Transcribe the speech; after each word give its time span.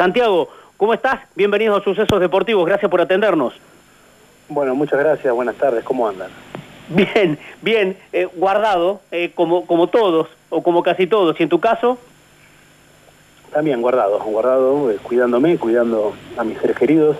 Santiago, 0.00 0.48
¿cómo 0.78 0.94
estás? 0.94 1.20
Bienvenidos 1.34 1.78
a 1.78 1.84
Sucesos 1.84 2.20
Deportivos, 2.20 2.64
gracias 2.64 2.90
por 2.90 3.02
atendernos. 3.02 3.52
Bueno, 4.48 4.74
muchas 4.74 4.98
gracias, 4.98 5.34
buenas 5.34 5.56
tardes, 5.56 5.84
¿cómo 5.84 6.08
andan? 6.08 6.30
Bien, 6.88 7.38
bien, 7.60 7.98
eh, 8.10 8.26
guardado, 8.34 9.02
eh, 9.10 9.32
como, 9.34 9.66
como 9.66 9.88
todos, 9.88 10.28
o 10.48 10.62
como 10.62 10.82
casi 10.82 11.06
todos, 11.06 11.38
y 11.38 11.42
en 11.42 11.50
tu 11.50 11.60
caso... 11.60 11.98
También 13.52 13.82
guardado, 13.82 14.20
guardado, 14.20 14.90
eh, 14.90 14.96
cuidándome, 15.02 15.58
cuidando 15.58 16.14
a 16.38 16.44
mis 16.44 16.56
seres 16.60 16.78
queridos, 16.78 17.18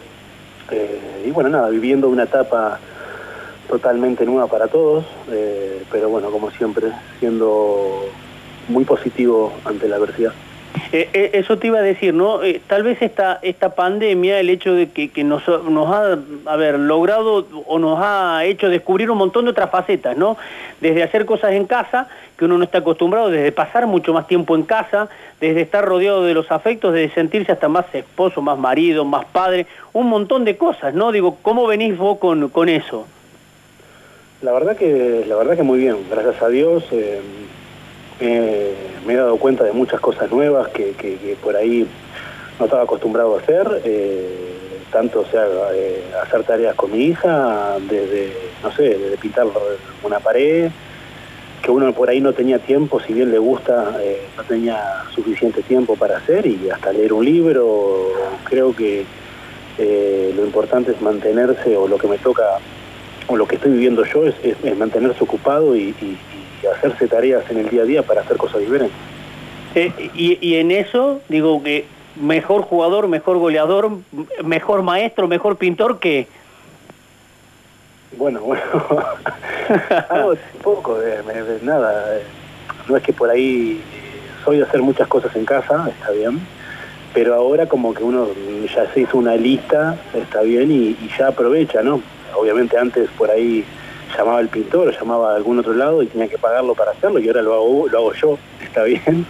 y 1.23 1.31
bueno, 1.33 1.51
nada, 1.51 1.69
viviendo 1.69 2.09
una 2.09 2.23
etapa 2.23 2.81
totalmente 3.69 4.25
nueva 4.25 4.47
para 4.47 4.69
todos, 4.69 5.05
pero 5.93 6.09
bueno, 6.09 6.31
como 6.31 6.51
siempre, 6.53 6.93
siendo 7.19 8.07
muy 8.69 8.87
positivo 8.87 9.53
ante 9.67 9.87
la 9.87 9.97
adversidad. 9.97 10.33
Eh, 10.93 11.09
eh, 11.13 11.31
eso 11.35 11.57
te 11.59 11.69
iba 11.69 11.79
a 11.79 11.83
decir, 11.83 12.15
¿no? 12.15 12.43
Eh, 12.43 12.61
tal 12.67 12.83
vez 12.83 13.01
esta, 13.01 13.39
esta 13.43 13.75
pandemia, 13.75 14.41
el 14.41 14.51
hecho 14.51 14.75
de 14.75 14.91
que, 14.91 15.23
nos, 15.23 15.47
nos 15.47 15.89
ha 15.89 16.19
haber 16.47 16.79
logrado 16.79 17.47
o 17.67 17.79
nos 17.79 17.99
ha 18.03 18.45
hecho 18.45 18.69
descubrir 18.69 19.11
un 19.11 19.19
montón 19.19 19.45
de 19.45 19.53
otras 19.53 19.71
facetas, 19.71 20.17
¿no? 20.17 20.37
Desde 20.81 21.03
hacer 21.03 21.27
cosas 21.27 21.53
en 21.53 21.67
casa, 21.67 22.09
que 22.37 22.45
uno 22.45 22.59
no 22.59 22.65
está 22.65 22.79
acostumbrado, 22.79 23.31
desde 23.31 23.53
pasar 23.53 23.87
mucho 23.87 24.13
más 24.13 24.27
tiempo 24.27 24.57
en 24.57 24.63
casa, 24.63 25.09
desde 25.41 25.61
estar 25.61 25.85
rodeado 25.85 26.25
de 26.25 26.35
los 26.35 26.51
afectos, 26.51 26.93
desde 26.93 27.15
sentirse 27.15 27.53
hasta 27.53 27.69
más 27.69 27.87
esposo, 27.95 28.43
más 28.43 28.59
marido, 28.59 29.05
más 29.05 29.25
padre, 29.27 29.67
un 29.93 30.09
montón 30.09 30.45
de 30.45 30.57
cosas, 30.57 30.93
¿no? 30.95 31.13
Digo, 31.13 31.39
¿cómo 31.43 31.67
venís 31.67 31.97
vos 31.97 32.19
con, 32.19 32.49
con 32.49 32.69
eso? 32.69 33.07
La 34.43 34.53
verdad 34.53 34.77
que, 34.77 35.25
la 35.29 35.37
verdad 35.37 35.57
que 35.57 35.63
muy 35.63 35.79
bien, 35.79 35.99
gracias 36.11 36.43
a 36.43 36.49
Dios 36.49 36.85
me 38.21 39.15
he 39.15 39.17
dado 39.17 39.37
cuenta 39.37 39.65
de 39.65 39.73
muchas 39.73 40.01
cosas 40.01 40.31
nuevas 40.31 40.69
que, 40.69 41.37
por 41.43 41.57
ahí 41.57 41.87
no 42.59 42.67
estaba 42.67 42.83
acostumbrado 42.83 43.37
a 43.37 43.39
hacer, 43.41 43.81
eh, 43.85 44.55
tanto 44.93 45.25
sea 45.27 45.47
eh, 45.75 46.05
hacer 46.23 46.45
tareas 46.45 46.75
con 46.75 46.93
mi 46.93 47.05
hija, 47.05 47.79
desde, 47.89 48.33
no 48.63 48.71
sé, 48.73 48.83
desde 48.99 49.17
pintar 49.17 49.47
una 50.03 50.21
pared, 50.21 50.71
que 51.63 51.71
uno 51.71 51.93
por 51.93 52.11
ahí 52.11 52.21
no 52.21 52.33
tenía 52.33 52.59
tiempo, 52.59 53.01
si 53.01 53.13
bien 53.13 53.31
le 53.31 53.39
gusta, 53.39 53.99
eh, 54.03 54.23
no 54.37 54.43
tenía 54.45 55.05
suficiente 55.15 55.63
tiempo 55.63 55.97
para 55.97 56.19
hacer 56.19 56.47
y 56.47 56.69
hasta 56.71 56.93
leer 56.93 57.13
un 57.13 57.25
libro, 57.25 58.09
creo 58.45 58.75
que 58.75 59.05
lo 60.37 60.45
importante 60.45 60.93
es 60.93 61.01
mantenerse 61.01 61.75
o 61.75 61.89
lo 61.89 61.97
que 61.97 62.07
me 62.07 62.19
toca 62.19 62.43
o 63.29 63.37
lo 63.37 63.47
que 63.47 63.57
estoy 63.57 63.73
viviendo 63.73 64.05
yo 64.05 64.27
es, 64.27 64.35
mantenerse 64.77 65.25
ocupado 65.25 65.75
y 65.75 65.95
hacerse 66.69 67.09
tareas 67.09 67.49
en 67.51 67.59
el 67.59 67.69
día 67.69 67.83
a 67.83 67.85
día 67.85 68.03
para 68.03 68.21
hacer 68.23 68.37
cosas 68.37 68.61
diferentes. 68.61 68.97
Eh, 69.75 70.11
y, 70.15 70.55
en 70.57 70.71
eso, 70.71 71.21
digo 71.29 71.63
que 71.63 71.85
mejor 72.17 72.63
jugador, 72.63 73.07
mejor 73.09 73.39
goleador, 73.39 73.91
mejor 74.43 74.83
maestro, 74.83 75.29
mejor 75.29 75.57
pintor 75.57 76.01
que... 76.01 76.27
Bueno, 78.17 78.41
bueno, 78.41 78.63
hago 80.09 80.35
poco, 80.63 80.99
de, 80.99 81.23
nada, 81.63 82.17
eh, 82.17 82.23
no 82.89 82.97
es 82.97 83.03
que 83.05 83.13
por 83.13 83.31
ahí 83.31 83.81
soy 84.45 84.57
de 84.57 84.65
hacer 84.65 84.83
muchas 84.83 85.07
cosas 85.07 85.35
en 85.37 85.45
casa, 85.45 85.89
está 85.89 86.11
bien, 86.11 86.41
pero 87.15 87.35
ahora 87.35 87.67
como 87.67 87.95
que 87.95 88.03
uno 88.03 88.27
ya 88.75 88.93
se 88.93 89.03
hizo 89.03 89.17
una 89.17 89.37
lista, 89.37 89.97
está 90.13 90.41
bien, 90.41 90.73
y, 90.73 90.89
y 91.01 91.11
ya 91.17 91.29
aprovecha, 91.29 91.83
¿no? 91.83 92.03
Obviamente 92.37 92.77
antes 92.77 93.09
por 93.11 93.31
ahí 93.31 93.65
llamaba 94.21 94.39
al 94.39 94.49
pintor 94.49 94.89
o 94.89 94.91
llamaba 94.91 95.33
a 95.33 95.37
algún 95.37 95.59
otro 95.59 95.73
lado 95.73 96.03
y 96.03 96.07
tenía 96.07 96.29
que 96.29 96.39
pagarlo 96.39 96.75
para 96.75 96.93
hacerlo 96.93 97.19
y 97.19 97.29
ahora 97.29 97.43
lo 97.43 97.55
hago, 97.55 97.89
lo 97.89 97.99
hago 97.99 98.13
yo, 98.15 98.39
está 98.63 98.85
bien, 98.85 99.27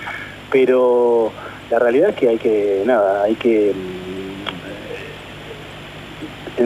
pero 0.50 1.30
la 1.70 1.78
realidad 1.78 2.10
es 2.10 2.16
que 2.16 2.28
hay 2.28 2.38
que, 2.38 2.82
nada, 2.84 3.22
hay 3.22 3.34
que, 3.36 3.72
mm, 3.72 4.20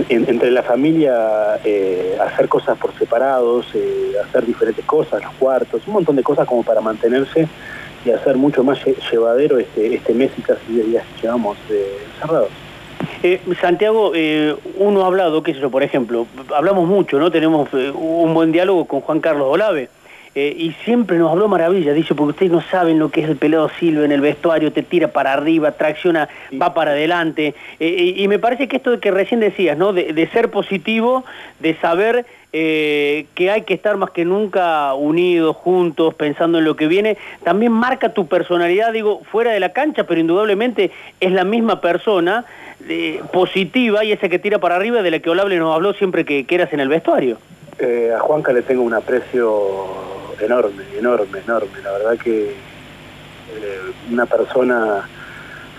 entre 0.09 0.51
la 0.51 0.63
familia 0.63 1.61
eh, 1.63 2.19
hacer 2.21 2.49
cosas 2.49 2.77
por 2.79 2.93
separados, 2.99 3.67
eh, 3.75 4.15
hacer 4.25 4.45
diferentes 4.47 4.85
cosas, 4.85 5.23
los 5.23 5.33
cuartos, 5.35 5.83
un 5.87 5.95
montón 5.95 6.17
de 6.17 6.23
cosas 6.23 6.49
como 6.49 6.63
para 6.65 6.81
mantenerse 6.81 7.47
y 8.05 8.11
hacer 8.11 8.37
mucho 8.37 8.65
más 8.65 8.79
llevadero 9.13 9.59
este, 9.59 9.95
este 9.95 10.15
mes 10.15 10.33
y 10.37 10.43
casi 10.43 10.61
10 10.69 10.87
días 10.87 11.05
que 11.15 11.23
llevamos 11.23 11.57
eh, 11.71 11.99
cerrados. 12.21 12.64
Eh, 13.23 13.41
Santiago, 13.61 14.13
eh, 14.15 14.55
uno 14.77 15.03
ha 15.03 15.07
hablado, 15.07 15.43
qué 15.43 15.55
sé 15.55 15.61
yo, 15.61 15.71
por 15.71 15.83
ejemplo, 15.83 16.27
hablamos 16.55 16.89
mucho, 16.89 17.19
¿no? 17.19 17.31
Tenemos 17.31 17.69
eh, 17.73 17.91
un 17.91 18.35
buen 18.35 18.53
diálogo 18.53 18.87
con 18.87 19.01
Juan 19.01 19.21
Carlos 19.21 19.49
Olave. 19.51 19.89
y 20.37 20.75
siempre 20.85 21.17
nos 21.17 21.31
habló 21.31 21.47
maravilla, 21.47 21.93
dice, 21.93 22.13
porque 22.13 22.31
ustedes 22.31 22.51
no 22.51 22.61
saben 22.61 22.99
lo 22.99 23.09
que 23.09 23.21
es 23.21 23.29
el 23.29 23.37
pelado 23.37 23.71
Silva 23.79 24.05
en 24.05 24.11
el 24.11 24.21
vestuario, 24.21 24.73
te 24.73 24.83
tira 24.83 25.07
para 25.07 25.33
arriba, 25.33 25.71
tracciona, 25.71 26.29
va 26.61 26.75
para 26.75 26.91
adelante. 26.91 27.55
Y, 27.79 28.27
me 28.27 28.41
parece 28.41 28.67
que 28.67 28.79
esto 28.79 28.99
que 28.99 29.13
recién 29.13 29.39
decías, 29.39 29.79
¿no? 29.79 29.93
De, 29.93 30.29
ser 30.33 30.51
positivo, 30.51 31.25
de 31.61 31.77
saber 31.77 32.27
que 32.51 33.51
hay 33.53 33.63
que 33.63 33.75
estar 33.75 33.97
más 33.97 34.11
que 34.11 34.25
nunca 34.25 34.95
unidos, 34.95 35.55
juntos, 35.55 36.15
pensando 36.15 36.59
en 36.59 36.65
lo 36.65 36.75
que 36.75 36.89
viene, 36.89 37.17
también 37.45 37.71
marca 37.71 38.13
tu 38.13 38.27
personalidad, 38.27 38.93
digo, 38.93 39.23
fuera 39.31 39.53
de 39.53 39.61
la 39.61 39.69
cancha, 39.69 40.03
pero 40.03 40.21
indudablemente 40.21 40.91
es 41.21 41.31
la 41.31 41.45
misma 41.45 41.81
persona 41.81 42.45
positiva 43.33 44.05
y 44.05 44.13
esa 44.13 44.29
que 44.29 44.39
tira 44.39 44.59
para 44.59 44.77
arriba 44.77 45.03
de 45.03 45.11
la 45.11 45.19
que 45.19 45.31
Olable 45.31 45.57
nos 45.59 45.75
habló 45.75 45.93
siempre 45.95 46.25
que, 46.25 46.45
que 46.45 46.55
eras 46.55 46.73
en 46.73 46.81
el 46.81 46.89
vestuario. 46.89 47.39
Eh, 47.79 48.13
a 48.15 48.21
Juanca 48.21 48.53
le 48.53 48.63
tengo 48.63 48.83
un 48.83 48.95
aprecio 48.95 49.87
enorme, 50.41 50.85
enorme, 50.97 51.41
enorme. 51.41 51.81
La 51.83 51.93
verdad 51.93 52.19
que 52.19 52.51
eh, 52.51 53.79
una 54.11 54.27
persona 54.27 55.09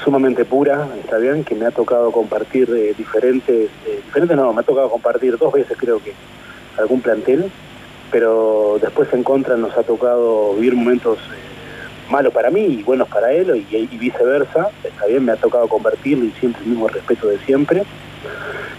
sumamente 0.03 0.45
pura, 0.45 0.87
está 0.99 1.17
bien, 1.17 1.43
que 1.43 1.55
me 1.55 1.65
ha 1.65 1.71
tocado 1.71 2.11
compartir 2.11 2.69
eh, 2.75 2.93
diferentes, 2.97 3.69
diferentes 4.05 4.35
no, 4.35 4.51
me 4.53 4.59
ha 4.59 4.63
tocado 4.63 4.89
compartir 4.89 5.37
dos 5.37 5.53
veces 5.53 5.77
creo 5.77 6.03
que 6.03 6.13
algún 6.77 7.01
plantel, 7.01 7.49
pero 8.11 8.77
después 8.81 9.11
en 9.13 9.23
contra 9.23 9.55
nos 9.55 9.77
ha 9.77 9.83
tocado 9.83 10.53
vivir 10.55 10.75
momentos 10.75 11.17
malo 12.09 12.31
para 12.31 12.49
mí 12.49 12.61
y 12.61 12.83
buenos 12.83 13.07
para 13.07 13.31
él 13.31 13.65
y, 13.69 13.97
viceversa. 13.97 14.69
Está 14.83 15.05
bien, 15.07 15.25
me 15.25 15.31
ha 15.31 15.35
tocado 15.35 15.67
compartirlo 15.67 16.25
y 16.25 16.31
siempre 16.39 16.61
el 16.63 16.69
mismo 16.69 16.87
respeto 16.87 17.27
de 17.27 17.37
siempre. 17.39 17.83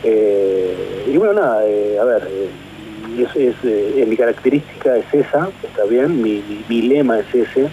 Eh, 0.02 1.06
y 1.08 1.16
bueno, 1.16 1.34
nada, 1.34 1.66
eh, 1.66 1.98
a 2.00 2.04
ver, 2.04 2.28
eh, 2.30 2.48
es, 3.38 4.08
mi 4.08 4.16
característica 4.16 4.96
es 4.96 5.12
esa, 5.12 5.48
está 5.62 5.84
bien, 5.84 6.22
mi, 6.22 6.42
lema 6.68 7.20
es 7.20 7.34
ese, 7.34 7.68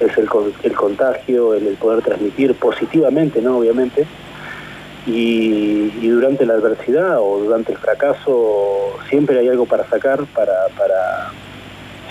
es 0.00 0.18
el, 0.18 0.28
el 0.62 0.72
contagio, 0.74 1.54
el, 1.54 1.74
poder 1.76 2.02
transmitir 2.02 2.54
positivamente, 2.54 3.40
¿no? 3.40 3.58
Obviamente. 3.58 4.06
Y, 5.06 6.08
durante 6.08 6.44
la 6.44 6.54
adversidad 6.54 7.18
o 7.20 7.38
durante 7.38 7.72
el 7.72 7.78
fracaso 7.78 8.98
siempre 9.08 9.38
hay 9.38 9.48
algo 9.48 9.64
para 9.64 9.88
sacar, 9.88 10.24
para, 10.34 10.68
para 10.76 11.30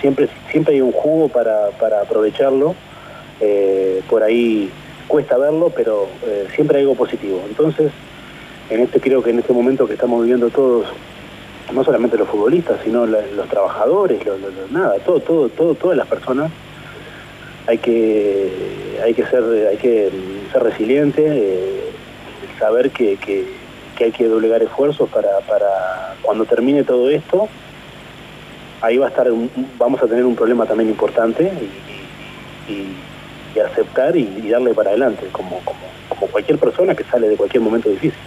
siempre, 0.00 0.28
siempre 0.50 0.74
hay 0.74 0.80
un 0.80 0.92
jugo 0.92 1.28
para, 1.28 1.68
aprovecharlo, 2.02 2.74
eh, 3.40 4.02
por 4.08 4.22
ahí 4.22 4.70
cuesta 5.06 5.36
verlo, 5.36 5.70
pero 5.74 6.06
eh, 6.26 6.46
siempre 6.54 6.78
hay 6.78 6.82
algo 6.82 6.94
positivo. 6.94 7.42
Entonces, 7.48 7.92
en 8.70 8.80
este 8.80 9.00
creo 9.00 9.22
que 9.22 9.30
en 9.30 9.38
este 9.40 9.52
momento 9.52 9.86
que 9.86 9.94
estamos 9.94 10.22
viviendo 10.22 10.50
todos, 10.50 10.86
no 11.72 11.84
solamente 11.84 12.16
los 12.16 12.28
futbolistas, 12.28 12.78
sino 12.84 13.06
los 13.06 13.48
trabajadores, 13.48 14.20
nada, 14.70 14.96
todo, 15.04 15.20
todo, 15.20 15.48
todo, 15.48 15.74
todas 15.74 15.96
las 15.96 16.06
personas, 16.06 16.50
hay 17.66 17.78
que, 17.78 19.00
hay 19.04 19.14
que 19.14 19.24
ser, 19.26 19.44
hay 19.68 19.76
que 19.76 20.10
ser 20.52 20.62
resiliente, 20.62 21.24
eh, 21.26 21.80
saber 22.58 22.90
que, 22.90 23.18
hay 23.98 24.12
que 24.12 24.26
doblegar 24.26 24.62
esfuerzos 24.62 25.10
para, 25.10 25.40
para 25.40 26.14
cuando 26.22 26.46
termine 26.46 26.84
todo 26.84 27.10
esto, 27.10 27.48
ahí 28.80 28.98
va 28.98 29.06
a 29.06 29.08
estar, 29.10 29.26
vamos 29.78 30.02
a 30.02 30.06
tener 30.06 30.24
un 30.24 30.34
problema 30.34 30.66
también 30.66 30.90
importante 30.90 31.50
y, 32.68 32.96
aceptar 33.60 34.16
y, 34.16 34.48
darle 34.48 34.72
para 34.74 34.90
adelante, 34.90 35.26
como, 35.32 35.60
como, 36.08 36.26
cualquier 36.28 36.58
persona 36.58 36.94
que 36.94 37.04
sale 37.04 37.28
de 37.28 37.36
cualquier 37.36 37.62
momento 37.62 37.88
difícil. 37.88 38.18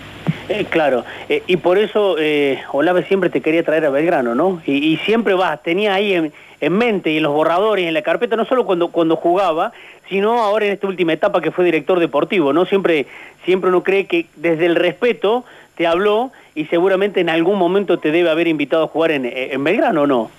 Eh, 0.49 0.65
claro, 0.69 1.05
eh, 1.29 1.43
y 1.47 1.57
por 1.57 1.77
eso 1.77 2.17
eh, 2.19 2.61
Olave 2.71 3.03
siempre 3.03 3.29
te 3.29 3.41
quería 3.41 3.63
traer 3.63 3.85
a 3.85 3.89
Belgrano, 3.89 4.35
¿no? 4.35 4.61
Y, 4.65 4.97
siempre 5.05 5.33
vas, 5.33 5.63
tenía 5.63 5.93
ahí 5.93 6.13
en, 6.13 6.33
mente 6.71 7.11
y 7.11 7.17
en 7.17 7.23
los 7.23 7.33
borradores 7.33 7.87
en 7.87 7.93
la 7.93 8.01
carpeta, 8.01 8.35
no 8.35 8.45
solo 8.45 8.65
cuando, 8.65 8.89
cuando 8.89 9.15
jugaba, 9.15 9.73
sino 10.09 10.43
ahora 10.43 10.65
en 10.65 10.73
esta 10.73 10.87
última 10.87 11.13
etapa 11.13 11.41
que 11.41 11.51
fue 11.51 11.65
director 11.65 11.99
deportivo, 11.99 12.53
¿no? 12.53 12.65
Siempre, 12.65 13.05
siempre 13.45 13.69
uno 13.69 13.83
cree 13.83 14.05
que 14.05 14.27
desde 14.35 14.65
el 14.65 14.75
respeto 14.75 15.43
te 15.75 15.87
habló 15.87 16.31
y 16.55 16.65
seguramente 16.65 17.21
en 17.21 17.29
algún 17.29 17.57
momento 17.57 17.99
te 17.99 18.11
debe 18.11 18.29
haber 18.29 18.47
invitado 18.47 18.83
a 18.83 18.87
jugar 18.87 19.11
en, 19.11 19.25
en 19.25 19.63
Belgrano, 19.63 20.03
¿o 20.03 20.07
no? 20.07 20.31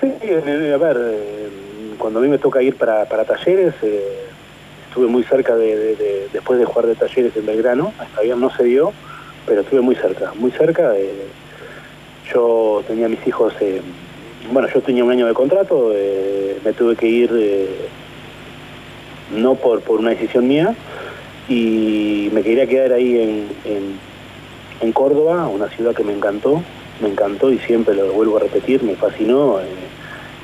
Sí, 0.00 0.06
a 0.30 0.76
ver, 0.78 0.96
eh, 0.98 1.48
cuando 1.98 2.20
a 2.20 2.22
mí 2.22 2.28
me 2.28 2.38
toca 2.38 2.62
ir 2.62 2.76
para, 2.76 3.04
talleres, 3.06 3.74
eh, 3.82 4.24
estuve 4.88 5.08
muy 5.08 5.22
cerca 5.24 5.54
de, 5.56 6.28
después 6.32 6.58
de 6.58 6.64
jugar 6.64 6.86
de 6.86 6.94
talleres 6.94 7.36
en 7.36 7.44
Belgrano, 7.44 7.92
hasta 7.98 8.22
bien 8.22 8.40
no 8.40 8.50
se 8.50 8.64
dio, 8.64 8.92
pero 9.46 9.60
estuve 9.60 9.82
muy 9.82 9.94
cerca, 9.96 10.32
muy 10.36 10.50
cerca. 10.52 10.96
Eh, 10.96 11.26
yo 12.32 12.82
tenía 12.86 13.08
mis 13.08 13.26
hijos, 13.26 13.52
bueno, 14.50 14.68
yo 14.72 14.80
tenía 14.80 15.04
un 15.04 15.10
año 15.10 15.26
de 15.26 15.34
contrato, 15.34 15.92
me 16.64 16.72
tuve 16.72 16.94
que 16.94 17.06
ir 17.06 17.68
no 19.34 19.56
por, 19.56 19.80
por 19.82 19.98
una 19.98 20.10
decisión 20.10 20.46
mía, 20.46 20.74
y 21.48 22.30
me 22.32 22.42
quería 22.42 22.66
quedar 22.66 22.92
ahí 22.92 23.48
en, 23.64 24.09
Córdoba, 24.92 25.46
una 25.48 25.68
ciudad 25.68 25.94
que 25.94 26.04
me 26.04 26.12
encantó, 26.12 26.62
me 27.00 27.08
encantó 27.08 27.52
y 27.52 27.58
siempre 27.58 27.94
lo 27.94 28.12
vuelvo 28.12 28.38
a 28.38 28.40
repetir, 28.40 28.82
me 28.82 28.96
fascinó, 28.96 29.60
eh, 29.60 29.64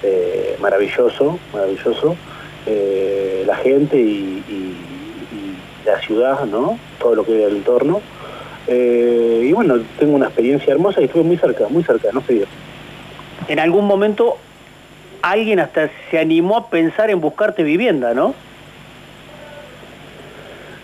eh, 0.02 0.56
maravilloso, 0.60 1.38
maravilloso, 1.52 2.16
eh, 2.66 3.44
la 3.46 3.56
gente 3.56 3.98
y, 3.98 4.42
la 5.84 6.00
ciudad, 6.00 6.44
¿no? 6.46 6.80
Todo 6.98 7.14
lo 7.14 7.24
que 7.24 7.38
era 7.38 7.46
el 7.46 7.58
entorno. 7.58 8.00
y 8.68 9.52
bueno, 9.52 9.76
tengo 10.00 10.16
una 10.16 10.26
experiencia 10.26 10.72
hermosa 10.72 11.00
y 11.00 11.04
estuve 11.04 11.22
muy 11.22 11.36
cerca, 11.36 11.68
muy 11.68 11.84
cerca, 11.84 12.08
no 12.12 12.20
sé 12.22 12.40
yo. 12.40 12.46
En 13.46 13.60
algún 13.60 13.86
momento 13.86 14.36
alguien 15.22 15.60
hasta 15.60 15.90
se 16.10 16.18
animó 16.18 16.56
a 16.56 16.70
pensar 16.70 17.10
en 17.10 17.20
buscarte 17.20 17.62
vivienda, 17.62 18.14
¿no? 18.14 18.34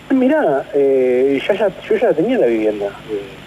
Mirá, 0.09 0.65
eh, 0.73 1.41
ya, 1.47 1.69
yo 1.89 1.95
ya 1.95 2.13
tenía 2.13 2.37
la 2.37 2.45
vivienda. 2.45 2.87
Eh, 3.09 3.42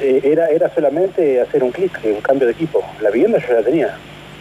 era, 0.00 0.48
era 0.48 0.74
solamente 0.74 1.40
hacer 1.40 1.62
un 1.62 1.70
clic, 1.70 1.98
un 2.04 2.20
cambio 2.20 2.46
de 2.46 2.52
equipo. 2.52 2.82
La 3.00 3.10
vivienda 3.10 3.38
yo 3.38 3.48
ya 3.48 3.54
la 3.54 3.62
tenía. 3.62 3.96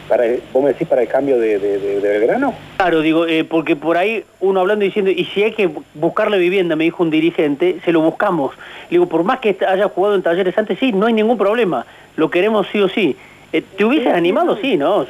Para, 0.07 0.23
¿Vos 0.53 0.63
me 0.63 0.69
decís 0.69 0.87
para 0.87 1.01
el 1.01 1.07
cambio 1.07 1.39
de, 1.39 1.57
de, 1.57 1.99
Belgrano? 1.99 2.53
Claro, 2.77 3.01
digo, 3.01 3.25
eh, 3.25 3.43
porque 3.43 3.75
por 3.75 3.97
ahí 3.97 4.23
uno 4.39 4.59
hablando 4.59 4.85
y 4.85 4.89
diciendo, 4.89 5.09
y 5.09 5.25
si 5.25 5.41
hay 5.41 5.53
que 5.53 5.69
buscarle 5.95 6.37
vivienda, 6.37 6.75
me 6.75 6.83
dijo 6.83 7.01
un 7.01 7.09
dirigente, 7.09 7.79
se 7.83 7.91
lo 7.91 8.01
buscamos. 8.01 8.53
digo, 8.91 9.07
por 9.07 9.23
más 9.23 9.39
que 9.39 9.57
haya 9.67 9.89
jugado 9.89 10.13
en 10.13 10.21
talleres 10.21 10.55
antes, 10.57 10.77
sí, 10.77 10.91
no 10.91 11.07
hay 11.07 11.13
ningún 11.13 11.39
problema, 11.39 11.87
lo 12.17 12.29
queremos 12.29 12.67
sí 12.71 12.79
o 12.79 12.87
sí. 12.87 13.17
¿Te 13.51 13.85
hubieses 13.85 14.13
animado? 14.13 14.57
Sí, 14.57 14.75
¿no? 14.75 15.05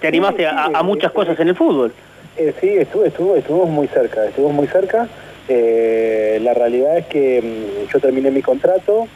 Te 0.00 0.08
animaste 0.08 0.46
a, 0.46 0.82
muchas 0.82 1.10
cosas 1.12 1.38
en 1.40 1.48
el 1.48 1.54
fútbol. 1.54 1.92
Eh, 2.36 2.54
sí, 2.60 2.68
estuvo, 2.68 3.04
estuvo, 3.04 3.34
estuvimos 3.34 3.68
muy 3.70 3.88
cerca, 3.88 4.26
estuvimos 4.26 4.54
muy 4.54 4.66
cerca. 4.66 5.08
Eh, 5.48 6.38
la 6.42 6.54
realidad 6.54 6.98
es 6.98 7.06
que 7.06 7.40
mm, 7.42 7.92
yo 7.92 8.00
terminé 8.00 8.30
mi 8.30 8.42
contrato, 8.42 9.08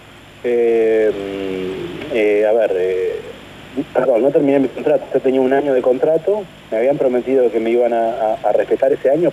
eh, 0.44 1.10
mm, 1.12 2.46
a 2.46 2.52
ver, 2.52 2.72
perdón, 3.94 4.22
no 4.22 4.30
terminé 4.30 4.58
mi 4.58 4.68
contrato, 4.68 5.04
yo 5.12 5.20
tenía 5.20 5.40
un 5.40 5.52
año 5.52 5.74
de 5.74 5.82
contrato, 5.82 6.42
me 6.70 6.78
habían 6.78 6.98
prometido 6.98 7.50
que 7.50 7.60
me 7.60 7.70
iban 7.70 7.92
a, 7.92 8.36
respetar 8.52 8.92
ese 8.92 9.10
año, 9.10 9.30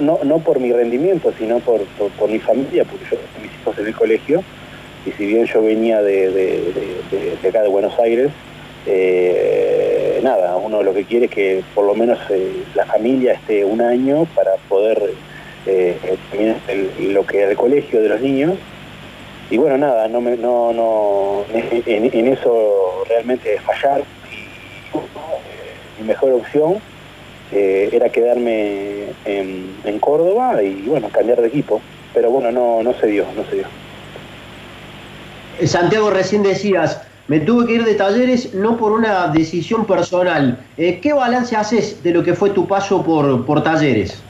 no, 0.00 0.20
no 0.24 0.38
por 0.40 0.60
mi 0.60 0.72
rendimiento, 0.72 1.32
sino 1.38 1.60
por, 1.60 1.82
por, 2.18 2.28
mi 2.28 2.38
familia, 2.38 2.84
porque 2.84 3.04
yo 3.10 3.16
mis 3.40 3.52
hijos 3.60 3.78
en 3.78 3.86
el 3.86 3.94
colegio, 3.94 4.42
y 5.06 5.12
si 5.12 5.26
bien 5.26 5.46
yo 5.46 5.62
venía 5.62 6.02
de, 6.02 6.30
de 6.30 7.48
acá 7.48 7.62
de 7.62 7.68
Buenos 7.68 7.98
Aires, 7.98 8.30
eh, 8.86 10.20
nada, 10.22 10.56
uno 10.56 10.82
lo 10.82 10.94
que 10.94 11.04
quiere 11.04 11.26
es 11.26 11.30
que 11.32 11.64
por 11.74 11.84
lo 11.84 11.94
menos 11.94 12.18
eh, 12.30 12.62
la 12.74 12.86
familia 12.86 13.32
esté 13.32 13.64
un 13.64 13.80
año 13.80 14.26
para 14.34 14.54
poder 14.68 15.12
eh, 15.66 16.16
terminar 16.30 16.56
lo 17.00 17.26
que 17.26 17.44
es 17.44 17.50
el 17.50 17.56
colegio 17.56 18.00
de 18.02 18.08
los 18.08 18.20
niños. 18.20 18.54
Y 19.50 19.58
bueno, 19.58 19.78
nada, 19.78 20.08
no 20.08 20.20
me, 20.20 20.36
no, 20.36 20.72
no, 20.72 21.44
en, 21.52 22.26
eso 22.26 23.04
realmente 23.08 23.58
fallar. 23.60 24.02
Y, 24.30 26.00
mi 26.00 26.08
mejor 26.08 26.32
opción 26.32 26.78
era 27.52 28.08
quedarme 28.08 29.04
en, 29.24 29.74
en, 29.84 29.98
Córdoba 30.00 30.62
y 30.62 30.82
bueno, 30.86 31.08
cambiar 31.08 31.40
de 31.40 31.48
equipo. 31.48 31.80
Pero 32.12 32.30
bueno, 32.30 32.50
no, 32.50 32.82
no 32.82 32.92
se 32.94 33.06
dio, 33.06 33.24
no 33.36 33.44
se 33.48 33.56
dio. 33.56 33.66
Santiago, 35.64 36.10
recién 36.10 36.42
decías, 36.42 37.00
me 37.28 37.40
tuve 37.40 37.66
que 37.66 37.72
ir 37.74 37.84
de 37.84 37.94
talleres 37.94 38.54
no 38.54 38.76
por 38.76 38.92
una 38.92 39.28
decisión 39.28 39.86
personal. 39.86 40.58
Eh, 40.76 41.00
¿Qué 41.00 41.12
balance 41.12 41.56
haces 41.56 42.02
de 42.02 42.12
lo 42.12 42.22
que 42.22 42.34
fue 42.34 42.50
tu 42.50 42.66
paso 42.66 43.02
por, 43.02 43.44
por 43.46 43.62
talleres? 43.62 44.22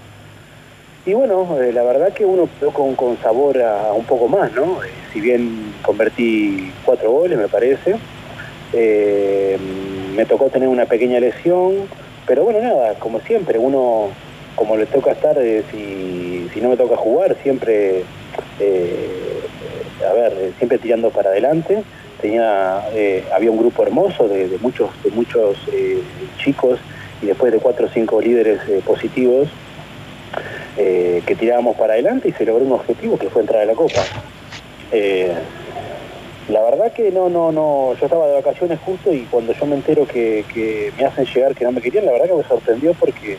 Y 1.06 1.14
bueno, 1.14 1.56
eh, 1.60 1.72
la 1.72 1.84
verdad 1.84 2.12
que 2.12 2.24
uno 2.24 2.48
quedó 2.58 2.72
con, 2.72 2.96
con 2.96 3.16
sabor 3.18 3.62
a, 3.62 3.92
un 3.92 4.04
poco 4.04 4.26
más, 4.28 4.52
¿no? 4.52 4.82
Eh, 4.82 4.88
si 5.12 5.20
bien 5.20 5.72
convertí 5.82 6.72
cuatro 6.84 7.12
goles, 7.12 7.38
me 7.38 7.48
parece, 7.48 7.94
me 10.14 10.26
tocó 10.26 10.50
tener 10.50 10.68
una 10.68 10.86
pequeña 10.86 11.20
lesión, 11.20 11.88
pero 12.26 12.44
bueno, 12.44 12.60
nada, 12.60 12.94
como 12.94 13.20
siempre, 13.20 13.58
uno, 13.58 14.08
como 14.56 14.76
le 14.76 14.86
toca 14.86 15.12
estar, 15.12 15.38
si, 15.70 16.48
si, 16.52 16.60
no 16.60 16.70
me 16.70 16.76
toca 16.76 16.96
jugar, 16.96 17.36
siempre, 17.42 18.02
a 20.04 20.12
ver, 20.12 20.52
siempre 20.58 20.78
tirando 20.78 21.10
para 21.10 21.30
adelante 21.30 21.84
tenía, 22.20 22.88
eh, 22.94 23.24
había 23.34 23.50
un 23.50 23.58
grupo 23.58 23.82
hermoso 23.82 24.28
de, 24.28 24.58
muchos, 24.60 24.90
de 25.02 25.10
muchos 25.10 25.56
eh, 25.72 26.00
chicos 26.38 26.78
y 27.22 27.26
después 27.26 27.52
de 27.52 27.58
cuatro 27.58 27.86
o 27.86 27.88
cinco 27.88 28.20
líderes 28.20 28.60
eh, 30.76 31.22
que 31.26 31.34
tirábamos 31.34 31.76
para 31.76 31.94
adelante 31.94 32.28
y 32.28 32.32
se 32.32 32.44
logró 32.44 32.64
un 32.64 32.72
objetivo 32.72 33.18
que 33.18 33.30
fue 33.30 33.42
entrar 33.42 33.62
a 33.62 33.64
la 33.64 33.74
Copa. 33.74 34.02
la 36.48 36.62
verdad 36.62 36.92
que 36.92 37.10
no, 37.10 37.28
no, 37.28 37.50
no, 37.50 37.94
yo 37.98 38.06
estaba 38.06 38.28
de 38.28 38.34
vacaciones 38.34 38.78
justo 38.84 39.12
y 39.12 39.22
cuando 39.22 39.52
yo 39.52 39.66
me 39.66 39.74
entero 39.76 40.06
que, 40.06 40.92
me 40.96 41.04
hacen 41.04 41.24
llegar 41.26 41.54
que 41.54 41.64
no 41.64 41.72
me 41.72 41.80
querían, 41.80 42.06
la 42.06 42.12
verdad 42.12 42.26
que 42.26 42.34
me 42.34 42.44
sorprendió 42.44 42.94
porque 42.94 43.36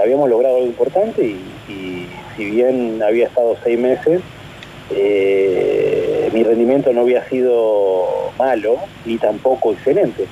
habíamos 0.00 0.28
logrado 0.28 0.56
algo 0.56 0.66
importante 0.66 1.22
y, 1.22 1.40
y, 1.68 2.08
si 2.36 2.44
bien 2.50 3.02
había 3.02 3.26
estado 3.26 3.56
seis 3.62 3.78
meses, 3.78 4.20
mi 6.32 6.42
rendimiento 6.44 6.92
no 6.92 7.00
había 7.02 7.28
sido 7.28 8.30
malo 8.38 8.76
ni 9.04 9.18
tampoco 9.18 9.72
excelente. 9.72 10.26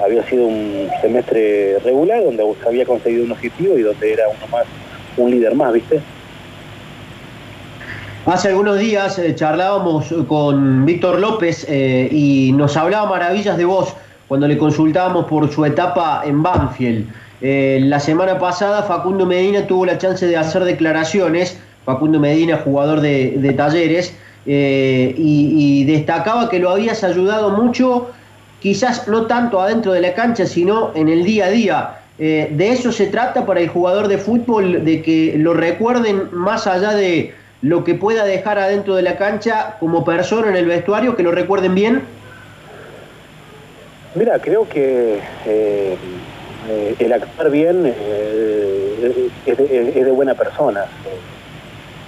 Había 0.00 0.24
sido 0.24 0.46
un 0.46 0.90
semestre 1.00 1.78
regular 1.78 2.24
donde 2.24 2.44
había 2.66 2.84
conseguido 2.84 3.24
un 3.24 3.32
objetivo 3.32 3.78
y 3.78 3.82
donde 3.82 4.12
era 4.12 4.28
uno 4.28 4.46
más, 4.50 4.66
un 5.16 5.30
líder 5.30 5.54
más, 5.54 5.72
¿viste? 5.72 6.00
Hace 8.26 8.48
algunos 8.48 8.78
días 8.78 9.18
eh, 9.18 9.34
charlábamos 9.34 10.14
con 10.28 10.86
Víctor 10.86 11.20
López 11.20 11.66
eh, 11.68 12.08
y 12.10 12.52
nos 12.52 12.76
hablaba 12.76 13.08
maravillas 13.08 13.58
de 13.58 13.66
vos 13.66 13.94
cuando 14.28 14.48
le 14.48 14.56
consultábamos 14.56 15.26
por 15.26 15.50
su 15.52 15.64
etapa 15.64 16.22
en 16.24 16.42
Banfield. 16.42 17.06
Eh, 17.42 17.80
la 17.82 18.00
semana 18.00 18.38
pasada 18.38 18.82
Facundo 18.84 19.26
Medina 19.26 19.66
tuvo 19.66 19.84
la 19.84 19.98
chance 19.98 20.26
de 20.26 20.36
hacer 20.36 20.64
declaraciones, 20.64 21.58
Facundo 21.84 22.18
Medina, 22.18 22.56
jugador 22.64 23.02
de 23.02 23.54
talleres, 23.54 24.16
eh, 24.46 25.14
y, 25.16 25.84
destacaba 25.84 26.48
que 26.50 26.58
lo 26.58 26.70
habías 26.70 27.02
ayudado 27.02 27.50
mucho, 27.50 28.10
quizás 28.60 29.08
no 29.08 29.26
tanto 29.26 29.60
adentro 29.60 29.92
de 29.92 30.00
la 30.02 30.14
cancha, 30.14 30.46
sino 30.46 30.92
en 30.94 31.08
el 31.08 31.24
día 31.24 31.46
a 31.46 31.50
día. 31.50 32.00
Eh, 32.18 32.48
de 32.52 32.68
eso 32.68 32.92
se 32.92 33.06
trata 33.06 33.44
para 33.44 33.60
el 33.60 33.68
jugador 33.68 34.08
de 34.08 34.18
fútbol, 34.18 34.84
de 34.84 35.02
que 35.02 35.34
lo 35.36 35.54
recuerden 35.54 36.28
más 36.32 36.66
allá 36.66 36.92
de 36.92 37.34
lo 37.62 37.82
que 37.82 37.94
pueda 37.94 38.24
dejar 38.24 38.58
adentro 38.58 38.94
de 38.94 39.02
la 39.02 39.16
cancha 39.16 39.76
como 39.80 40.04
persona 40.04 40.48
en 40.48 40.56
el 40.56 40.66
vestuario, 40.66 41.16
que 41.16 41.22
lo 41.22 41.32
recuerden 41.32 41.74
bien. 41.74 42.02
Mira, 44.14 44.38
creo 44.38 44.68
que 44.68 45.18
eh, 45.44 45.96
el 46.98 47.12
actuar 47.12 47.50
bien 47.50 47.86
es 49.46 49.56
de 50.04 50.10
buena 50.12 50.34
persona, 50.34 50.84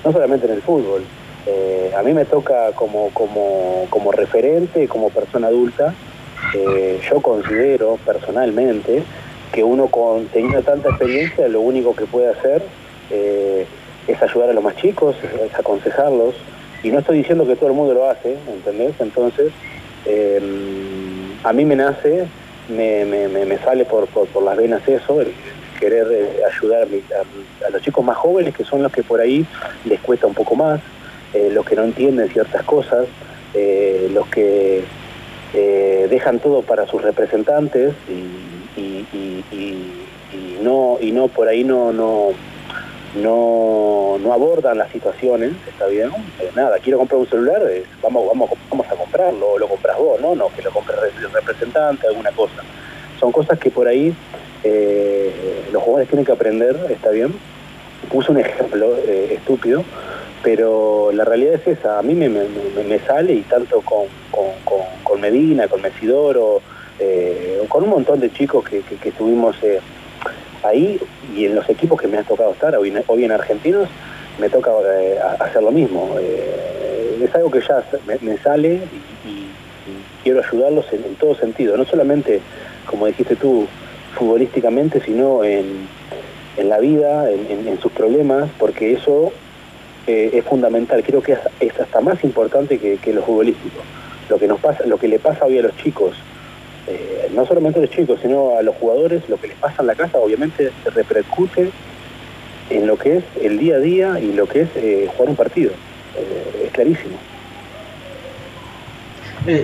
no 0.04 0.12
solamente 0.12 0.46
en 0.46 0.52
el 0.52 0.62
fútbol. 0.62 1.02
Eh, 1.46 1.92
a 1.96 2.02
mí 2.02 2.12
me 2.12 2.24
toca 2.24 2.72
como, 2.72 3.10
como, 3.10 3.86
como 3.88 4.10
referente, 4.10 4.88
como 4.88 5.10
persona 5.10 5.46
adulta, 5.46 5.94
eh, 6.54 7.00
yo 7.08 7.20
considero 7.22 7.98
personalmente 8.04 9.04
que 9.56 9.64
uno 9.64 9.86
con, 9.86 10.26
teniendo 10.26 10.60
tanta 10.62 10.90
experiencia 10.90 11.48
lo 11.48 11.62
único 11.62 11.96
que 11.96 12.04
puede 12.04 12.28
hacer 12.28 12.62
eh, 13.10 13.66
es 14.06 14.22
ayudar 14.22 14.50
a 14.50 14.52
los 14.52 14.62
más 14.62 14.76
chicos, 14.76 15.16
es 15.42 15.58
aconsejarlos, 15.58 16.34
y 16.82 16.90
no 16.90 16.98
estoy 16.98 17.16
diciendo 17.16 17.46
que 17.46 17.56
todo 17.56 17.70
el 17.70 17.74
mundo 17.74 17.94
lo 17.94 18.10
hace, 18.10 18.36
¿entendés? 18.48 18.92
Entonces, 19.00 19.50
a 21.42 21.52
mí 21.54 21.64
me 21.64 21.74
nace, 21.74 22.26
me, 22.68 23.58
sale 23.64 23.86
por, 23.86 24.06
por, 24.08 24.42
las 24.42 24.58
venas 24.58 24.86
eso, 24.86 25.22
el 25.22 25.32
querer 25.80 26.06
ayudar 26.46 26.86
a 27.66 27.70
los 27.70 27.80
chicos 27.80 28.04
más 28.04 28.18
jóvenes, 28.18 28.54
que 28.54 28.62
son 28.62 28.82
los 28.82 28.92
que 28.92 29.02
por 29.02 29.20
ahí 29.20 29.46
les 29.86 29.98
cuesta 30.00 30.26
un 30.26 30.34
poco 30.34 30.54
más, 30.54 30.80
eh, 31.32 31.48
los 31.50 31.64
que 31.64 31.76
no 31.76 31.84
entienden 31.84 32.28
ciertas 32.28 32.62
cosas, 32.62 33.06
eh, 33.54 34.10
los 34.12 34.26
que 34.28 34.84
eh, 35.54 36.06
dejan 36.10 36.38
todo 36.40 36.62
para 36.62 36.86
sus 36.86 37.02
representantes 37.02 37.94
y, 38.08 38.45
no 40.62 40.98
y 41.00 41.12
no 41.12 41.28
por 41.28 41.48
ahí 41.48 41.64
no 41.64 41.92
no 41.92 42.32
no, 43.22 44.32
abordan 44.32 44.78
las 44.78 44.90
situaciones, 44.90 45.52
está 45.66 45.86
bien, 45.86 46.10
nada, 46.54 46.78
quiero 46.78 46.98
comprar 46.98 47.20
un 47.20 47.28
celular, 47.28 47.62
vamos, 48.02 48.26
vamos, 48.26 48.50
vamos 48.70 48.86
a 48.88 48.94
comprarlo, 48.94 49.58
lo 49.58 49.68
compras 49.68 49.96
vos, 49.98 50.20
no, 50.20 50.34
no, 50.34 50.48
que 50.54 50.62
lo 50.62 50.70
compre 50.70 50.96
el 51.16 51.32
representante, 51.32 52.06
alguna 52.06 52.30
cosa. 52.32 52.62
Son 53.18 53.32
cosas 53.32 53.58
que 53.58 53.70
por 53.70 53.88
ahí 53.88 54.14
los 55.72 55.82
jugadores 55.82 56.08
tienen 56.08 56.24
que 56.24 56.32
aprender, 56.32 56.76
está 56.90 57.10
bien. 57.10 57.34
Puse 58.10 58.30
un 58.30 58.38
ejemplo 58.38 58.96
estúpido, 58.96 59.84
pero 60.42 61.10
la 61.12 61.24
realidad 61.24 61.54
es 61.54 61.78
esa, 61.78 61.98
a 61.98 62.02
mí 62.02 62.14
me, 62.14 62.98
sale 63.06 63.32
y 63.32 63.42
tanto 63.42 63.80
con, 63.82 65.20
Medina, 65.20 65.66
con 65.66 65.80
Mesidoro, 65.80 66.60
eh, 66.98 67.62
con 67.68 67.84
un 67.84 67.90
montón 67.90 68.20
de 68.20 68.32
chicos 68.32 68.64
que, 68.64 68.82
estuvimos 69.04 69.56
eh, 69.62 69.80
ahí 70.62 70.98
y 71.34 71.44
en 71.44 71.54
los 71.54 71.68
equipos 71.68 72.00
que 72.00 72.08
me 72.08 72.16
han 72.16 72.24
tocado 72.24 72.52
estar, 72.52 72.74
hoy, 72.76 72.92
hoy 73.06 73.24
en 73.24 73.32
Argentinos, 73.32 73.88
me 74.38 74.48
toca 74.48 74.70
eh, 74.98 75.18
hacer 75.40 75.62
lo 75.62 75.70
mismo. 75.70 76.16
es 76.18 77.34
algo 77.34 77.50
que 77.50 77.60
ya 77.60 77.84
me, 78.22 78.38
sale 78.38 78.80
y, 79.26 79.46
quiero 80.22 80.42
ayudarlos 80.42 80.86
en, 80.92 81.14
todo 81.16 81.34
sentido, 81.34 81.76
no 81.76 81.84
solamente, 81.84 82.40
como 82.86 83.06
dijiste 83.06 83.36
tú, 83.36 83.66
futbolísticamente, 84.14 85.00
sino 85.00 85.44
en, 85.44 85.88
la 86.56 86.78
vida, 86.78 87.30
en, 87.30 87.78
sus 87.80 87.92
problemas, 87.92 88.48
porque 88.58 88.94
eso 88.94 89.32
es 90.06 90.44
fundamental. 90.44 91.02
Creo 91.04 91.22
que 91.22 91.36
es, 91.60 91.80
hasta 91.80 92.00
más 92.00 92.24
importante 92.24 92.78
que, 92.78 92.96
que 92.96 93.12
lo 93.12 93.22
futbolístico. 93.22 93.82
Lo 94.28 94.38
que 94.38 94.48
nos 94.48 94.58
pasa, 94.58 94.84
lo 94.86 94.98
que 94.98 95.06
le 95.06 95.18
pasa 95.18 95.44
hoy 95.44 95.58
a 95.58 95.62
los 95.62 95.76
chicos, 95.76 96.16
eh, 96.86 97.28
no 97.34 97.44
solamente 97.46 97.80
a 97.80 97.82
los 97.82 97.90
chicos, 97.90 98.20
sino 98.22 98.56
a 98.56 98.62
los 98.62 98.76
jugadores, 98.76 99.28
lo 99.28 99.40
que 99.40 99.48
les 99.48 99.56
pasa 99.56 99.76
en 99.80 99.88
la 99.88 99.94
casa 99.96 100.18
obviamente 100.18 100.70
se 100.84 100.90
repercute 100.90 101.70
en 102.70 102.86
lo 102.86 102.96
que 102.96 103.18
es 103.18 103.24
el 103.42 103.58
día 103.58 103.76
a 103.76 103.78
día 103.78 104.20
y 104.20 104.32
lo 104.32 104.46
que 104.46 104.62
es 104.62 104.68
eh, 104.76 105.08
jugar 105.12 105.30
un 105.30 105.36
partido. 105.36 105.72
Eh, 106.16 106.66
es 106.66 106.72
clarísimo. 106.72 107.16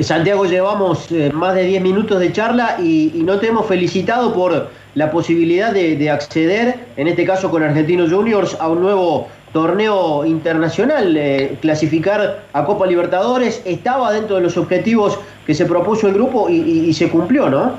Santiago, 0.00 0.45
llevamos 0.45 1.11
más 1.33 1.57
de 1.57 1.64
10 1.64 1.83
minutos 1.83 2.21
de 2.21 2.33
charla 2.33 2.76
y, 2.81 3.11
no 3.25 3.41
te 3.41 3.49
hemos 3.49 3.67
felicitado 3.67 4.33
por 4.33 4.69
la 4.95 5.11
posibilidad 5.11 5.73
de, 5.73 6.09
acceder, 6.09 6.76
en 6.97 7.09
este 7.09 7.25
caso 7.25 7.50
con 7.50 7.64
Argentinos 7.64 8.12
Juniors, 8.12 8.57
a 8.61 8.69
un 8.69 8.81
nuevo 8.81 9.26
torneo 9.52 10.25
internacional, 10.25 11.19
clasificar 11.61 12.45
a 12.52 12.64
Copa 12.64 12.87
Libertadores, 12.87 13.61
estaba 13.64 14.12
dentro 14.12 14.37
de 14.37 14.43
los 14.43 14.57
objetivos 14.57 15.19
que 15.47 15.55
se 15.55 15.67
propuso 15.67 16.09
el 16.09 16.15
grupo 16.15 16.49
y, 16.49 16.93
se 16.93 17.09
cumplió, 17.09 17.49
¿no? 17.49 17.73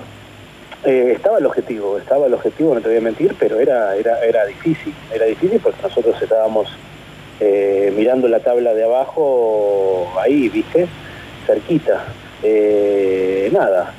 Eh, 0.84 1.14
estaba 1.16 1.38
el 1.38 1.46
objetivo, 1.46 1.98
estaba 1.98 2.28
el 2.28 2.34
objetivo, 2.34 2.76
no 2.76 2.82
te 2.82 2.90
voy 2.90 2.98
a 2.98 3.02
mentir, 3.02 3.36
pero 3.40 3.60
era, 3.60 3.96
era, 3.96 4.20
era 4.22 4.46
difícil, 4.46 4.94
era 5.14 5.26
difícil 5.26 5.62
porque 5.62 5.82
nosotros 5.82 6.22
estábamos 6.22 6.68
eh, 7.40 7.94
mirando 7.96 8.28
la 8.28 8.42
tabla 8.42 8.74
de 8.74 8.84
abajo 8.84 10.12
ahí, 10.20 10.50
viste, 10.50 10.88
cerquita. 11.48 12.04
Eh, 12.44 13.50
nada, 13.54 13.94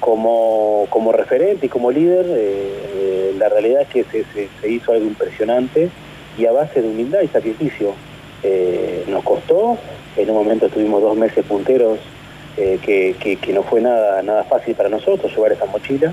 como, 0.00 0.86
como 0.88 1.12
referente 1.12 1.66
y 1.66 1.68
como 1.68 1.90
líder, 1.90 2.26
la 3.38 3.50
realidad 3.50 3.82
es 3.82 3.88
que 3.88 4.04
se, 4.04 4.24
se, 4.62 4.70
hizo 4.70 4.92
algo 4.92 5.04
impresionante 5.04 5.90
y 6.38 6.46
a 6.46 6.52
base 6.52 6.80
de 6.80 6.88
humildad 6.88 7.20
y 7.20 7.28
sacrificio. 7.28 7.92
nos 9.08 9.22
costó, 9.22 9.76
en 10.16 10.30
un 10.30 10.36
momento 10.36 10.66
estuvimos 10.66 11.02
dos 11.02 11.16
meses 11.16 11.44
punteros 11.44 11.98
eh, 12.56 12.78
que, 12.82 13.52
no 13.52 13.62
fue 13.62 13.80
nada, 13.80 14.22
nada 14.22 14.44
fácil 14.44 14.74
para 14.74 14.88
nosotros 14.88 15.30
llevar 15.34 15.52
esa 15.52 15.66
mochila 15.66 16.12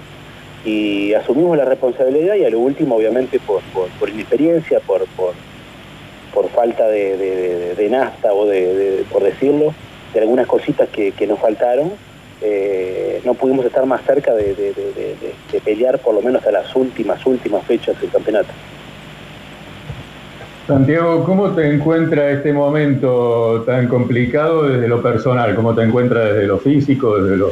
y 0.66 1.14
asumimos 1.14 1.58
la 1.58 1.66
responsabilidad 1.66 2.36
y 2.36 2.46
a 2.46 2.50
lo 2.50 2.60
último 2.60 2.96
obviamente 2.96 3.40
por, 3.40 3.62
por, 4.00 4.10
inexperiencia, 4.10 4.80
por, 4.82 5.06
por, 5.16 6.50
falta 6.50 6.88
de, 6.88 7.76
de, 7.76 7.90
nasta 7.90 8.34
o 8.34 8.46
de, 8.46 9.06
por 9.12 9.24
decirlo, 9.24 9.74
de 10.14 10.20
algunas 10.20 10.48
cositas 10.48 10.90
que, 10.90 11.28
nos 11.28 11.40
faltaron, 11.40 11.92
eh, 12.42 13.22
no 13.24 13.34
pudimos 13.34 13.66
estar 13.66 13.86
más 13.86 14.02
cerca 14.06 14.34
de, 14.34 14.74
pelear 15.64 16.00
por 16.00 16.14
lo 16.14 16.22
menos 16.22 16.40
hasta 16.40 16.52
las 16.52 16.76
últimas, 16.76 17.26
últimas 17.26 17.64
fechas 17.66 18.00
del 18.02 18.10
campeonato. 18.10 18.50
Santiago, 20.68 21.26
¿cómo 21.26 21.52
te 21.52 21.70
encuentra 21.70 22.32
este 22.32 22.54
momento 22.54 23.64
tan 23.66 23.90
complicado 23.90 24.64
desde 24.70 24.88
lo 24.88 25.02
personal? 25.02 25.54
¿Cómo 25.56 25.76
te 25.76 25.84
encuentra 25.84 26.24
desde 26.24 26.48
lo 26.48 26.58
físico, 26.58 27.22
desde 27.22 27.36
lo, 27.36 27.52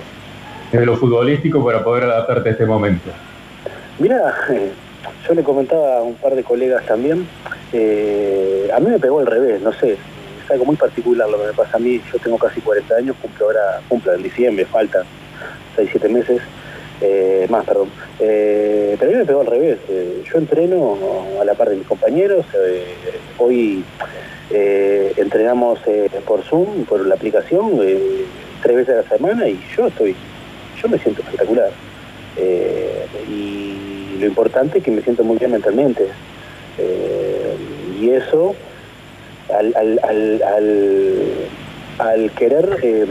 desde 0.71 0.85
lo 0.85 0.95
futbolístico 0.95 1.63
para 1.65 1.83
poder 1.83 2.05
adaptarte 2.05 2.47
a 2.47 2.51
este 2.53 2.65
momento? 2.65 3.09
Mira, 3.99 4.33
yo 5.27 5.33
le 5.33 5.43
comentaba 5.43 5.97
a 5.97 6.01
un 6.03 6.15
par 6.15 6.35
de 6.35 6.43
colegas 6.43 6.85
también, 6.85 7.27
eh, 7.73 8.69
a 8.73 8.79
mí 8.79 8.87
me 8.89 8.97
pegó 8.97 9.19
al 9.19 9.25
revés, 9.25 9.61
no 9.61 9.73
sé, 9.73 9.97
es 10.45 10.51
algo 10.51 10.63
muy 10.63 10.77
particular 10.77 11.29
lo 11.29 11.37
que 11.37 11.47
me 11.47 11.53
pasa 11.53 11.75
a 11.75 11.79
mí, 11.79 12.01
yo 12.13 12.17
tengo 12.19 12.37
casi 12.37 12.61
40 12.61 12.95
años, 12.95 13.17
cumplo 13.21 13.47
ahora, 13.47 13.81
cumplo 13.89 14.13
en 14.13 14.23
diciembre, 14.23 14.65
faltan 14.65 15.03
6, 15.75 15.89
7 15.91 16.07
meses, 16.07 16.41
eh, 17.01 17.47
más, 17.49 17.65
perdón. 17.65 17.89
Eh, 18.19 18.95
pero 18.99 19.17
me 19.17 19.25
pegó 19.25 19.41
al 19.41 19.47
revés. 19.47 19.79
Eh, 19.89 20.23
yo 20.31 20.37
entreno 20.37 20.97
a 21.41 21.45
la 21.45 21.55
par 21.55 21.69
de 21.69 21.77
mis 21.77 21.87
compañeros. 21.87 22.45
hoy 23.37 23.83
entrenamos 25.17 25.79
por 26.25 26.43
Zoom, 26.43 26.85
por 26.85 27.05
la 27.05 27.15
aplicación, 27.15 27.79
tres 28.61 28.75
veces 28.75 28.95
a 28.95 29.01
la 29.01 29.09
semana 29.09 29.47
y 29.47 29.57
yo 29.75 29.87
estoy, 29.87 30.13
yo 30.81 30.89
me 30.89 30.99
siento 30.99 31.21
espectacular. 31.21 31.71
y 33.29 34.17
lo 34.19 34.25
importante 34.25 34.79
es 34.79 34.83
que 34.83 34.91
me 34.91 35.01
siento 35.01 35.23
muy 35.23 35.37
bien 35.37 35.51
mentalmente. 35.51 36.07
y 37.99 38.09
eso, 38.09 38.55
al, 39.57 39.73
al 39.75 39.99
al 40.43 40.43
querer 42.35 42.77
eh, 42.83 43.05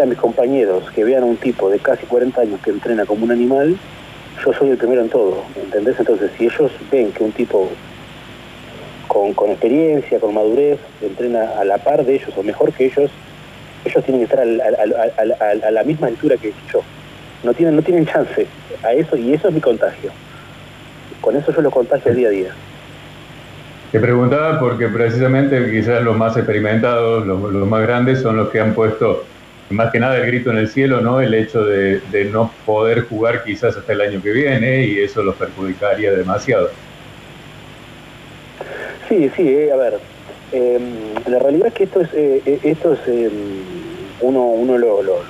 a 0.00 0.06
mis 0.06 0.18
compañeros 0.18 0.90
que 0.90 1.04
vean 1.04 1.22
a 1.22 1.26
un 1.26 1.36
tipo 1.36 1.70
de 1.70 1.78
casi 1.78 2.06
40 2.06 2.40
años 2.40 2.60
que 2.60 2.70
entrena 2.70 3.06
como 3.06 3.24
un 3.24 3.30
animal, 3.30 3.76
yo 4.44 4.52
soy 4.52 4.70
el 4.70 4.76
primero 4.76 5.02
en 5.02 5.08
todo, 5.08 5.42
¿entendés? 5.56 5.96
Entonces, 5.98 6.30
si 6.36 6.46
ellos 6.46 6.70
ven 6.90 7.12
que 7.12 7.24
un 7.24 7.32
tipo 7.32 7.68
con, 9.06 9.50
experiencia, 9.50 10.20
con 10.20 10.34
madurez, 10.34 10.78
entrena 11.00 11.58
a 11.58 11.64
la 11.64 11.78
par 11.78 12.04
de 12.04 12.16
ellos 12.16 12.30
o 12.36 12.42
mejor 12.42 12.72
que 12.72 12.86
ellos, 12.86 13.10
ellos 13.84 14.04
tienen 14.04 14.26
que 14.26 14.32
estar 14.32 14.40
a 14.40 15.70
la 15.70 15.84
misma 15.84 16.08
altura 16.08 16.36
que 16.36 16.52
yo. 16.72 16.82
No 17.42 17.54
tienen, 17.54 17.76
no 17.76 17.82
tienen 17.82 18.04
chance 18.06 18.46
a 18.82 18.92
eso 18.92 19.16
y 19.16 19.32
eso 19.32 19.48
es 19.48 19.54
mi 19.54 19.60
contagio. 19.60 20.10
Con 21.20 21.36
eso 21.36 21.52
yo 21.52 21.62
lo 21.62 21.70
contagio 21.70 22.14
día 22.14 22.28
a 22.28 22.30
día. 22.30 22.54
Te 23.92 24.00
preguntaba 24.00 24.60
porque 24.60 24.88
precisamente 24.88 25.70
quizás 25.70 26.02
los 26.02 26.14
más 26.14 26.36
experimentados, 26.36 27.26
los, 27.26 27.66
más 27.66 27.82
grandes, 27.82 28.20
son 28.20 28.36
los 28.36 28.50
que 28.50 28.60
han 28.60 28.74
puesto 28.74 29.24
más 29.70 29.90
que 29.90 29.98
nada 29.98 30.18
el 30.18 30.26
grito 30.26 30.50
en 30.50 30.58
el 30.58 30.68
cielo, 30.68 31.00
¿no? 31.00 31.20
El 31.22 31.32
hecho 31.32 31.64
de, 31.64 32.00
no 32.30 32.52
poder 32.66 33.08
jugar 33.08 33.44
quizás 33.44 33.76
hasta 33.78 33.92
el 33.92 34.02
año 34.02 34.22
que 34.22 34.30
viene 34.30 34.84
y 34.84 34.98
eso 34.98 35.22
los 35.22 35.36
perjudicaría 35.36 36.12
demasiado. 36.12 36.68
Sí, 39.08 39.30
sí, 39.34 39.48
eh, 39.48 39.72
a 39.72 39.76
ver, 39.76 39.98
em, 40.52 41.14
la 41.26 41.38
realidad 41.38 41.68
es 41.68 41.74
que 41.74 41.84
esto 41.84 42.02
es, 42.02 42.12
eh, 42.12 42.42
eh, 42.44 42.60
esto 42.64 42.92
es 42.92 43.00
em, 43.08 43.32
uno, 44.20 44.44
uno 44.48 44.76
lo, 44.76 45.02
lo, 45.02 45.20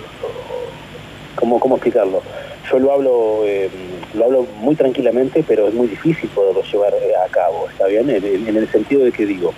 ¿cómo, 1.37 1.61
¿cómo 1.61 1.77
explicarlo? 1.77 2.23
Yo 2.69 2.79
lo 2.81 2.93
hablo 2.93 3.45
em, 3.47 3.71
lo 4.15 4.25
hablo 4.25 4.47
muy 4.61 4.75
tranquilamente, 4.75 5.45
pero 5.47 5.69
es 5.69 5.75
muy 5.75 5.89
difícil 5.89 6.29
poderlo 6.31 6.63
llevar 6.63 6.95
eh, 6.95 7.13
a 7.25 7.29
cabo, 7.31 7.69
¿está 7.71 7.87
bien? 7.87 8.09
En, 8.11 8.57
el 8.57 8.69
sentido 8.71 9.05
de 9.05 9.13
que 9.13 9.27
digo, 9.27 9.53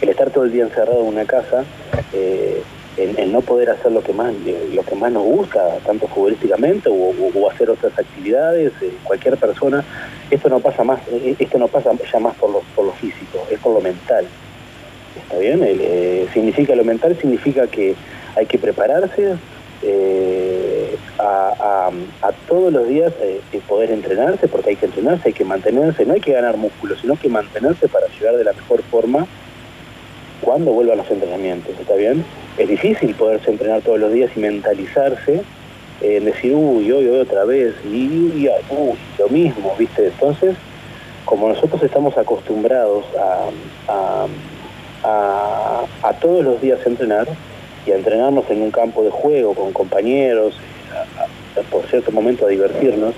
el 0.00 0.08
estar 0.08 0.30
todo 0.30 0.44
el 0.44 0.52
día 0.52 0.64
encerrado 0.64 1.00
en 1.00 1.08
una 1.08 1.24
casa, 1.24 1.64
eh, 2.12 2.62
el, 2.96 3.32
no 3.32 3.42
poder 3.42 3.70
hacer 3.70 3.92
lo 3.92 4.02
que 4.02 4.12
más 4.12 4.34
lo 4.72 4.82
que 4.82 4.94
más 4.96 5.12
nos 5.12 5.22
gusta, 5.22 5.78
tanto 5.86 6.08
futbolísticamente 6.08 6.88
o, 6.90 7.50
hacer 7.50 7.70
otras 7.70 7.96
actividades, 7.98 8.72
eh, 8.80 8.92
cualquier 9.04 9.36
persona, 9.36 9.84
esto 10.30 10.48
no 10.48 10.60
pasa 10.60 10.84
más, 10.84 11.00
esto 11.38 11.58
no 11.58 11.68
pasa 11.68 11.90
ya 12.12 12.18
más 12.18 12.34
por 12.36 12.50
lo, 12.50 12.62
por 12.74 12.86
lo 12.86 12.92
físico, 12.92 13.46
es 13.50 13.58
por 13.58 13.74
lo 13.74 13.80
mental. 13.80 14.26
¿Está 15.16 15.38
bien? 15.38 15.60
significa 16.32 16.74
lo 16.76 16.84
mental, 16.84 17.16
significa 17.20 17.66
que 17.66 17.94
hay 18.36 18.46
que 18.46 18.58
prepararse, 18.58 19.36
a, 21.18 21.90
todos 22.46 22.72
los 22.72 22.88
días 22.88 23.12
eh, 23.20 23.40
poder 23.66 23.90
entrenarse, 23.90 24.48
porque 24.48 24.70
hay 24.70 24.76
que 24.76 24.86
entrenarse, 24.86 25.28
hay 25.28 25.34
que 25.34 25.44
mantenerse, 25.44 26.06
no 26.06 26.14
hay 26.14 26.20
que 26.20 26.32
ganar 26.32 26.56
músculo, 26.56 26.96
sino 26.96 27.16
que 27.16 27.28
mantenerse 27.28 27.88
para 27.88 28.06
llegar 28.08 28.36
de 28.36 28.44
la 28.44 28.52
mejor 28.52 28.82
forma 28.84 29.26
cuando 30.40 30.72
vuelvan 30.72 30.98
los 30.98 31.10
entrenamientos, 31.10 31.74
¿está 31.78 31.94
bien? 31.94 32.24
Es 32.56 32.68
difícil 32.68 33.14
poderse 33.14 33.50
entrenar 33.50 33.82
todos 33.82 33.98
los 33.98 34.12
días 34.12 34.30
y 34.36 34.40
mentalizarse 34.40 35.42
en 36.00 36.24
decir, 36.24 36.54
uy, 36.54 36.90
hoy, 36.92 37.08
hoy 37.08 37.20
otra 37.20 37.44
vez, 37.44 37.74
y 37.84 38.48
lo 39.18 39.28
mismo, 39.28 39.74
¿viste? 39.78 40.06
Entonces, 40.06 40.54
como 41.24 41.48
nosotros 41.48 41.82
estamos 41.82 42.16
acostumbrados 42.16 43.04
a, 43.18 44.26
a, 45.02 45.84
a 46.02 46.12
todos 46.14 46.44
los 46.44 46.60
días 46.60 46.78
entrenar, 46.86 47.26
y 47.88 47.92
a 47.92 47.96
entrenarnos 47.96 48.48
en 48.50 48.62
un 48.62 48.70
campo 48.70 49.02
de 49.02 49.10
juego 49.10 49.54
con 49.54 49.72
compañeros, 49.72 50.54
por 51.64 51.86
cierto 51.86 52.12
momento 52.12 52.46
a 52.46 52.48
divertirnos, 52.48 53.14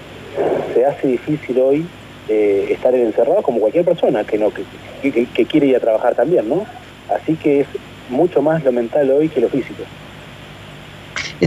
se 0.75 0.85
hace 0.85 1.09
difícil 1.09 1.59
hoy 1.61 1.87
eh, 2.29 2.69
estar 2.71 2.95
encerrado 2.95 3.43
como 3.43 3.61
cualquier 3.61 3.85
persona 3.85 4.25
que, 4.25 4.39
no, 4.39 4.53
que, 4.53 5.47
quiere 5.47 5.67
ir 5.67 5.77
a 5.77 5.81
trabajar 5.81 6.15
también, 6.15 6.49
¿no? 6.49 6.65
Así 7.13 7.35
que 7.37 7.61
es 7.61 7.67
mucho 8.09 8.41
más 8.41 8.63
lo 8.65 8.73
mental 8.73 9.11
hoy 9.11 9.29
que 9.29 9.41
lo 9.41 9.49
físico. 9.49 9.83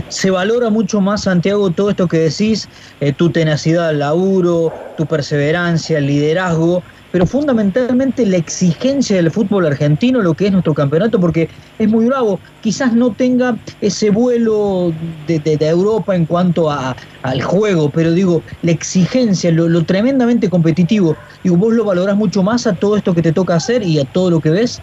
Se 0.08 0.30
valora 0.30 0.70
mucho 0.70 1.00
más, 1.00 1.22
Santiago, 1.22 1.70
todo 1.70 1.90
esto 1.90 2.08
que 2.08 2.18
decís, 2.18 2.68
eh, 3.00 3.12
tu 3.12 3.30
tenacidad 3.30 3.88
al 3.88 4.00
laburo, 4.00 4.72
tu 4.96 5.06
perseverancia, 5.06 5.98
el 5.98 6.06
liderazgo, 6.06 6.82
pero 7.14 7.26
fundamentalmente 7.26 8.26
la 8.26 8.38
exigencia 8.38 9.14
del 9.14 9.30
fútbol 9.30 9.66
argentino, 9.66 10.20
lo 10.20 10.34
que 10.34 10.46
es 10.46 10.52
nuestro 10.52 10.74
campeonato, 10.74 11.20
porque 11.20 11.48
es 11.78 11.88
muy 11.88 12.06
bravo. 12.06 12.40
Quizás 12.60 12.92
no 12.92 13.12
tenga 13.12 13.56
ese 13.80 14.10
vuelo 14.10 14.92
de, 15.28 15.56
Europa 15.60 16.16
en 16.16 16.26
cuanto 16.26 16.68
a, 16.68 16.96
al 17.22 17.40
juego, 17.40 17.88
pero 17.88 18.10
digo, 18.10 18.42
la 18.62 18.72
exigencia, 18.72 19.52
lo, 19.52 19.84
tremendamente 19.84 20.50
competitivo, 20.50 21.16
y 21.44 21.50
vos 21.50 21.72
lo 21.72 21.84
valorás 21.84 22.16
mucho 22.16 22.42
más 22.42 22.66
a 22.66 22.72
todo 22.72 22.96
esto 22.96 23.14
que 23.14 23.22
te 23.22 23.30
toca 23.30 23.54
hacer 23.54 23.84
y 23.84 24.00
a 24.00 24.04
todo 24.06 24.30
lo 24.30 24.40
que 24.40 24.50
ves. 24.50 24.80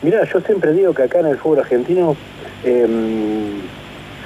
Mira, 0.00 0.26
yo 0.32 0.40
siempre 0.40 0.72
digo 0.72 0.94
que 0.94 1.02
acá 1.02 1.20
en 1.20 1.26
el 1.26 1.36
fútbol 1.36 1.58
argentino 1.58 2.16
em, 2.64 3.60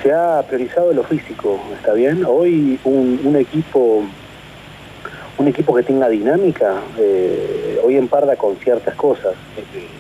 se 0.05 0.13
ha 0.13 0.45
priorizado 0.47 0.93
lo 0.93 1.03
físico, 1.03 1.61
¿está 1.75 1.95
bien? 1.95 2.25
Hoy 2.25 2.79
un, 2.85 3.35
equipo 3.35 4.05
un 5.39 5.49
equipo 5.49 5.75
que 5.75 5.83
tenga 5.83 6.09
dinámica, 6.09 6.75
eh, 6.99 7.81
hoy 7.83 7.97
emparda 7.97 8.37
con 8.37 8.57
ciertas 8.57 8.95
cosas. 8.95 9.35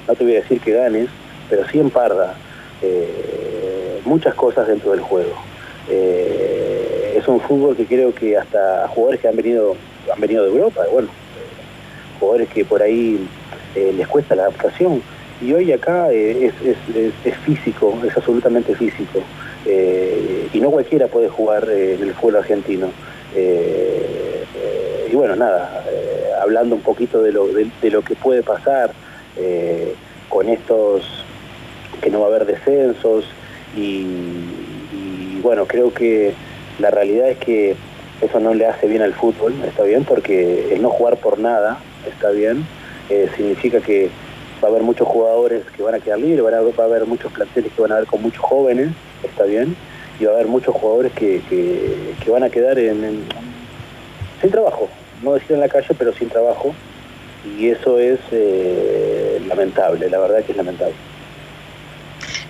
No 0.07 0.14
te 0.14 0.25
voy 0.25 0.35
a 0.35 0.40
decir 0.40 0.61
que 0.61 0.73
ganes, 0.73 1.09
pero 1.49 1.66
sí 1.68 1.78
emparda 1.78 2.35
eh, 2.83 4.00
muchas 4.04 4.35
cosas 4.35 4.66
dentro 4.66 4.90
del 4.90 5.00
juego. 5.00 5.35
Eh, 5.88 7.14
es 7.16 7.26
un 7.28 7.40
fútbol 7.40 7.76
que 7.76 7.87
creo 7.87 8.14
que 8.14 8.37
hasta 8.37 8.88
jugadores 8.88 9.21
que 9.21 9.28
han 9.28 9.37
venido 9.37 9.76
han 10.12 10.21
venido 10.21 10.45
de 10.45 10.50
Europa, 10.50 10.85
bueno, 10.90 11.09
jugadores 12.18 12.49
que 12.49 12.64
por 12.64 12.83
ahí 12.83 13.26
les 13.75 14.07
cuesta 14.09 14.35
la 14.35 14.42
adaptación. 14.42 15.02
Y 15.40 15.52
hoy 15.52 15.71
acá 15.71 16.11
es, 16.11 16.52
físico, 17.45 17.97
es 18.04 18.16
absolutamente 18.16 18.75
físico. 18.75 19.23
Eh, 19.66 20.49
y 20.52 20.61
no 20.61 20.71
cualquiera 20.71 21.07
puede 21.07 21.28
jugar 21.28 21.68
eh, 21.71 21.95
en 21.95 22.02
el 22.02 22.14
fútbol 22.14 22.37
argentino. 22.37 22.90
Eh, 23.37 24.38
y 25.11 25.15
bueno, 25.15 25.37
nada, 25.37 25.85
hablando 26.41 26.75
un 26.75 26.83
poquito 26.83 27.23
de 27.23 27.33
lo, 27.33 27.49
de, 27.49 27.91
lo 27.91 28.03
que 28.03 28.15
puede 28.15 28.43
pasar 28.43 28.93
con 30.29 30.49
estos, 30.49 31.25
que 32.00 32.11
no 32.11 32.21
va 32.21 32.27
a 32.27 32.29
haber 32.29 32.47
descensos, 32.47 33.25
y, 33.77 35.41
bueno, 35.43 35.67
creo 35.67 35.93
que 35.93 36.35
la 36.79 36.91
realidad 36.91 37.29
es 37.29 37.38
que 37.38 37.77
eso 38.21 38.41
no 38.41 38.55
le 38.55 38.67
hace 38.67 38.88
bien 38.88 39.03
al 39.03 39.15
fútbol, 39.15 39.55
está 39.67 39.85
bien, 39.85 40.05
porque 40.05 40.75
el 40.75 40.83
no 40.83 40.91
jugar 40.91 41.17
por 41.19 41.38
nada, 41.38 41.79
está 42.07 42.31
bien, 42.31 42.67
significa 43.37 43.81
que 43.81 44.11
va 44.62 44.69
a 44.69 44.71
haber 44.71 44.83
muchos 44.83 45.07
jugadores 45.07 45.62
que 45.77 45.83
van 45.83 45.95
a 45.95 46.00
quedar 46.00 46.19
libres, 46.19 46.45
va 46.45 46.83
a 46.83 46.87
haber 46.87 47.07
muchos 47.07 47.33
planteles 47.33 47.73
que 47.73 47.81
van 47.81 47.93
a 47.93 47.97
haber 47.97 48.09
con 48.09 48.23
muchos 48.23 48.43
jóvenes, 48.43 48.91
está 49.23 49.45
bien, 49.45 49.77
y 50.19 50.25
va 50.25 50.33
a 50.33 50.35
haber 50.35 50.49
muchos 50.49 50.75
jugadores 50.75 51.12
que, 51.12 51.41
que, 51.49 52.31
van 52.31 52.43
a 52.43 52.50
quedar 52.50 52.79
en, 52.79 53.25
sin 54.41 54.50
trabajo, 54.50 54.88
no 55.23 55.35
decir 55.35 55.53
en 55.53 55.61
la 55.61 55.69
calle, 55.69 55.89
pero 55.99 56.13
sin 56.15 56.29
trabajo, 56.29 56.75
y 57.59 57.69
eso 57.69 57.99
es 57.99 58.19
eh, 58.33 59.41
lamentable, 59.47 60.09
la 60.11 60.19
verdad 60.19 60.45
que 60.45 60.53
es 60.53 60.57
lamentable. 60.57 60.95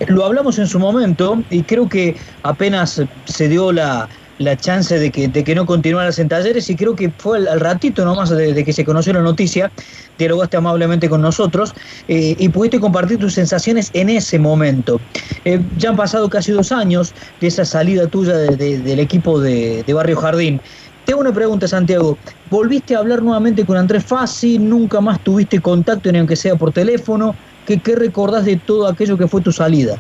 Lo 0.07 0.25
hablamos 0.25 0.59
en 0.59 0.67
su 0.67 0.79
momento 0.79 1.43
y 1.51 1.63
creo 1.63 1.89
que 1.89 2.17
apenas 2.43 3.03
se 3.25 3.49
dio 3.49 3.73
la, 3.73 4.09
la 4.39 4.57
chance 4.57 4.99
de 4.99 5.11
que, 5.11 5.29
de 5.29 5.45
que 5.45 5.55
no 5.55 5.67
continuaras 5.67 6.19
en 6.19 6.29
talleres 6.29 6.71
y 6.71 6.77
creo 6.77 6.95
que 6.95 7.11
fue 7.11 7.39
al, 7.39 7.61
ratito 7.61 8.05
nomás 8.05 8.31
de, 8.31 8.65
que 8.65 8.73
se 8.73 8.85
conoció 8.85 9.13
la 9.13 9.21
noticia, 9.21 9.71
dialogaste 10.17 10.57
amablemente 10.57 11.09
con 11.09 11.21
nosotros 11.21 11.75
eh, 12.07 12.37
y 12.39 12.49
pudiste 12.49 12.81
compartir 12.81 13.19
tus 13.19 13.35
sensaciones 13.35 13.91
en 13.93 14.09
ese 14.09 14.39
momento. 14.39 15.01
Eh, 15.45 15.61
ya 15.77 15.91
han 15.91 15.97
pasado 15.97 16.29
casi 16.29 16.53
dos 16.53 16.73
años 16.73 17.13
de 17.41 17.49
esa 17.49 17.65
salida 17.65 18.07
tuya 18.07 18.37
del 18.37 18.99
equipo 19.01 19.41
de, 19.41 19.85
Barrio 19.93 20.17
Jardín. 20.17 20.61
Tengo 21.09 21.23
una 21.23 21.33
pregunta, 21.33 21.67
Santiago. 21.67 22.19
¿Volviste 22.51 22.95
a 22.95 22.99
hablar 22.99 23.23
nuevamente 23.23 23.65
con 23.65 23.79
Andrés 23.79 24.05
Fassi? 24.05 24.59
¿Nunca 24.59 25.01
más 25.01 25.19
tuviste 25.21 25.59
contacto, 25.59 26.13
ni 26.13 26.19
aunque 26.19 26.37
sea 26.37 26.55
por 26.57 26.71
teléfono? 26.71 27.35
¿Qué, 27.67 27.79
qué 27.79 27.97
recordás 27.97 28.45
de 28.45 28.57
todo 28.57 28.87
aquello 28.87 29.17
que 29.17 29.27
fue 29.27 29.41
tu 29.41 29.51
salida? 29.51 29.97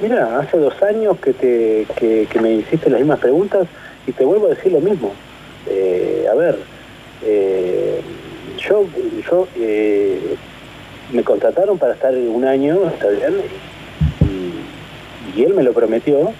Mira, 0.00 0.40
hace 0.40 0.56
dos 0.58 0.74
años 0.82 1.16
que, 1.20 1.32
te, 1.32 1.86
que, 1.94 2.40
me 2.40 2.54
hiciste 2.54 2.90
las 2.90 2.98
mismas 2.98 3.20
preguntas 3.20 3.68
y 4.04 4.10
te 4.10 4.24
vuelvo 4.24 4.46
a 4.46 4.48
decir 4.48 4.72
lo 4.72 4.80
mismo. 4.80 5.12
Eh, 5.68 6.26
a 6.28 6.34
ver, 6.34 6.58
eh, 7.24 8.00
yo, 8.58 8.84
yo 9.30 9.46
eh, 9.54 10.34
me 11.12 11.22
contrataron 11.22 11.78
para 11.78 11.92
estar 11.94 12.12
un 12.16 12.44
año, 12.44 12.80
está 12.88 13.06
bien, 13.10 13.34
y, 15.36 15.40
él 15.40 15.54
me 15.54 15.62
lo 15.62 15.72
prometió. 15.72 16.32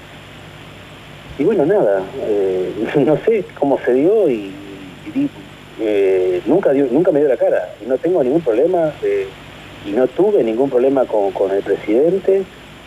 Y 1.40 1.44
bueno, 1.44 1.64
nada, 1.64 2.03
no 2.96 3.16
sé 3.24 3.46
cómo 3.59 3.79
se 3.79 3.94
dio 3.94 4.29
y, 4.29 4.53
nunca, 6.44 6.70
dio, 6.72 6.87
nunca 6.90 7.11
me 7.12 7.20
dio 7.20 7.29
la 7.31 7.38
cara. 7.38 7.72
No 7.87 7.96
tengo 7.96 8.22
ningún 8.22 8.42
problema 8.42 8.92
y 9.87 9.92
no 9.92 10.07
tuve 10.07 10.44
ningún 10.44 10.68
problema 10.68 11.07
con, 11.07 11.50
el 11.50 11.62
presidente 11.62 12.42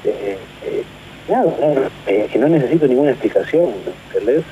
eh, 0.06 0.38
eh, 0.68 0.84
eh, 2.06 2.30
que 2.32 2.38
no 2.38 2.48
necesito 2.48 2.86
ninguna 2.86 3.10
explicación, 3.10 3.70
¿entendés? 4.14 4.44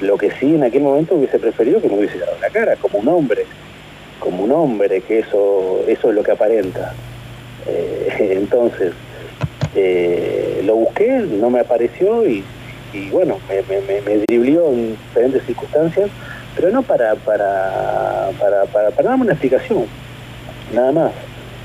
lo 0.00 0.16
que 0.16 0.30
sí 0.38 0.54
en 0.54 0.62
aquel 0.62 0.82
momento 0.82 1.16
hubiese 1.16 1.40
preferido 1.40 1.80
que 1.80 1.88
me 1.88 1.98
hubiese 1.98 2.20
dado 2.20 2.36
la 2.40 2.50
cara, 2.50 2.76
como 2.76 3.00
un 3.00 3.08
hombre, 3.08 3.44
como 4.20 4.44
un 4.44 4.52
hombre, 4.52 5.00
que 5.00 5.18
eso, 5.18 5.82
eso 5.88 6.10
es 6.10 6.14
lo 6.14 6.22
que 6.22 6.30
aparenta. 6.30 6.94
entonces, 8.20 8.92
lo 10.64 10.76
busqué, 10.76 11.08
no 11.08 11.50
me 11.50 11.58
apareció 11.58 12.24
y, 12.24 12.44
bueno, 13.10 13.38
me, 13.48 13.62
me, 13.80 14.00
me, 14.00 14.18
driblió 14.18 14.68
en 14.70 14.92
diferentes 14.92 15.44
circunstancias, 15.44 16.10
pero 16.54 16.70
no 16.70 16.82
para, 16.82 17.14
para, 17.16 18.30
para, 18.38 18.64
para, 18.64 18.90
para 18.90 19.08
darme 19.08 19.24
una 19.24 19.32
explicación, 19.32 19.86
nada 20.72 20.92
más. 20.92 21.12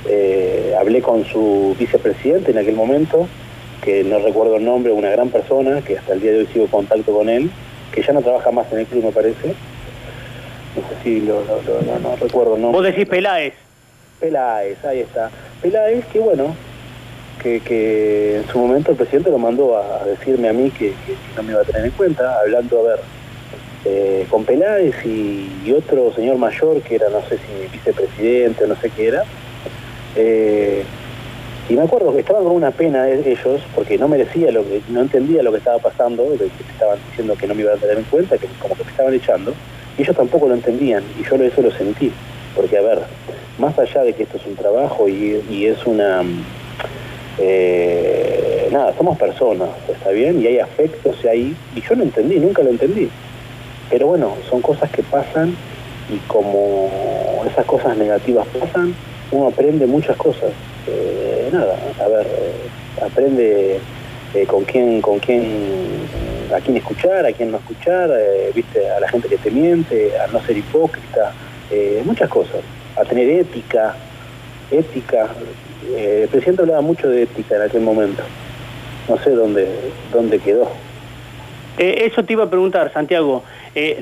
Eh, 0.06 0.76
hablé 0.78 1.02
con 1.02 1.24
su 1.26 1.76
vicepresidente 1.80 2.52
en 2.52 2.58
aquel 2.58 2.76
momento, 2.76 3.28
que 3.82 4.04
no 4.04 4.20
recuerdo 4.20 4.58
el 4.58 4.66
nombre, 4.66 4.92
una 4.92 5.10
gran 5.10 5.30
persona, 5.30 5.82
que 5.82 5.98
hasta 5.98 6.14
el 6.14 6.22
día 6.22 6.32
de 6.32 6.40
hoy 6.40 6.48
sigo 6.48 6.66
en 6.66 6.72
contacto 6.72 7.14
con 7.14 7.30
él, 7.30 7.50
que 7.92 8.02
ya 8.02 8.14
no 8.14 8.22
trabaja 8.22 8.52
más 8.52 8.72
en 8.72 8.80
el 8.80 8.86
club, 8.86 9.06
me 9.06 9.12
parece. 9.12 9.56
No 10.76 10.82
sé 10.90 10.96
si 11.04 11.22
lo, 11.22 11.44
no, 12.02 12.16
recuerdo 12.16 12.56
el 12.56 12.62
nombre. 12.62 12.82
Vos 12.82 12.86
decís 12.86 13.08
Peláez. 13.08 13.54
Peláez, 14.20 14.84
ahí 14.84 15.02
está. 15.02 15.30
Peláez, 15.62 16.06
que 16.08 16.20
bueno, 16.20 16.56
que, 17.42 18.38
en 18.38 18.48
su 18.48 18.60
momento 18.60 18.92
el 18.92 18.98
presidente 18.98 19.30
lo 19.30 19.38
mandó 19.38 19.78
a, 19.78 20.06
decirme 20.06 20.50
a 20.50 20.54
mí 20.54 20.72
que, 20.72 20.94
no 21.36 21.44
me 21.44 21.52
iba 21.52 21.62
a 21.62 21.66
tener 21.66 21.86
en 21.86 21.92
cuenta, 21.92 22.40
hablando, 22.40 22.80
a 22.80 22.84
ver, 22.84 23.00
eh, 23.86 24.26
con 24.30 24.46
Peláez 24.46 24.96
y, 25.06 25.72
otro 25.76 26.14
señor 26.14 26.38
mayor 26.38 26.82
que 26.82 26.96
era, 26.96 27.10
no 27.10 27.22
sé 27.28 27.38
si 27.38 27.68
vicepresidente 27.72 28.64
o 28.64 28.68
no 28.68 28.76
sé 28.76 28.90
qué 28.92 29.08
era, 29.08 29.24
eh, 30.16 30.84
y 31.70 31.74
me 31.76 31.84
acuerdo 31.84 32.14
que 32.14 32.20
estaban 32.20 32.44
con 32.44 32.54
una 32.54 32.72
pena 32.72 33.10
ellos, 33.10 33.62
porque 33.74 33.98
no 33.98 34.08
merecía 34.08 34.52
lo 34.52 34.64
que, 34.64 34.82
no 34.90 35.02
entendía 35.02 35.42
lo 35.42 35.52
que 35.52 35.60
estaba 35.60 35.80
pasando, 35.80 36.26
que 36.38 36.46
estaban 36.72 37.00
diciendo 37.10 37.36
que 37.40 37.48
no 37.48 37.56
me 37.56 37.62
iban 37.62 37.78
a 37.78 37.80
tener 37.80 37.98
en 37.98 38.04
cuenta, 38.04 38.38
que 38.38 38.48
como 38.60 38.76
que 38.76 38.84
me 38.84 38.92
estaban 38.92 39.14
echando, 39.14 39.54
y 39.98 40.02
ellos 40.02 40.16
tampoco 40.16 40.48
lo 40.48 40.56
entendían, 40.56 41.04
y 41.20 41.24
yo 41.24 41.36
eso 41.36 41.62
lo 41.62 41.72
sentí, 41.72 42.12
porque 42.56 42.78
a 42.78 42.82
ver, 42.82 43.00
más 43.58 43.78
allá 43.80 44.04
de 44.04 44.14
que 44.14 44.24
esto 44.24 44.38
es 44.38 44.46
un 44.46 44.56
trabajo 44.56 45.08
y, 45.08 45.66
es 45.66 45.86
una 45.86 46.22
eh, 47.40 48.70
nada, 48.72 48.94
somos 48.98 49.18
personas, 49.18 49.70
está 49.90 50.12
bien, 50.12 50.42
y 50.42 50.48
hay 50.48 50.60
afectos 50.60 51.16
y 51.24 51.28
ahí, 51.28 51.56
y 51.76 51.82
yo 51.82 51.96
no 51.96 52.04
entendí, 52.04 52.40
nunca 52.40 52.64
lo 52.64 52.70
entendí. 52.70 53.10
Pero 53.90 54.08
bueno, 54.08 54.36
son 54.50 54.62
cosas 54.62 54.90
que 54.92 55.04
pasan 55.04 55.56
y 56.10 56.18
como 56.28 56.90
esas 57.50 57.66
cosas 57.66 57.98
negativas 57.98 58.46
pasan, 58.60 58.96
uno 59.32 59.48
aprende 59.48 59.86
muchas 59.88 60.16
cosas. 60.18 60.52
Eh, 60.88 61.50
nada, 61.52 61.76
a 62.04 62.08
ver, 62.08 62.28
eh, 62.28 63.04
aprende 63.04 63.80
con 64.48 64.64
quién, 64.64 65.02
con 65.02 65.20
quién, 65.20 65.44
a 66.56 66.60
quién 66.60 66.78
escuchar, 66.78 67.26
a 67.26 67.32
quién 67.32 67.52
no 67.52 67.58
escuchar, 67.58 68.10
viste, 68.56 68.90
a 68.90 69.00
la 69.00 69.08
gente 69.08 69.28
que 69.28 69.38
te 69.38 69.52
miente, 69.52 70.12
a 70.18 70.28
no 70.32 70.42
ser 70.42 70.58
hipócrita, 70.58 71.34
muchas 72.04 72.30
cosas, 72.30 72.62
a 72.96 73.04
tener 73.06 73.30
ética, 73.30 73.96
ética. 74.72 75.30
el 75.96 76.28
presidente 76.30 76.62
hablaba 76.62 76.82
mucho 76.82 77.10
de 77.10 77.24
ética 77.24 77.56
en 77.56 77.62
aquel 77.64 77.82
momento. 77.82 78.24
No 79.08 79.18
sé 79.18 79.32
dónde, 79.32 79.68
dónde 80.12 80.40
quedó. 80.40 80.70
eso 81.78 82.24
te 82.24 82.34
iba 82.34 82.46
a 82.46 82.50
preguntar, 82.50 82.92
Santiago. 82.94 83.44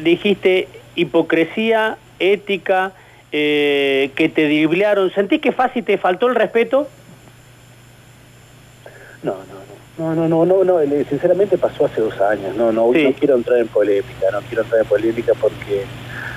dijiste 0.02 0.67
hipocresía, 0.95 1.97
ética, 2.19 2.93
eh, 3.32 4.12
que 4.15 4.30
te 4.30 4.45
driblearon, 4.45 5.12
¿sentís 5.12 5.41
que 5.41 5.52
fácil 5.52 5.84
te 5.84 5.97
faltó 5.97 6.28
el 6.28 6.36
respeto? 6.36 6.88
No, 9.24 9.36
no, 9.97 10.15
no, 10.15 10.28
no, 10.28 10.45
no, 10.45 10.63
no, 10.63 10.84
no, 10.84 11.06
sinceramente 11.10 11.58
pasó 11.58 11.86
hace 11.86 12.02
dos 12.02 12.19
años, 12.19 12.56
no, 12.56 12.71
no, 12.71 12.91
no 12.91 13.13
quiero 13.13 13.36
entrar 13.36 13.60
en 13.60 13.67
polémica, 13.67 14.28
no 14.32 14.39
quiero 14.41 14.63
entrar 14.63 14.82
en 14.82 14.88
polémica 14.88 15.34
porque 15.39 15.84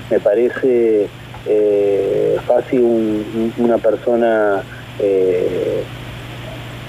me 0.09 0.19
parece 0.19 1.09
eh, 1.47 2.37
fácil 2.47 3.53
una 3.57 3.77
persona 3.77 4.63
eh, 4.99 5.83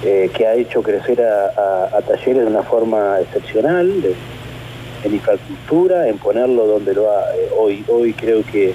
que 0.03 0.47
ha 0.47 0.55
hecho 0.55 0.83
crecer 0.83 1.21
a, 1.23 2.01
Talleres 2.07 2.42
de 2.42 2.47
una 2.47 2.62
forma 2.62 3.19
excepcional, 3.21 3.90
en 5.05 5.12
infraestructura, 5.12 6.09
en 6.09 6.19
ponerlo 6.19 6.66
donde 6.66 6.95
lo 6.95 7.11
ha, 7.11 7.35
eh, 7.35 7.49
hoy, 7.57 7.85
hoy 7.88 8.12
creo 8.12 8.42
que 8.45 8.73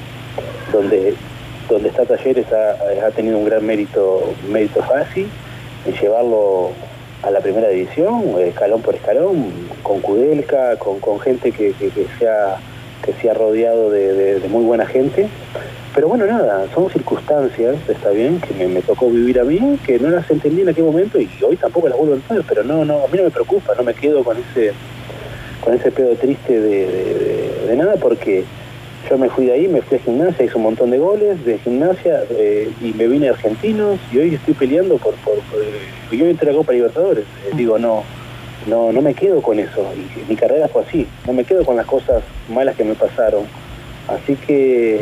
donde, 0.72 1.14
donde 1.70 1.90
está 1.90 2.06
Talleres 2.06 2.46
ha, 2.52 3.12
tenido 3.12 3.38
un 3.38 3.46
gran 3.46 3.66
mérito, 3.66 4.34
mérito 4.50 4.82
fácil, 4.84 5.28
en 5.86 5.94
llevarlo 5.94 6.72
a 7.24 7.32
la 7.32 7.40
primera 7.40 7.70
división, 7.70 8.36
escalón 8.40 8.82
por 8.82 8.96
escalón, 8.96 9.52
con 9.84 10.02
Kudelka, 10.02 10.76
con, 10.78 11.20
gente 11.20 11.52
que, 11.52 11.74
que, 11.74 11.90
que, 11.90 12.08
se 12.20 12.28
ha, 12.28 12.58
que 13.04 13.14
se 13.14 13.30
ha 13.30 13.34
rodeado 13.34 13.90
de, 13.90 14.42
muy 14.50 14.64
buena 14.64 14.86
gente. 14.86 15.28
Pero 15.94 16.08
bueno, 16.08 16.26
nada, 16.26 16.68
son 16.74 16.90
circunstancias, 16.90 17.76
está 17.88 18.12
bien, 18.12 18.40
que 18.40 18.66
me, 18.66 18.82
tocó 18.82 19.10
vivir 19.10 19.40
a 19.42 19.44
mí, 19.44 19.78
que 19.86 20.00
no 20.00 20.10
las 20.10 20.30
entendí 20.32 20.62
en 20.62 20.70
aquel 20.70 20.86
momento 20.86 21.20
y 21.20 21.30
hoy 21.46 21.58
tampoco 21.58 21.90
las 21.90 21.98
vuelvo 21.98 22.14
a 22.14 22.18
entender, 22.18 22.46
pero 22.48 22.64
no, 22.64 22.86
no, 22.86 23.04
a 23.04 23.08
mí 23.08 23.18
no 23.18 23.24
me 23.24 23.30
preocupa, 23.30 23.74
no 23.76 23.84
me 23.84 23.94
quedo 23.94 24.24
con 24.24 24.38
ese, 24.38 24.72
con 25.60 25.74
ese 25.74 25.92
pedo 25.92 26.16
triste 26.16 26.62
de, 26.62 27.76
nada 27.76 27.96
porque 27.96 28.46
yo 29.10 29.18
me 29.18 29.30
fui 29.30 29.48
de 29.48 29.54
ahí, 29.54 29.68
me 29.68 29.82
fui 29.82 29.98
a 29.98 30.02
gimnasia, 30.02 30.46
hice 30.46 30.56
un 30.56 30.64
montón 30.64 30.92
de 30.92 30.98
goles 30.98 31.44
de 31.44 31.58
gimnasia 31.58 32.24
eh, 32.30 32.72
y 32.82 32.94
me 32.94 33.08
vine 33.08 33.28
a 33.28 33.32
Argentinos 33.32 34.00
y 34.14 34.20
hoy 34.20 34.36
estoy 34.36 34.54
peleando 34.54 34.98
por... 34.98 35.16
por, 35.16 35.36
eh, 35.36 36.16
yo 36.18 36.26
entré 36.26 36.52
a 36.52 36.54
Copa 36.54 36.74
Libertadores. 36.74 37.24
Eh, 37.24 37.52
digo, 37.56 37.80
no, 37.80 38.04
no, 38.68 38.92
no 38.92 39.02
me 39.02 39.14
quedo 39.14 39.42
con 39.42 39.60
eso. 39.60 39.86
Y, 39.96 40.30
mi 40.30 40.36
carrera 40.36 40.68
fue 40.68 40.84
así. 40.84 41.08
No 41.26 41.34
me 41.34 41.44
quedo 41.44 41.66
con 41.66 41.76
las 41.76 41.86
cosas 41.86 42.24
malas 42.50 42.76
que 42.76 42.84
me 42.84 42.96
pasaron. 42.96 43.44
Así 44.08 44.36
que... 44.36 45.02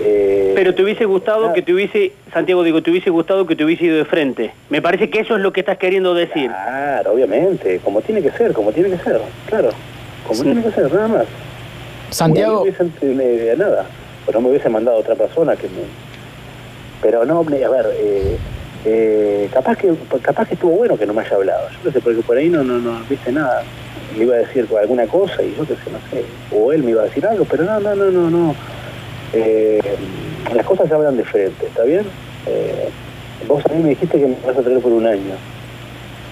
Eh, 0.00 0.52
Pero 0.54 0.74
te 0.76 0.82
hubiese 0.84 1.06
gustado 1.06 1.48
ah, 1.48 1.52
que 1.52 1.60
te 1.60 1.74
hubiese, 1.74 2.12
Santiago, 2.32 2.62
digo, 2.62 2.82
te 2.82 2.90
hubiese 2.90 3.10
gustado 3.10 3.46
que 3.46 3.56
te 3.56 3.64
hubiese 3.64 3.86
ido 3.86 3.96
de 3.96 4.04
frente. 4.04 4.52
Me 4.70 4.80
parece 4.80 5.10
que 5.10 5.18
eso 5.18 5.34
es 5.34 5.42
lo 5.42 5.52
que 5.52 5.60
estás 5.60 5.78
queriendo 5.78 6.14
decir. 6.14 6.50
Claro, 6.50 7.12
obviamente. 7.12 7.80
Como 7.80 8.00
tiene 8.00 8.22
que 8.22 8.30
ser, 8.30 8.52
como 8.52 8.70
tiene 8.70 8.90
que 8.90 8.98
ser. 8.98 9.20
Claro. 9.46 9.70
Como 10.24 10.38
sí. 10.38 10.44
tiene 10.44 10.62
que 10.62 10.70
ser, 10.70 10.92
nada 10.92 11.08
más. 11.08 11.26
Santiago. 12.10 12.64
No 12.64 12.64
me 13.00 13.24
hubiese 13.24 13.56
nada, 13.56 13.86
o 14.26 14.32
no 14.32 14.40
me 14.40 14.50
hubiese 14.50 14.68
mandado 14.68 14.98
otra 14.98 15.14
persona 15.14 15.56
que 15.56 15.66
me. 15.66 15.82
Pero 17.02 17.24
no, 17.24 17.40
a 17.40 17.42
ver, 17.42 17.86
eh, 17.96 18.38
eh, 18.84 19.48
capaz 19.52 19.76
que 19.76 19.92
capaz 20.22 20.46
que 20.48 20.54
estuvo 20.54 20.72
bueno 20.72 20.96
que 20.96 21.06
no 21.06 21.14
me 21.14 21.22
haya 21.22 21.36
hablado. 21.36 21.68
Yo 21.70 21.78
qué 21.84 21.92
sé, 21.92 22.00
porque 22.00 22.22
por 22.22 22.36
ahí 22.36 22.48
no, 22.48 22.62
no, 22.62 22.78
no 22.78 23.00
viste 23.08 23.32
nada. 23.32 23.62
Me 24.16 24.24
iba 24.24 24.34
a 24.36 24.38
decir 24.38 24.66
alguna 24.80 25.06
cosa 25.06 25.42
y 25.42 25.54
yo 25.56 25.66
qué 25.66 25.74
sé, 25.74 25.90
no 25.90 25.98
sé. 26.10 26.24
O 26.54 26.72
él 26.72 26.82
me 26.82 26.92
iba 26.92 27.02
a 27.02 27.04
decir 27.04 27.26
algo, 27.26 27.44
pero 27.44 27.64
no, 27.64 27.80
no, 27.80 27.94
no, 27.94 28.10
no, 28.10 28.30
no. 28.30 28.54
Eh, 29.32 29.80
las 30.54 30.64
cosas 30.64 30.88
se 30.88 30.94
hablan 30.94 31.16
de 31.16 31.24
frente, 31.24 31.66
¿está 31.66 31.84
bien? 31.84 32.06
Eh, 32.46 32.88
vos 33.46 33.64
a 33.66 33.74
mí 33.74 33.82
me 33.82 33.90
dijiste 33.90 34.18
que 34.18 34.26
me 34.26 34.36
vas 34.46 34.56
a 34.56 34.62
traer 34.62 34.80
por 34.80 34.92
un 34.92 35.06
año. 35.06 35.34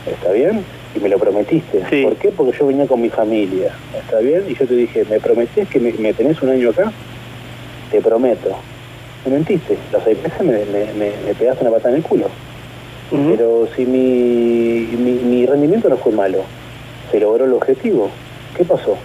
¿Está 0.06 0.32
bien? 0.32 0.64
y 0.96 1.00
me 1.00 1.08
lo 1.08 1.18
prometiste. 1.18 1.82
Sí. 1.90 2.02
¿Por 2.02 2.16
qué? 2.16 2.30
Porque 2.30 2.56
yo 2.58 2.66
venía 2.66 2.86
con 2.86 3.00
mi 3.00 3.10
familia, 3.10 3.72
¿está 3.98 4.18
bien? 4.18 4.44
Y 4.48 4.54
yo 4.54 4.66
te 4.66 4.74
dije, 4.74 5.04
¿me 5.08 5.20
prometés 5.20 5.68
que 5.68 5.78
me, 5.78 5.92
me 5.92 6.12
tenés 6.14 6.40
un 6.42 6.50
año 6.50 6.70
acá? 6.70 6.90
Te 7.90 8.00
prometo. 8.00 8.56
Me 9.26 9.32
mentiste, 9.32 9.76
los 9.92 10.04
seis 10.04 10.18
me, 10.40 10.46
me, 10.46 10.92
me, 10.92 11.12
me 11.26 11.34
pegaste 11.34 11.64
una 11.64 11.72
patada 11.72 11.90
en 11.90 11.96
el 11.96 12.02
culo. 12.02 12.26
Uh 13.10 13.16
-huh. 13.16 13.30
Pero 13.30 13.68
si 13.74 13.84
mi, 13.84 14.86
mi, 14.96 15.12
mi, 15.12 15.46
rendimiento 15.46 15.88
no 15.88 15.96
fue 15.96 16.12
malo, 16.12 16.44
se 17.10 17.18
logró 17.18 17.44
el 17.44 17.52
objetivo. 17.52 18.10
¿Qué 18.56 18.64
pasó? 18.64 18.96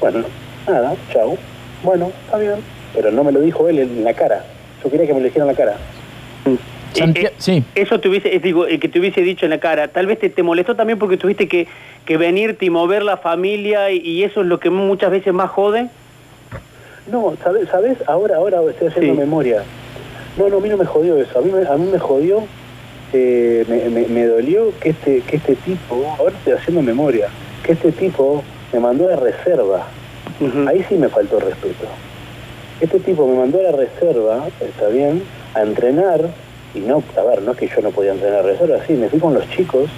Bueno, 0.00 0.24
nada, 0.66 0.94
chao. 1.12 1.36
Bueno, 1.82 2.10
está 2.24 2.38
bien. 2.38 2.56
Pero 2.94 3.10
no 3.12 3.22
me 3.24 3.32
lo 3.32 3.40
dijo 3.40 3.68
él 3.68 3.78
en 3.78 4.04
la 4.04 4.14
cara. 4.14 4.44
Yo 4.82 4.90
quería 4.90 5.06
que 5.06 5.12
me 5.12 5.20
lo 5.20 5.26
dijera 5.26 5.44
en 5.44 5.50
la 5.50 5.56
cara. 5.56 5.76
Santi 6.94 7.26
eh, 7.26 7.32
sí. 7.36 7.62
Eso 7.74 8.00
te 8.00 8.08
hubiese, 8.08 8.38
digo, 8.38 8.66
eh, 8.66 8.78
que 8.78 8.88
te 8.88 8.98
hubiese 8.98 9.20
dicho 9.20 9.44
en 9.44 9.50
la 9.50 9.58
cara. 9.58 9.88
Tal 9.88 10.06
vez 10.06 10.18
te, 10.18 10.30
te 10.30 10.42
molestó 10.42 10.76
también 10.76 10.98
porque 10.98 11.18
tuviste 11.18 11.46
que, 11.46 11.66
que, 12.06 12.16
venirte 12.16 12.64
y 12.64 12.70
mover 12.70 13.02
la 13.02 13.18
familia 13.18 13.90
y, 13.90 13.98
y, 13.98 14.24
eso 14.24 14.40
es 14.40 14.46
lo 14.46 14.58
que 14.58 14.70
muchas 14.70 15.10
veces 15.10 15.34
más 15.34 15.50
jode. 15.50 15.88
No, 17.10 17.34
¿sabes? 17.42 17.68
¿sabes? 17.68 17.98
Ahora, 18.06 18.36
ahora 18.36 18.60
estoy 18.68 18.88
haciendo 18.88 19.14
sí. 19.14 19.18
memoria. 19.18 19.62
No, 20.36 20.48
no, 20.48 20.58
a 20.58 20.60
mí 20.60 20.68
no 20.68 20.76
me 20.76 20.84
jodió 20.84 21.16
eso. 21.16 21.38
A 21.38 21.42
mí 21.42 21.50
me, 21.50 21.66
a 21.66 21.76
mí 21.76 21.90
me 21.90 21.98
jodió, 21.98 22.42
eh, 23.12 23.64
me, 23.68 23.88
me, 23.88 24.06
me, 24.08 24.26
dolió 24.26 24.72
que 24.80 24.90
este, 24.90 25.20
que 25.22 25.36
este 25.36 25.56
tipo, 25.56 26.04
ahora 26.18 26.36
estoy 26.36 26.52
haciendo 26.54 26.82
memoria, 26.82 27.28
que 27.64 27.72
este 27.72 27.92
tipo 27.92 28.42
me 28.72 28.80
mandó 28.80 29.06
a 29.06 29.12
la 29.12 29.16
reserva. 29.16 29.86
Uh 30.40 30.44
-huh. 30.44 30.68
Ahí 30.68 30.84
sí 30.88 30.96
me 30.96 31.08
faltó 31.08 31.40
respeto. 31.40 31.86
Este 32.80 33.00
tipo 33.00 33.26
me 33.26 33.36
mandó 33.36 33.58
a 33.58 33.62
la 33.62 33.72
reserva, 33.72 34.46
está 34.60 34.88
bien, 34.88 35.22
a 35.54 35.62
entrenar 35.62 36.28
y 36.74 36.80
no, 36.80 37.02
a 37.16 37.22
ver, 37.22 37.42
no 37.42 37.52
es 37.52 37.58
que 37.58 37.68
yo 37.68 37.80
no 37.82 37.90
podía 37.90 38.12
entrenar 38.12 38.44
reserva, 38.44 38.78
sí, 38.86 38.92
me 38.94 39.08
fui 39.08 39.18
con 39.18 39.34
los 39.34 39.48
chicos, 39.50 39.88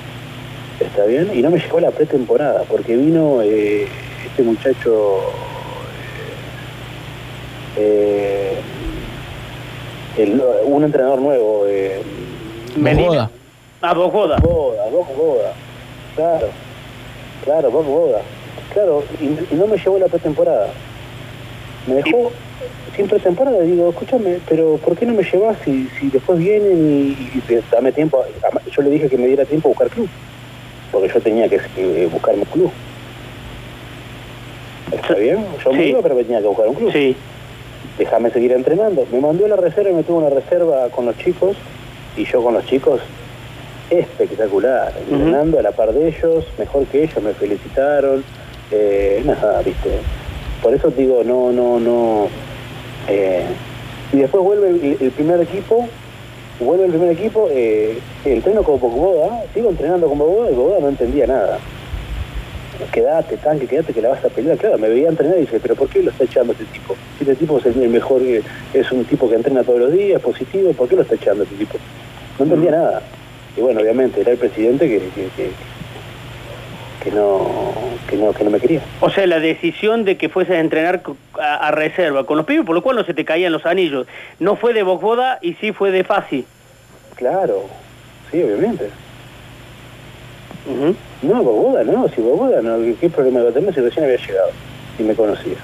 está 0.78 1.04
bien, 1.04 1.30
y 1.34 1.42
no 1.42 1.50
me 1.50 1.58
llegó 1.58 1.80
la 1.80 1.90
pretemporada, 1.90 2.62
porque 2.68 2.96
vino 2.96 3.42
eh, 3.42 3.86
este 4.26 4.42
muchacho, 4.42 5.20
eh, 7.76 8.54
el, 10.18 10.42
un 10.64 10.84
entrenador 10.84 11.20
nuevo, 11.20 11.64
eh, 11.68 12.02
Medina. 12.76 13.30
Ah, 13.82 13.94
Bogoda, 13.94 14.36
claro, 16.14 16.48
claro, 17.44 17.70
Bogoda, 17.70 18.20
claro, 18.72 19.02
y, 19.20 19.24
y 19.24 19.56
no 19.56 19.66
me 19.66 19.78
llegó 19.78 19.98
la 19.98 20.06
pretemporada. 20.06 20.68
Me 21.86 21.94
dejó 21.94 22.30
sin 22.94 23.08
pretemporada, 23.08 23.60
digo, 23.60 23.88
escúchame, 23.88 24.38
pero 24.48 24.76
¿por 24.76 24.96
qué 24.96 25.06
no 25.06 25.14
me 25.14 25.22
llevas 25.22 25.56
si, 25.64 25.88
si 25.98 26.08
después 26.10 26.38
vienen 26.38 27.16
y, 27.16 27.38
y, 27.38 27.62
dame 27.70 27.92
tiempo? 27.92 28.22
Yo 28.70 28.82
le 28.82 28.90
dije 28.90 29.08
que 29.08 29.16
me 29.16 29.26
diera 29.26 29.44
tiempo 29.44 29.68
a 29.68 29.70
buscar 29.70 29.88
club, 29.88 30.08
porque 30.92 31.08
yo 31.08 31.20
tenía 31.20 31.48
que 31.48 31.60
eh, 31.76 32.08
buscarme 32.12 32.40
un 32.40 32.46
club. 32.46 32.70
¿Está 34.92 35.14
bien? 35.14 35.46
Yo 35.64 35.70
sí. 35.70 35.76
me 35.76 35.86
iba, 35.86 36.02
pero 36.02 36.14
me 36.16 36.24
tenía 36.24 36.40
que 36.40 36.48
buscar 36.48 36.68
un 36.68 36.74
club. 36.74 36.92
Sí. 36.92 37.16
Déjame 38.00 38.30
seguir 38.30 38.52
entrenando. 38.52 39.06
Me 39.12 39.20
mandó 39.20 39.44
a 39.44 39.48
la 39.48 39.56
reserva 39.56 39.90
y 39.90 39.92
me 39.92 40.02
tuvo 40.02 40.20
una 40.20 40.30
reserva 40.30 40.88
con 40.88 41.04
los 41.04 41.18
chicos, 41.18 41.54
y 42.16 42.24
yo 42.24 42.42
con 42.42 42.54
los 42.54 42.64
chicos, 42.64 42.98
espectacular, 43.90 44.94
uh 44.94 45.10
-huh. 45.10 45.16
entrenando 45.16 45.58
a 45.58 45.62
la 45.62 45.72
par 45.72 45.92
de 45.92 46.08
ellos, 46.08 46.46
mejor 46.58 46.86
que 46.86 47.02
ellos, 47.02 47.22
me 47.22 47.34
felicitaron, 47.34 48.24
eh, 48.70 49.20
nada, 49.26 49.60
viste. 49.60 49.90
Por 50.62 50.72
eso 50.72 50.90
digo, 50.90 51.22
no, 51.24 51.52
no, 51.52 51.78
no, 51.78 52.28
eh, 53.06 53.44
y 54.14 54.16
después 54.16 54.42
vuelve 54.44 54.70
el, 54.70 54.96
el, 54.98 55.10
primer 55.10 55.38
equipo, 55.42 55.86
vuelve 56.58 56.86
el 56.86 56.92
primer 56.92 57.10
equipo, 57.10 57.48
eh, 57.50 57.98
entreno 58.24 58.62
con 58.62 58.80
Bogoda, 58.80 59.44
sigo 59.52 59.68
entrenando 59.68 60.08
con 60.08 60.16
Bogoda 60.16 60.50
y 60.50 60.54
Bogoda 60.54 60.80
no 60.80 60.88
entendía 60.88 61.26
nada. 61.26 61.58
Quédate, 62.92 63.36
tanque, 63.36 63.66
quédate 63.66 63.92
que 63.92 64.02
la 64.02 64.10
vas 64.10 64.24
a 64.24 64.28
pelear. 64.28 64.56
Claro, 64.58 64.78
me 64.78 64.88
veía 64.88 65.08
entrenar 65.08 65.38
y 65.38 65.42
dice, 65.42 65.60
pero 65.60 65.74
¿por 65.74 65.88
qué 65.88 66.02
lo 66.02 66.10
está 66.10 66.24
echando 66.24 66.52
este 66.52 66.64
tipo? 66.66 66.96
Si 67.18 67.24
este 67.24 67.36
tipo 67.36 67.58
es 67.58 67.66
el 67.66 67.88
mejor, 67.88 68.22
es 68.22 68.92
un 68.92 69.04
tipo 69.04 69.28
que 69.28 69.36
entrena 69.36 69.62
todos 69.62 69.80
los 69.80 69.92
días, 69.92 70.20
positivo, 70.20 70.72
¿por 70.72 70.88
qué 70.88 70.96
lo 70.96 71.02
está 71.02 71.14
echando 71.14 71.44
este 71.44 71.56
tipo? 71.56 71.78
No 72.38 72.44
entendía 72.44 72.70
nada. 72.72 73.02
Y 73.56 73.60
bueno, 73.60 73.80
obviamente 73.80 74.20
era 74.20 74.32
el 74.32 74.38
presidente 74.38 74.88
que, 74.88 74.98
que, 74.98 75.28
que 75.36 75.50
que 77.00 77.10
no, 77.10 77.72
que 78.06 78.16
no 78.16 78.32
que 78.32 78.44
no 78.44 78.50
me 78.50 78.60
quería. 78.60 78.82
O 79.00 79.10
sea, 79.10 79.26
la 79.26 79.40
decisión 79.40 80.04
de 80.04 80.16
que 80.16 80.28
fueses 80.28 80.56
a 80.56 80.60
entrenar 80.60 81.02
a, 81.38 81.68
a, 81.68 81.70
reserva 81.70 82.24
con 82.24 82.36
los 82.36 82.46
pibes, 82.46 82.64
por 82.64 82.74
lo 82.74 82.82
cual 82.82 82.96
no 82.96 83.04
se 83.04 83.14
te 83.14 83.24
caían 83.24 83.52
los 83.52 83.66
anillos, 83.66 84.06
no 84.38 84.56
fue 84.56 84.74
de 84.74 84.82
Bogboda 84.82 85.38
y 85.40 85.54
sí 85.54 85.72
fue 85.72 85.90
de 85.90 86.04
Fasi. 86.04 86.44
Claro, 87.16 87.64
sí, 88.30 88.42
obviamente. 88.42 88.90
Uh 90.66 90.84
-huh. 90.84 90.94
No, 91.22 91.42
Bogboda 91.42 91.84
no, 91.84 92.08
si 92.08 92.20
Bogboda 92.20 92.60
no, 92.62 92.78
¿qué 93.00 93.08
problema 93.08 93.40
iba 93.40 93.50
a 93.50 93.52
tener 93.52 93.74
si 93.74 93.80
recién 93.80 94.04
había 94.04 94.18
llegado 94.18 94.50
y 94.98 95.02
me 95.02 95.14
conocía? 95.14 95.56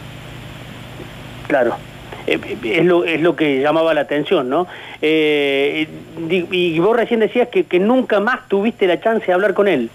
Claro. 1.48 1.76
Eh, 2.26 2.40
es 2.64 2.84
lo, 2.84 3.04
es 3.04 3.20
lo 3.20 3.36
que 3.36 3.60
llamaba 3.60 3.94
la 3.94 4.00
atención, 4.00 4.48
¿no? 4.48 4.66
Eh, 5.00 5.86
y 6.28 6.78
vos 6.80 6.96
recién 6.96 7.20
decías 7.20 7.48
que, 7.48 7.64
que 7.64 7.78
nunca 7.78 8.18
más 8.20 8.48
tuviste 8.48 8.86
la 8.86 9.00
chance 9.00 9.26
de 9.26 9.32
hablar 9.32 9.54
con 9.54 9.68
él. 9.68 9.90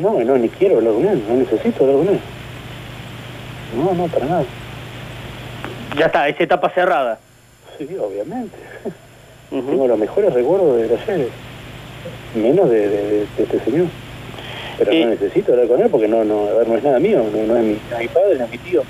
No, 0.00 0.18
no, 0.20 0.36
ni 0.36 0.48
quiero 0.48 0.76
hablar 0.78 0.94
con 0.94 1.06
él, 1.06 1.22
no 1.28 1.34
necesito 1.36 1.84
hablar 1.84 1.98
con 1.98 2.08
él. 2.14 2.20
No, 3.76 3.94
no, 3.94 4.06
para 4.08 4.26
nada. 4.26 4.44
Ya 5.96 6.06
está, 6.06 6.28
esa 6.28 6.42
etapa 6.42 6.68
cerrada. 6.70 7.18
Sí, 7.78 7.88
obviamente. 8.00 8.56
Uh 9.50 9.58
-huh. 9.58 9.66
Tengo 9.66 9.88
los 9.88 9.98
mejores 9.98 10.32
recuerdos 10.32 10.76
de 10.76 10.84
ayer, 10.96 11.28
menos 12.34 12.70
de, 12.70 12.88
de, 12.88 13.02
de, 13.20 13.26
este 13.38 13.60
señor. 13.60 13.86
Pero 14.78 14.92
eh, 14.92 15.04
no 15.04 15.10
necesito 15.10 15.52
hablar 15.52 15.68
con 15.68 15.80
él 15.80 15.88
porque 15.90 16.08
no, 16.08 16.24
no, 16.24 16.48
a 16.48 16.54
ver, 16.54 16.68
no 16.68 16.76
es 16.76 16.84
nada 16.84 16.98
mío, 16.98 17.24
no, 17.32 17.42
no 17.44 17.56
es 17.56 17.64
mi, 17.64 17.78
no 17.90 17.96
es 17.96 18.02
mi 18.02 18.08
padre, 18.08 18.38
no 18.38 18.44
es 18.44 18.50
mi 18.50 18.58
tío. 18.58 18.82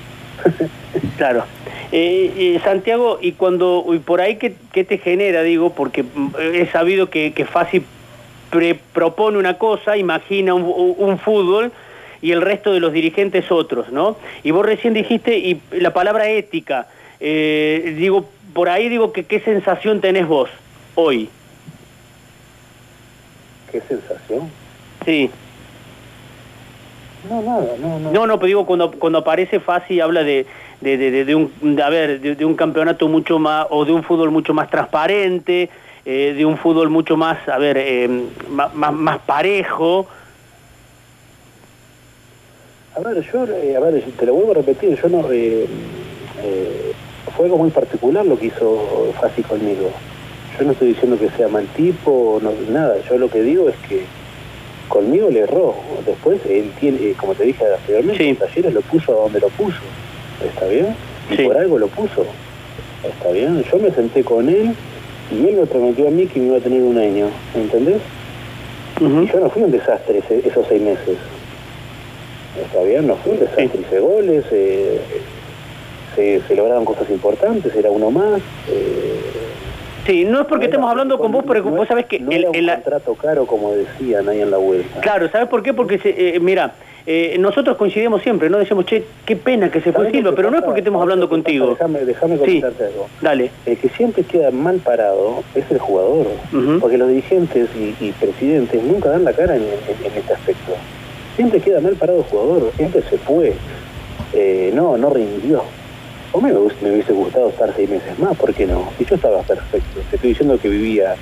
claro. 1.17 1.45
Eh, 1.93 2.33
eh, 2.37 2.61
Santiago, 2.65 3.19
y 3.21 3.33
cuando, 3.33 3.85
y 3.93 3.99
por 3.99 4.21
ahí, 4.21 4.37
¿qué, 4.37 4.55
¿qué, 4.73 4.85
te 4.85 4.99
genera, 4.99 5.43
digo? 5.43 5.71
Porque 5.71 6.03
mm, 6.03 6.31
he 6.55 6.67
sabido 6.67 7.11
que, 7.11 7.33
que 7.33 7.45
fácil 7.45 7.85
propone 8.93 9.39
una 9.39 9.59
cosa, 9.59 9.97
imagina 9.97 10.55
un, 10.55 10.95
un, 10.97 11.19
fútbol 11.19 11.73
y 12.23 12.31
el 12.33 12.41
resto 12.41 12.73
de 12.73 12.81
los 12.81 12.93
dirigentes 12.93 13.51
otros, 13.51 13.91
¿no? 13.91 14.17
Y 14.43 14.53
vos 14.53 14.65
recién 14.65 14.95
dijiste, 14.95 15.37
y 15.37 15.61
la 15.73 15.93
palabra 15.93 16.29
ética, 16.29 16.87
eh, 17.21 17.95
digo, 17.99 18.29
por 18.53 18.69
ahí 18.69 18.89
digo 18.89 19.13
que 19.13 19.25
qué 19.25 19.41
sensación 19.41 20.01
tenés 20.01 20.27
vos 20.27 20.49
hoy. 20.95 21.29
¿Qué 23.73 23.81
sensación? 23.81 24.51
Sí. 25.05 25.31
No, 27.29 27.41
nada, 27.43 27.77
no, 27.79 27.99
no. 27.99 28.13
No, 28.13 28.27
no, 28.27 28.37
pero 28.37 28.47
digo, 28.47 28.67
cuando, 28.67 28.91
cuando 28.91 29.19
aparece 29.21 29.59
Fasi 29.59 30.01
habla 30.01 30.23
de, 30.25 30.47
de, 30.81 30.97
de, 30.99 31.25
de 31.25 31.35
un, 31.35 31.81
a 31.83 31.89
ver, 31.89 32.21
de, 32.21 32.45
un 32.45 32.55
campeonato 32.55 33.09
mucho 33.09 33.39
más, 33.39 33.67
o 33.71 33.85
de 33.85 33.93
un 33.93 34.03
fútbol 34.03 34.31
mucho 34.31 34.53
más 34.53 34.69
transparente, 34.71 35.71
eh, 36.05 36.35
de 36.37 36.45
un 36.45 36.59
fútbol 36.59 36.91
mucho 36.91 37.17
más, 37.17 37.49
a 37.49 37.57
ver, 37.57 37.79
eh, 37.79 38.09
más, 38.51 38.75
más, 38.75 38.93
más 38.93 39.19
parejo. 39.21 40.07
A 42.97 43.01
ver, 43.01 43.25
yo, 43.33 43.45
eh, 43.47 43.75
a 43.75 43.81
ver, 43.81 44.03
te 44.19 44.27
lo 44.27 44.35
vuelvo 44.35 44.53
a 44.53 44.55
repetir, 44.57 44.99
yo 45.01 45.09
no... 45.09 45.25
Eh, 45.31 45.67
fue 47.35 47.47
algo 47.47 47.57
muy 47.57 47.71
particular 47.71 48.25
lo 48.27 48.39
que 48.39 48.47
hizo 48.47 49.13
Fasi 49.21 49.43
conmigo. 49.43 49.91
Yo 50.59 50.65
no 50.65 50.73
estoy 50.73 50.89
diciendo 50.89 51.19
que 51.19 51.31
sea 51.31 51.49
mal 51.49 51.67
tipo, 51.69 52.39
no, 52.43 52.53
nada, 52.71 52.97
yo 53.09 53.19
lo 53.19 53.29
que 53.29 53.43
digo 53.43 53.69
es 53.69 53.77
que 53.89 54.05
conmigo 54.95 55.29
le 55.29 55.41
erró. 55.41 55.75
Después, 56.07 56.41
él 56.49 56.71
tiene, 56.81 56.99
eh, 56.99 57.15
como 57.19 57.35
te 57.35 57.43
dije 57.45 57.65
anteriormente, 57.79 58.25
Sí. 58.25 58.35
Talleres 58.35 58.73
lo 58.73 58.81
puso 58.83 59.13
a 59.13 59.23
donde 59.25 59.41
lo 59.41 59.49
puso. 59.49 59.81
¿Está 60.47 60.67
bien? 60.67 60.95
Y 61.31 61.37
Sí. 61.37 61.43
por 61.45 61.57
algo 61.59 61.79
lo 61.79 61.89
puso. 61.89 62.25
¿Está 63.03 63.31
bien? 63.33 63.63
Yo 63.71 63.79
me 63.79 63.91
senté 63.91 64.23
con 64.25 64.49
él 64.49 64.75
y 65.31 65.47
él 65.49 65.57
me 65.57 65.67
prometió 65.67 66.07
a 66.09 66.11
mí 66.11 66.27
que 66.27 66.39
me 66.41 66.47
iba 66.47 66.57
a 66.59 66.61
tener 66.61 66.83
un 66.83 66.97
año. 66.97 67.27
¿Entendés? 67.55 68.01
Y 69.01 69.05
yo 69.05 69.41
no 69.41 69.51
fui 69.51 69.63
un 69.65 69.73
desastre 69.73 70.19
ese- 70.19 70.47
esos 70.49 70.65
seis 70.69 70.81
meses. 70.81 71.17
¿Está 72.65 72.83
bien? 72.85 73.07
No 73.09 73.17
fui 73.17 73.33
un 73.33 73.41
desastre. 73.41 73.69
Sí. 73.73 73.79
Hice 73.81 73.99
goles, 73.99 74.45
eh, 74.53 75.01
se, 76.15 76.41
se 76.47 76.55
lograron 76.55 76.85
cosas 76.85 77.11
importantes, 77.11 77.75
era 77.75 77.91
uno 77.91 78.11
más. 78.11 78.41
eh, 78.71 79.14
Sí, 80.07 80.25
no 80.25 80.41
es 80.43 80.47
porque 80.47 80.67
no 80.67 80.71
estemos 80.71 80.91
hablando 80.91 81.19
con 81.19 81.33
vos, 81.33 81.45
pero 81.47 81.63
no 81.65 81.71
vos 81.71 81.89
sabés 81.89 82.07
que 82.07 82.19
no 82.21 82.31
el- 82.31 82.41
era 82.41 82.51
un 82.51 82.57
el- 82.57 82.71
contrato 82.71 83.15
caro, 83.15 83.47
como 83.47 83.73
decían 83.73 84.29
ahí 84.29 84.41
en 84.43 84.51
la 84.51 84.59
vuelta. 84.59 85.01
Claro, 85.01 85.29
¿sabes 85.31 85.49
por 85.49 85.63
qué? 85.63 85.73
Porque, 85.73 85.99
se- 85.99 86.37
eh, 86.37 86.41
mira, 86.41 86.75
eh, 87.07 87.37
nosotros 87.39 87.77
coincidimos 87.77 88.21
siempre, 88.23 88.51
¿no? 88.51 88.59
Decimos, 88.59 88.85
che, 88.87 89.05
qué 89.25 89.37
pena 89.37 89.71
que 89.71 89.79
se 89.81 89.93
fue 89.93 90.05
¿Sabés 90.05 90.13
Silva, 90.13 90.33
pero 90.37 90.51
no 90.51 90.59
es 90.59 90.65
porque 90.65 90.81
estemos 90.81 90.99
¿Sabés 91.01 91.05
hablando 91.13 91.29
contigo. 91.29 91.69
Déjame, 91.71 92.05
déjame 92.05 92.35
Sí. 92.37 92.41
comentarte 92.41 92.85
algo. 92.85 93.07
Dale. 93.23 93.51
El 93.67 93.77
que 93.79 93.89
siempre 93.91 94.23
queda 94.25 94.51
mal 94.51 94.77
parado 94.79 95.43
es 95.55 95.65
el 95.71 95.79
jugador, 95.79 96.27
porque 96.81 96.99
los 96.99 97.09
dirigentes 97.09 97.69
y, 97.75 97.95
y 98.05 98.13
presidentes 98.13 98.83
nunca 98.83 99.09
dan 99.11 99.25
la 99.25 99.33
cara 99.33 99.57
en, 99.57 99.63
en- 99.63 100.07
en 100.13 100.19
este 100.19 100.33
aspecto. 100.35 100.73
Siempre 101.37 101.61
queda 101.61 101.81
mal 101.81 101.95
parado 101.95 102.19
el 102.21 102.25
jugador, 102.25 102.71
siempre 102.77 103.03
se 103.09 103.17
fue, 103.19 103.55
Eh, 104.37 104.73
no, 104.75 104.97
no 104.99 105.11
rindió. 105.11 105.63
O 106.37 106.41
me, 106.41 106.53
hubiese- 106.53 106.83
me 106.83 106.91
hubiese 106.91 107.13
gustado 107.13 107.49
estar 107.51 107.73
seis 107.77 107.89
meses 107.89 108.19
más, 108.19 108.37
¿por 108.37 108.53
qué 108.53 108.67
no? 108.67 108.91
Y 108.99 109.05
yo 109.05 109.15
estaba 109.15 109.41
perfecto. 109.43 110.01
Te 110.11 110.17
estoy 110.17 110.31
diciendo 110.31 110.59
que 110.59 110.69
vivía, 110.69 111.15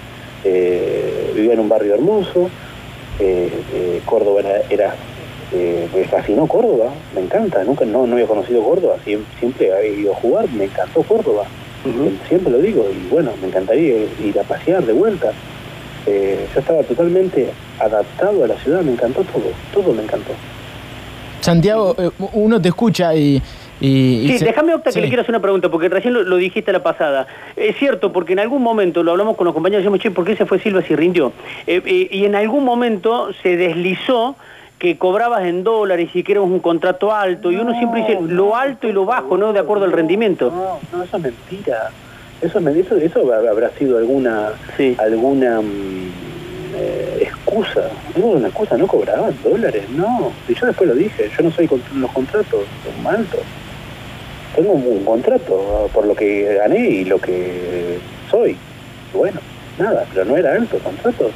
eh, 0.42 1.32
vivía 1.34 1.52
en 1.52 1.60
un 1.60 1.68
barrio 1.68 1.92
hermoso, 1.94 2.48
eh, 3.20 3.50
eh, 3.74 4.00
Córdoba 4.06 4.40
era, 4.40 4.62
era 4.70 4.94
me 5.94 6.04
fascinó 6.06 6.46
Córdoba, 6.46 6.94
me 7.14 7.20
encanta, 7.20 7.62
nunca 7.62 7.84
no, 7.84 8.06
no 8.06 8.14
había 8.14 8.26
conocido 8.26 8.62
Córdoba, 8.64 8.96
siem- 9.04 9.24
siempre 9.38 9.70
he 9.82 10.00
ido 10.00 10.12
a 10.12 10.16
jugar, 10.16 10.48
me 10.50 10.64
encantó 10.64 11.02
Córdoba, 11.02 11.44
siempre 12.26 12.50
lo 12.50 12.58
digo, 12.58 12.88
y 12.90 13.06
bueno, 13.10 13.32
me 13.38 13.48
encantaría 13.48 13.96
ir 14.24 14.38
a 14.40 14.44
pasear 14.44 14.82
de 14.86 14.94
vuelta. 14.94 15.30
Yo 16.06 16.58
estaba 16.58 16.82
totalmente 16.84 17.50
adaptado 17.78 18.44
a 18.44 18.46
la 18.46 18.56
ciudad, 18.60 18.80
me 18.80 18.92
encantó 18.92 19.22
todo, 19.24 19.44
todo 19.74 19.92
me 19.92 20.02
encantó. 20.04 20.32
Santiago, 21.42 21.94
uno 22.32 22.60
te 22.62 22.68
escucha 22.68 23.14
y... 23.14 23.42
y- 23.82 24.24
y 24.24 24.28
Sí, 24.28 24.38
se- 24.38 24.44
déjame, 24.46 24.74
Octa, 24.74 24.90
que 24.90 24.94
sí. 24.94 25.00
le 25.00 25.08
quiero 25.08 25.22
hacer 25.22 25.32
una 25.34 25.42
pregunta, 25.42 25.68
porque 25.68 25.88
recién 25.88 26.14
lo, 26.14 26.22
lo 26.22 26.36
dijiste 26.36 26.72
la 26.72 26.82
pasada. 26.82 27.26
Es 27.56 27.76
cierto, 27.76 28.12
porque 28.12 28.32
en 28.32 28.38
algún 28.38 28.62
momento 28.62 29.02
lo 29.02 29.10
hablamos 29.10 29.36
con 29.36 29.44
los 29.44 29.54
compañeros 29.54 29.82
y 29.82 29.84
decimos, 29.84 30.00
che, 30.00 30.10
¿por 30.10 30.24
qué 30.24 30.36
se 30.36 30.46
fue 30.46 30.58
Silva 30.60 30.82
si 30.82 30.94
rindió? 30.96 31.32
Eh, 31.66 31.82
eh, 31.84 32.08
y 32.10 32.24
en 32.24 32.34
algún 32.34 32.64
momento 32.64 33.30
se 33.42 33.56
deslizó 33.56 34.36
que 34.78 34.98
cobrabas 34.98 35.44
en 35.44 35.62
dólares 35.62 36.10
y 36.14 36.22
que 36.24 36.32
era 36.32 36.40
un 36.40 36.58
contrato 36.58 37.12
alto, 37.14 37.52
y 37.52 37.56
uno 37.56 37.72
siempre 37.78 38.00
dice 38.00 38.18
lo 38.26 38.56
alto 38.56 38.88
y 38.88 38.92
lo 38.92 39.04
bajo, 39.04 39.36
¿no? 39.38 39.52
De 39.52 39.60
acuerdo 39.60 39.84
al 39.84 39.92
rendimiento. 39.92 40.50
No, 40.50 40.80
no, 40.96 41.04
eso 41.04 41.16
es 41.18 41.22
mentira. 41.22 41.90
Eso, 42.40 42.58
eso, 42.58 42.96
eso 42.96 43.22
hab- 43.26 43.48
habrá 43.48 43.70
sido 43.78 43.98
alguna 43.98 44.50
Sí. 44.76 44.96
alguna 44.98 45.60
mm, 45.60 46.10
eh, 46.74 47.18
excusa. 47.22 47.82
No, 48.16 48.26
una 48.26 48.48
excusa, 48.48 48.76
no 48.76 48.88
cobraban 48.88 49.32
dólares, 49.44 49.84
no. 49.90 50.32
Y 50.48 50.54
yo 50.54 50.66
después 50.66 50.88
lo 50.88 50.96
dije, 50.96 51.30
yo 51.36 51.44
no 51.44 51.52
soy 51.52 51.68
contra 51.68 51.94
los 51.94 52.10
contratos 52.10 52.64
son 52.82 53.06
altos. 53.14 53.40
Tengo 54.54 54.72
un, 54.72 55.04
contrato 55.04 55.88
por 55.94 56.06
lo 56.06 56.14
que 56.14 56.54
gané 56.54 56.78
y 56.88 57.04
lo 57.04 57.18
que 57.18 57.98
soy. 58.30 58.56
Bueno, 59.14 59.40
nada, 59.78 60.04
pero 60.12 60.24
no 60.26 60.36
era 60.36 60.52
alto 60.54 60.76
el 60.76 60.82
contrato. 60.82 61.30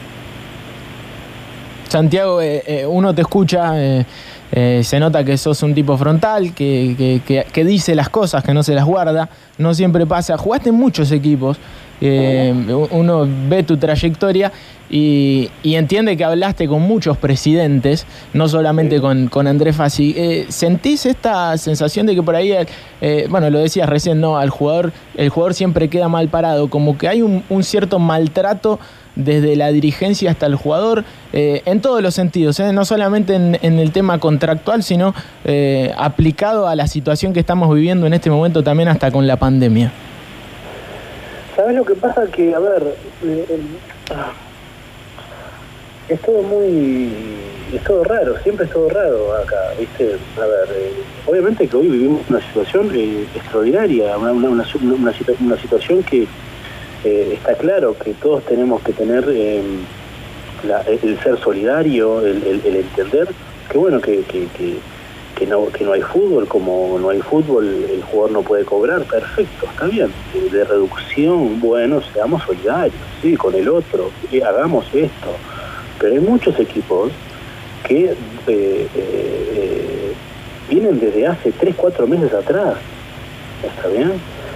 Santiago, 1.89 2.41
eh, 2.43 2.63
eh, 2.67 2.87
uno 2.87 3.15
te 3.15 3.23
escucha, 3.23 3.81
eh, 3.83 4.05
eh, 4.53 4.81
se 4.85 4.99
nota 5.01 5.25
que 5.25 5.39
sos 5.39 5.63
un 5.63 5.75
tipo 5.75 5.97
frontal, 5.97 6.53
que, 6.53 6.95
que- 6.99 7.21
que- 7.27 7.45
que 7.51 7.65
dice 7.65 7.95
las 7.95 8.09
cosas, 8.09 8.43
que 8.45 8.53
no 8.53 8.63
se 8.63 8.75
las 8.75 8.85
guarda, 8.85 9.29
no 9.59 9.73
siempre 9.73 10.05
pasa. 10.07 10.37
Jugaste 10.37 10.71
en 10.71 10.75
muchos 10.75 11.11
equipos, 11.13 11.59
eh, 12.01 12.55
uno 12.91 13.27
ve 13.49 13.63
tu 13.63 13.77
trayectoria 13.77 14.53
y, 14.89 15.51
y 15.63 15.75
entiende 15.75 16.17
que 16.17 16.25
hablaste 16.25 16.69
con 16.69 16.83
muchos 16.83 17.17
presidentes, 17.17 18.07
no 18.33 18.49
solamente 18.49 19.01
con, 19.01 19.29
con 19.29 19.47
Andrés 19.47 19.77
Fassi. 19.77 20.15
Eh, 20.17 20.47
¿Sentís 20.49 21.07
esta 21.07 21.57
sensación 21.59 22.07
de 22.07 22.15
que 22.15 22.23
por 22.23 22.37
ahí, 22.37 22.53
eh, 23.01 23.27
bueno, 23.29 23.51
lo 23.51 23.59
decías 23.59 23.89
recién, 23.89 24.21
¿no? 24.21 24.39
Al 24.39 24.51
jugador, 24.51 24.93
el 25.17 25.29
jugador 25.29 25.55
siempre 25.55 25.89
queda 25.89 26.09
mal 26.09 26.29
parado, 26.29 26.69
como 26.69 26.97
que 26.99 27.09
hay 27.09 27.23
un, 27.23 27.43
un 27.49 27.65
cierto 27.65 27.99
maltrato 27.99 28.79
desde 29.17 29.57
la 29.57 29.73
dirigencia 29.73 30.31
hasta 30.31 30.45
el 30.45 30.57
jugador, 30.57 31.03
eh, 31.33 31.63
en 31.65 31.81
todos 31.81 32.03
los 32.03 32.15
sentidos, 32.15 32.61
¿eh? 32.61 32.73
no 32.75 32.85
solamente 32.85 33.35
en, 33.35 33.59
en 33.63 33.79
el 33.79 33.91
tema 33.91 34.19
contractual, 34.19 34.83
sino 34.83 35.15
eh, 35.45 35.91
aplicado 35.97 36.69
a 36.69 36.77
la 36.77 36.87
situación 36.87 37.33
que 37.33 37.41
estamos 37.41 37.75
viviendo 37.75 38.07
en 38.07 38.13
este 38.13 38.31
momento 38.31 38.63
también 38.63 38.91
hasta 38.91 39.11
con 39.11 39.27
la 39.27 39.37
pandemia. 39.37 39.91
¿Sabes 41.57 41.75
lo 41.75 41.85
que 41.85 41.95
pasa? 41.95 42.27
Que, 42.31 42.55
a 42.55 42.59
ver, 42.59 42.95
eh, 43.25 43.47
ah, 44.15 44.33
es 46.09 46.21
todo 46.21 46.43
muy... 46.43 47.11
es 47.75 47.83
todo 47.85 48.05
raro, 48.05 48.37
siempre 48.43 48.67
es 48.67 48.73
todo 48.73 48.89
raro 48.91 49.33
acá, 49.43 49.57
¿viste? 49.79 50.17
A 50.37 50.47
ver, 50.47 50.69
eh, 50.77 50.93
obviamente 51.27 51.67
que 51.67 51.77
hoy 51.77 51.89
vivimos 51.89 52.21
una 52.29 52.41
situación 52.47 52.91
eh, 52.95 53.27
extraordinaria, 53.35 54.17
una, 54.19 54.33
una, 54.33 54.49
una, 54.51 54.65
una 54.95 55.13
situa- 55.13 55.37
una 55.41 55.57
situación 55.57 56.03
que 56.03 56.27
está 57.05 57.55
claro 57.55 57.97
que 57.97 58.13
todos 58.15 58.45
tenemos 58.47 58.83
que 58.83 58.93
tener 58.93 59.27
la- 60.67 60.83
el 60.83 61.19
ser 61.23 61.39
solidario, 61.39 62.21
el, 62.27 62.43
entender 62.65 63.29
que 63.71 63.79
bueno, 63.79 64.01
que, 64.01 64.23
que 65.37 65.47
no, 65.47 65.67
que 65.67 65.85
no 65.85 65.93
hay 65.93 66.01
fútbol, 66.01 66.49
como 66.49 66.99
no 66.99 67.11
hay 67.11 67.21
fútbol, 67.21 67.67
el 67.67 68.03
jugador 68.03 68.33
no 68.33 68.43
puede 68.43 68.65
cobrar, 68.65 69.03
perfecto, 69.05 69.67
está 69.67 69.87
bien. 69.87 70.11
Eh, 70.35 70.49
De 70.51 70.65
reducción, 70.65 71.61
bueno, 71.61 72.01
seamos 72.13 72.43
solidarios, 72.43 72.95
sí, 73.21 73.37
con 73.37 73.55
el 73.55 73.69
otro, 73.69 74.11
eh, 74.33 74.43
hagamos 74.43 74.87
esto. 74.95 75.29
Pero 76.01 76.15
hay 76.15 76.21
muchos 76.21 76.59
equipos 76.59 77.13
que 77.87 78.17
eh, 78.47 80.15
vienen 80.69 80.99
desde 80.99 81.27
hace 81.27 81.53
3, 81.53 81.75
4 81.77 82.07
meses 82.07 82.33
atrás, 82.33 82.75
¿está 83.63 83.89
bien? 83.89 84.15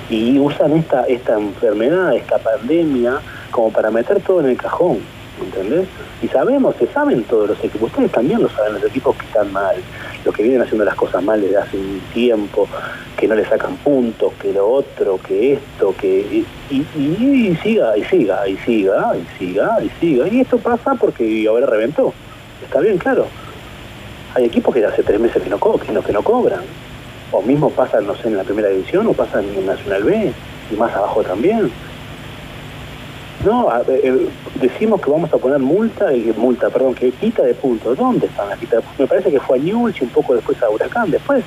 Y 0.08 0.38
usan 0.38 0.72
esta, 0.72 1.04
esta 1.04 1.38
enfermedad, 1.38 2.14
esta 2.14 2.38
pandemia, 2.38 3.20
como 3.50 3.70
para 3.70 3.90
meter 3.90 4.20
todo 4.22 4.40
en 4.40 4.46
el 4.46 4.56
cajón, 4.56 5.00
¿entendés? 5.42 5.86
Y 6.22 6.28
sabemos, 6.28 6.74
se 6.76 6.86
saben 6.88 7.22
todos 7.24 7.50
los 7.50 7.58
equipos, 7.64 7.90
ustedes 7.90 8.10
también 8.12 8.42
lo 8.42 8.48
saben, 8.48 8.74
los 8.74 8.84
equipos 8.84 9.16
que 9.16 9.26
están 9.26 9.52
mal, 9.52 9.76
los 10.24 10.35
que 10.35 10.42
vienen 10.42 10.62
haciendo 10.62 10.85
las 10.85 10.94
cosas 10.94 11.22
mal 11.22 11.40
desde 11.40 11.56
hace 11.56 11.76
un 11.76 12.00
tiempo, 12.12 12.68
que 13.16 13.26
no 13.28 13.35
le 13.35 13.44
sacan 13.46 13.76
puntos, 13.76 14.33
que 14.40 14.52
lo 14.52 14.68
otro, 14.68 15.18
que 15.26 15.54
esto, 15.54 15.94
que... 15.98 16.44
Y, 16.70 17.56
siga, 17.62 17.96
y 17.96 18.04
siga, 18.04 18.48
y 18.48 18.56
siga, 18.59 19.12
y 19.16 19.26
siga, 19.38 19.78
y 19.83 19.90
siga. 20.00 20.28
Y 20.28 20.40
esto 20.40 20.59
pasa 20.59 20.94
porque 20.94 21.46
ahora 21.48 21.66
reventó. 21.66 22.12
Está 22.64 22.80
bien, 22.80 22.98
claro. 22.98 23.26
Hay 24.35 24.44
equipos 24.44 24.74
que 24.74 24.85
hace 24.85 25.02
tres 25.02 25.18
meses 25.18 25.42
que 25.42 25.50
no, 25.50 25.59
co- 25.59 25.78
que 25.78 25.90
no, 25.92 26.02
que 26.02 26.12
no 26.12 26.22
cobran. 26.22 26.61
O 27.33 27.42
mismo 27.42 27.70
pasan, 27.70 28.06
no 28.06 28.14
sé, 28.16 28.28
en 28.28 28.37
la 28.37 28.44
primera 28.44 28.68
división 28.68 29.06
o 29.06 29.12
pasan 29.12 29.44
en 29.56 29.66
Nacional 29.66 30.02
B 30.04 30.33
y 30.72 30.76
más 30.76 30.94
abajo 30.94 31.22
también. 31.22 31.70
No, 33.44 33.70
a- 33.70 33.83
eh, 33.88 34.29
decimos 34.61 35.00
que 35.00 35.11
vamos 35.11 35.33
a 35.33 35.38
poner 35.38 35.59
multa, 35.61 36.12
y 36.14 36.33
multa, 36.37 36.68
perdón, 36.68 36.94
que 36.94 37.11
quita 37.12 37.42
de 37.42 37.55
puntos. 37.55 37.96
¿Dónde 37.96 38.26
están 38.26 38.48
las 38.50 38.59
quita 38.59 38.76
de 38.76 38.83
puntos? 38.83 39.00
Me 39.00 39.07
parece 39.07 39.31
que 39.31 39.40
fue 39.40 39.59
a 39.59 39.62
Newell's 39.62 40.00
y 40.00 40.05
un 40.05 40.11
poco 40.11 40.35
después 40.35 40.62
a 40.62 40.68
Huracán. 40.68 41.11
Después, 41.11 41.42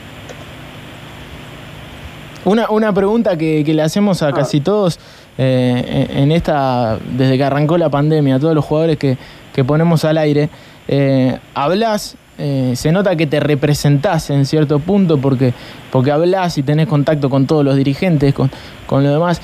Una, 2.46 2.70
una 2.70 2.92
pregunta 2.94 3.38
que, 3.38 3.64
que 3.64 3.74
le 3.74 3.82
hacemos 3.84 4.22
a 4.22 4.28
Ah. 4.30 4.34
casi 4.34 4.60
todos 4.60 5.00
eh, 5.38 6.08
en 6.12 6.24
en 6.24 6.32
esta, 6.34 7.00
desde 7.18 7.38
que 7.38 7.44
arrancó 7.44 7.78
la 7.78 7.90
pandemia, 7.90 8.36
a 8.36 8.40
todos 8.40 8.54
los 8.54 8.66
jugadores 8.66 8.98
que, 8.98 9.18
que 9.54 9.64
ponemos 9.64 10.04
al 10.04 10.18
aire, 10.18 10.50
eh, 10.88 11.38
hablas, 11.56 12.18
eh, 12.38 12.74
se 12.76 12.92
nota 12.92 13.16
que 13.16 13.28
te 13.28 13.40
representás 13.40 14.30
en 14.30 14.46
cierto 14.46 14.80
punto 14.80 15.18
porque, 15.20 15.54
porque 15.92 16.12
hablas 16.12 16.58
y 16.58 16.64
tenés 16.64 16.88
contacto 16.88 17.30
con 17.30 17.48
todos 17.48 17.64
los 17.64 17.76
dirigentes, 17.78 18.34
con, 18.34 18.52
con 18.86 19.04
lo 19.04 19.12
demás. 19.14 19.42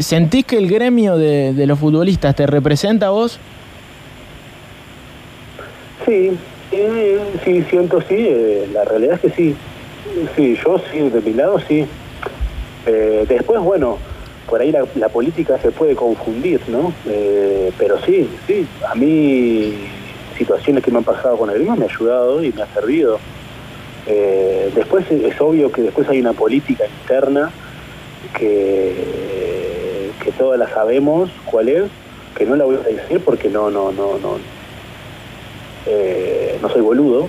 ¿Sentís 0.00 0.44
que 0.44 0.56
el 0.56 0.68
gremio 0.68 1.16
de, 1.16 1.52
de 1.52 1.66
los 1.66 1.78
futbolistas 1.78 2.34
te 2.34 2.46
representa 2.46 3.06
a 3.06 3.10
vos? 3.10 3.38
sí, 6.10 6.38
sí, 7.44 7.64
siento 7.70 8.00
sí, 8.02 8.16
eh, 8.18 8.68
la 8.72 8.84
realidad 8.84 9.14
es 9.14 9.20
que 9.20 9.30
sí. 9.30 9.56
Sí, 10.34 10.58
yo 10.64 10.80
sí, 10.90 10.98
de 10.98 11.20
mi 11.20 11.34
lado 11.34 11.60
sí. 11.68 11.86
Eh, 12.86 13.24
después, 13.28 13.60
bueno, 13.60 13.98
por 14.48 14.60
ahí 14.60 14.72
la, 14.72 15.08
política 15.08 15.58
se 15.58 15.70
puede 15.70 15.94
confundir, 15.94 16.60
¿no? 16.68 16.92
Eh, 17.06 17.70
pero 17.78 18.00
sí, 18.04 18.28
sí, 18.46 18.66
a 18.88 18.94
mí 18.94 19.74
situaciones 20.36 20.82
que 20.82 20.90
me 20.90 20.98
han 20.98 21.04
pasado 21.04 21.36
con 21.36 21.50
el 21.50 21.56
grima 21.56 21.76
me 21.76 21.84
ha 21.84 21.88
ayudado 21.88 22.42
y 22.42 22.52
me 22.52 22.62
ha 22.62 22.66
servido. 22.74 23.20
después 24.74 25.04
es 25.10 25.40
obvio 25.40 25.70
que 25.70 25.82
después 25.82 26.08
hay 26.08 26.20
una 26.20 26.32
política 26.32 26.84
interna 26.86 27.50
que, 28.36 29.49
todas 30.32 30.58
la 30.58 30.68
sabemos 30.68 31.30
cuál 31.44 31.68
es, 31.68 31.84
que 32.36 32.46
no 32.46 32.56
la 32.56 32.64
voy 32.64 32.76
a 32.76 32.80
decir 32.80 33.20
porque 33.24 33.48
no, 33.48 33.70
no, 33.70 33.92
no, 33.92 34.18
no, 34.18 34.38
eh, 35.86 36.58
no 36.60 36.68
soy 36.68 36.82
boludo, 36.82 37.28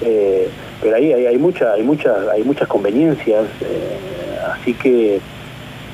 eh, 0.00 0.48
pero 0.80 0.96
ahí 0.96 1.12
hay, 1.12 1.26
hay, 1.26 1.38
mucha, 1.38 1.72
hay, 1.72 1.82
muchas, 1.82 2.28
hay 2.28 2.42
muchas 2.42 2.68
conveniencias, 2.68 3.44
eh, 3.60 4.38
así 4.52 4.74
que, 4.74 5.20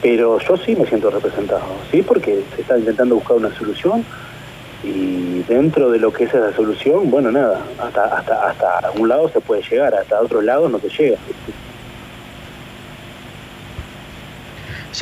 pero 0.00 0.38
yo 0.40 0.56
sí 0.56 0.74
me 0.74 0.86
siento 0.86 1.10
representado, 1.10 1.62
¿sí? 1.90 2.02
porque 2.02 2.42
se 2.54 2.62
está 2.62 2.78
intentando 2.78 3.14
buscar 3.14 3.36
una 3.36 3.54
solución 3.56 4.04
y 4.82 5.42
dentro 5.44 5.90
de 5.90 5.98
lo 5.98 6.12
que 6.12 6.24
es 6.24 6.34
esa 6.34 6.52
solución, 6.54 7.10
bueno, 7.10 7.30
nada, 7.30 7.60
hasta, 7.78 8.04
hasta, 8.16 8.48
hasta 8.48 8.90
un 8.98 9.08
lado 9.08 9.28
se 9.28 9.40
puede 9.40 9.62
llegar, 9.62 9.94
hasta 9.94 10.20
otro 10.20 10.42
lado 10.42 10.68
no 10.68 10.78
se 10.80 10.88
llega. 10.88 11.18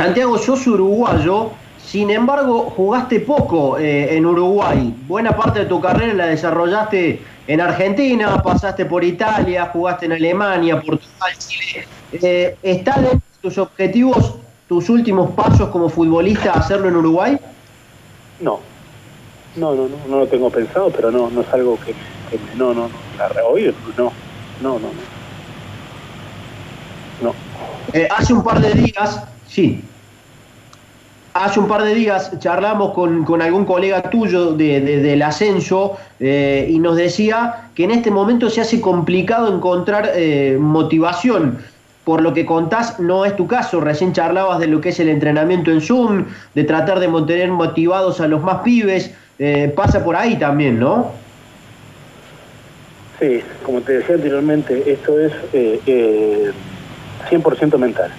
Santiago, 0.00 0.38
sos 0.38 0.66
uruguayo, 0.66 1.50
sin 1.76 2.08
embargo, 2.08 2.72
jugaste 2.74 3.20
poco 3.20 3.76
eh, 3.76 4.16
en 4.16 4.24
Uruguay. 4.24 4.94
Buena 5.06 5.36
parte 5.36 5.58
de 5.58 5.64
tu 5.66 5.78
carrera 5.78 6.14
la 6.14 6.26
desarrollaste 6.28 7.20
en 7.46 7.60
Argentina, 7.60 8.42
pasaste 8.42 8.86
por 8.86 9.04
Italia, 9.04 9.68
jugaste 9.70 10.06
en 10.06 10.12
Alemania, 10.12 10.76
Portugal, 10.80 11.32
Chile. 11.36 11.86
Eh, 12.12 12.56
¿Están 12.62 13.04
en 13.04 13.22
tus 13.42 13.58
objetivos, 13.58 14.36
tus 14.70 14.88
últimos 14.88 15.32
pasos 15.32 15.68
como 15.68 15.90
futbolista, 15.90 16.52
hacerlo 16.52 16.88
en 16.88 16.96
Uruguay? 16.96 17.38
No. 18.40 18.58
No, 19.56 19.74
no, 19.74 19.86
no, 19.86 19.96
no 20.08 20.18
lo 20.20 20.26
tengo 20.28 20.48
pensado, 20.48 20.88
pero 20.88 21.10
no, 21.10 21.28
no 21.28 21.42
es 21.42 21.52
algo 21.52 21.78
que, 21.84 21.94
no, 22.56 22.72
no, 22.72 22.88
no, 22.88 22.90
la 23.18 23.44
hoy 23.44 23.74
no, 23.98 24.04
no, 24.62 24.78
no, 24.78 24.78
no. 24.78 24.88
no. 27.20 27.34
Eh, 27.92 28.08
hace 28.10 28.32
un 28.32 28.42
par 28.42 28.60
de 28.60 28.72
días, 28.72 29.24
sí, 29.46 29.84
Hace 31.40 31.58
un 31.58 31.68
par 31.68 31.82
de 31.84 31.94
días 31.94 32.38
charlamos 32.38 32.92
con, 32.92 33.40
algún 33.40 33.64
colega 33.64 34.02
tuyo 34.10 34.52
del 34.52 35.22
ascenso 35.22 35.96
eh, 36.20 36.68
y 36.68 36.78
nos 36.78 36.96
decía 36.96 37.70
que 37.74 37.84
en 37.84 37.92
este 37.92 38.10
momento 38.10 38.50
se 38.50 38.60
hace 38.60 38.78
complicado 38.78 39.50
encontrar 39.50 40.10
eh, 40.14 40.58
motivación. 40.60 41.56
Por 42.04 42.20
lo 42.20 42.34
que 42.34 42.44
contás, 42.44 43.00
no 43.00 43.24
es 43.24 43.36
tu 43.36 43.46
caso. 43.46 43.80
Recién 43.80 44.12
charlabas 44.12 44.58
de 44.60 44.66
lo 44.66 44.82
que 44.82 44.90
es 44.90 45.00
el 45.00 45.08
entrenamiento 45.08 45.70
en 45.70 45.80
Zoom, 45.80 46.26
de 46.54 46.64
tratar 46.64 47.00
de 47.00 47.08
mantener 47.08 47.50
motivados 47.50 48.20
a 48.20 48.28
los 48.28 48.42
más 48.42 48.58
pibes. 48.58 49.14
Eh, 49.38 49.72
pasa 49.74 50.04
por 50.04 50.16
ahí 50.16 50.38
también, 50.38 50.78
¿no? 50.78 51.10
Sí, 53.18 53.40
como 53.64 53.80
te 53.80 53.94
decía 53.94 54.16
anteriormente, 54.16 54.92
esto 54.92 55.18
es 55.18 55.32
100% 57.30 57.78
mental 57.78 58.12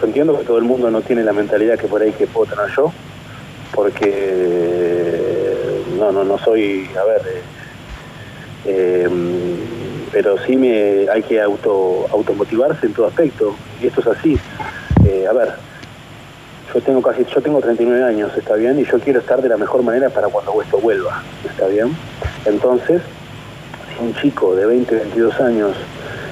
yo 0.00 0.06
entiendo 0.06 0.38
que 0.38 0.44
todo 0.44 0.58
el 0.58 0.64
mundo 0.64 0.90
no 0.90 1.02
tiene 1.02 1.24
la 1.24 1.32
mentalidad 1.32 1.78
que 1.78 1.88
por 1.88 2.02
ahí 2.02 2.12
que 2.12 2.26
puedo 2.26 2.54
tener 2.54 2.70
yo, 2.76 2.92
porque 3.74 5.82
no, 5.98 6.12
no, 6.12 6.24
no 6.24 6.38
soy, 6.38 6.88
a 6.98 7.04
ver, 7.04 7.22
eh, 8.64 9.02
em, 9.04 9.56
pero 10.12 10.36
sí 10.46 10.56
me 10.56 11.06
hay 11.10 11.22
que 11.22 11.40
auto 11.40 12.06
automotivarse 12.10 12.86
en 12.86 12.94
todo 12.94 13.06
aspecto, 13.06 13.54
y 13.82 13.88
esto 13.88 14.00
es 14.00 14.06
así. 14.06 14.38
Eh, 15.04 15.26
a 15.28 15.32
ver, 15.32 15.52
yo 16.72 16.80
tengo 16.80 17.02
casi, 17.02 17.24
yo 17.24 17.40
tengo 17.40 17.60
39 17.60 18.04
años, 18.04 18.30
está 18.36 18.54
bien, 18.54 18.78
y 18.78 18.84
yo 18.84 18.98
quiero 19.00 19.20
estar 19.20 19.42
de 19.42 19.48
la 19.48 19.56
mejor 19.56 19.82
manera 19.82 20.10
para 20.10 20.28
cuando 20.28 20.60
esto 20.62 20.78
vuelva, 20.78 21.22
está 21.48 21.66
bien. 21.66 21.96
Entonces, 22.44 23.02
si 23.96 24.04
un 24.04 24.14
chico 24.14 24.54
de 24.54 24.66
20, 24.66 24.94
22 24.94 25.40
años 25.40 25.76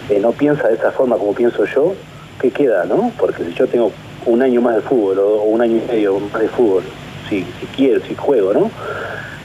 eh, 0.08 0.20
no 0.20 0.32
piensa 0.32 0.68
de 0.68 0.74
esa 0.74 0.92
forma 0.92 1.16
como 1.16 1.34
pienso 1.34 1.64
yo, 1.64 1.94
¿qué 2.40 2.50
queda, 2.50 2.84
no? 2.84 3.12
Porque 3.18 3.44
si 3.44 3.52
yo 3.54 3.66
tengo 3.66 3.92
un 4.26 4.42
año 4.42 4.60
más 4.60 4.76
de 4.76 4.82
fútbol 4.82 5.18
o, 5.18 5.42
un 5.42 5.60
año 5.60 5.76
y 5.76 5.92
medio 5.92 6.18
más 6.18 6.40
de 6.42 6.48
fútbol, 6.48 6.82
si, 7.28 7.44
quiero, 7.74 8.00
si 8.04 8.14
juego, 8.14 8.52
¿no? 8.52 8.70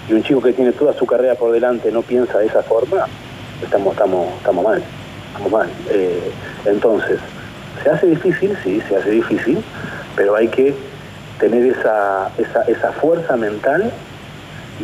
Y 0.09 0.13
un 0.13 0.23
chico 0.23 0.41
que 0.41 0.53
tiene 0.53 0.71
toda 0.71 0.93
su 0.93 1.05
carrera 1.05 1.35
por 1.35 1.51
delante 1.51 1.91
no 1.91 2.01
piensa 2.01 2.39
de 2.39 2.47
esa 2.47 2.63
forma, 2.63 3.05
estamos, 3.63 3.93
estamos, 3.93 4.27
estamos 4.37 4.63
mal, 4.63 4.83
estamos 5.27 5.51
mal. 5.51 5.69
Eh, 5.89 6.31
entonces, 6.65 7.19
se 7.83 7.89
hace 7.89 8.07
difícil, 8.07 8.57
sí, 8.63 8.81
se 8.87 8.97
hace 8.97 9.11
difícil, 9.11 9.63
pero 10.15 10.35
hay 10.35 10.47
que 10.47 10.75
tener 11.39 11.65
esa, 11.65 12.29
esa, 12.37 12.63
esa 12.63 12.91
fuerza 12.93 13.35
mental 13.37 13.91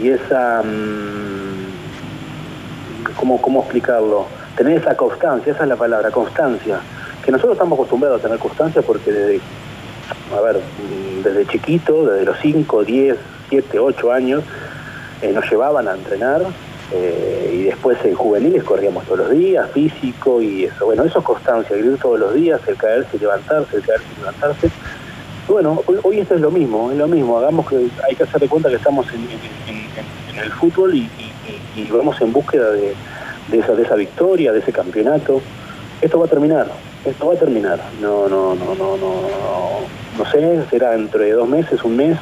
y 0.02 0.10
esa... 0.10 0.64
Mm, 0.64 1.48
¿cómo, 3.16 3.42
¿Cómo 3.42 3.62
explicarlo? 3.62 4.28
Tener 4.56 4.78
esa 4.78 4.96
constancia, 4.96 5.54
esa 5.54 5.64
es 5.64 5.70
la 5.70 5.76
palabra, 5.76 6.10
constancia 6.12 6.80
que 7.28 7.32
nosotros 7.34 7.58
estamos 7.58 7.78
acostumbrados 7.78 8.22
a 8.22 8.24
tener 8.24 8.40
constancia 8.40 8.82
porque 8.82 9.12
desde, 9.12 9.42
a 10.34 10.40
ver, 10.40 10.62
desde 11.22 11.46
chiquito, 11.46 12.06
desde 12.06 12.24
los 12.24 12.38
5, 12.40 12.86
10, 12.86 13.18
7, 13.50 13.80
8 13.80 14.12
años, 14.14 14.44
eh, 15.22 15.34
nos 15.34 15.44
llevaban 15.52 15.90
a 15.90 15.96
entrenar 15.96 16.44
eh, 16.94 17.52
y 17.54 17.64
después 17.64 17.98
en 18.06 18.16
juveniles 18.16 18.64
corríamos 18.64 19.04
todos 19.04 19.20
los 19.20 19.32
días, 19.32 19.70
físico 19.72 20.42
y 20.42 20.64
eso. 20.64 20.86
Bueno, 20.86 21.04
eso 21.04 21.20
es 21.20 21.26
constancia, 21.26 21.76
ir 21.76 21.98
todos 21.98 22.18
los 22.18 22.34
días, 22.34 22.62
el 22.66 22.78
caerse 22.78 23.20
levantarse, 23.20 23.76
el 23.76 23.84
caerse 23.84 24.06
y 24.16 24.20
levantarse. 24.22 24.72
bueno, 25.50 25.84
hoy, 26.04 26.20
esto 26.20 26.36
es 26.36 26.40
lo 26.40 26.50
mismo, 26.50 26.92
es 26.92 26.98
lo 26.98 27.10
mismo, 27.10 27.40
hagamos 27.40 27.68
que 27.68 27.90
hay 28.08 28.16
que 28.16 28.24
hacer 28.24 28.40
de 28.40 28.48
cuenta 28.48 28.70
que 28.70 28.76
estamos 28.76 29.06
en, 29.12 30.40
el 30.40 30.52
fútbol 30.54 30.96
y, 30.96 31.10
vamos 31.92 32.22
en 32.22 32.32
búsqueda 32.32 32.72
de, 32.72 32.96
esa, 33.52 33.74
de 33.74 33.84
esa 33.84 33.96
victoria, 33.96 34.54
de 34.54 34.60
ese 34.60 34.72
campeonato. 34.72 35.42
Esto 36.00 36.20
va 36.20 36.26
a 36.26 36.30
terminar, 36.30 36.68
esto 37.10 37.28
va 37.28 37.34
a 37.34 37.38
terminar. 37.38 37.80
No, 38.02 38.28
no, 38.28 38.56
no, 38.56 38.76
no, 38.76 38.98
no, 38.98 39.22
no 40.18 40.32
sé, 40.32 40.64
será 40.70 40.92
dentro 40.92 41.22
de 41.22 41.32
dos 41.32 41.48
meses, 41.48 41.84
un 41.84 41.96
mes, 41.96 42.18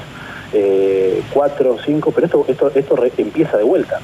eh, 0.54 1.21
cuatro, 1.34 1.78
cinco, 1.86 2.12
pero 2.12 2.26
esto, 2.26 2.45
esto, 2.48 2.69
esto 3.04 3.21
empieza 3.21 3.58
de 3.58 3.63
vuelta. 3.63 4.00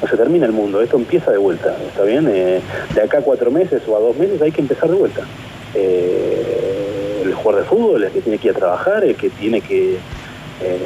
No 0.00 0.08
se 0.08 0.16
termina 0.16 0.46
el 0.46 0.52
mundo, 0.52 0.82
esto 0.82 0.96
empieza 0.96 1.30
de 1.30 1.38
vuelta, 1.38 1.74
¿está 1.88 2.02
bien? 2.02 2.28
Eh, 2.30 2.60
de 2.94 3.02
acá 3.02 3.18
a 3.18 3.22
cuatro 3.22 3.50
meses 3.50 3.82
o 3.88 3.96
a 3.96 4.00
dos 4.00 4.16
meses 4.16 4.40
hay 4.42 4.52
que 4.52 4.60
empezar 4.60 4.90
de 4.90 4.96
vuelta. 4.96 5.22
Eh, 5.74 7.22
el 7.24 7.34
jugador 7.34 7.62
de 7.62 7.68
fútbol, 7.68 8.04
el 8.04 8.10
que 8.10 8.20
tiene 8.20 8.38
que 8.38 8.48
ir 8.48 8.54
a 8.54 8.58
trabajar, 8.58 9.04
el 9.04 9.16
que 9.16 9.30
tiene 9.30 9.60
que... 9.60 9.98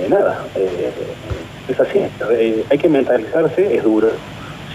nada, 0.08 0.44
es 1.68 1.78
así. 1.78 2.00
hay 2.70 2.78
que 2.78 2.88
mentalizarse, 2.88 3.76
es 3.76 3.82
duro. 3.82 4.10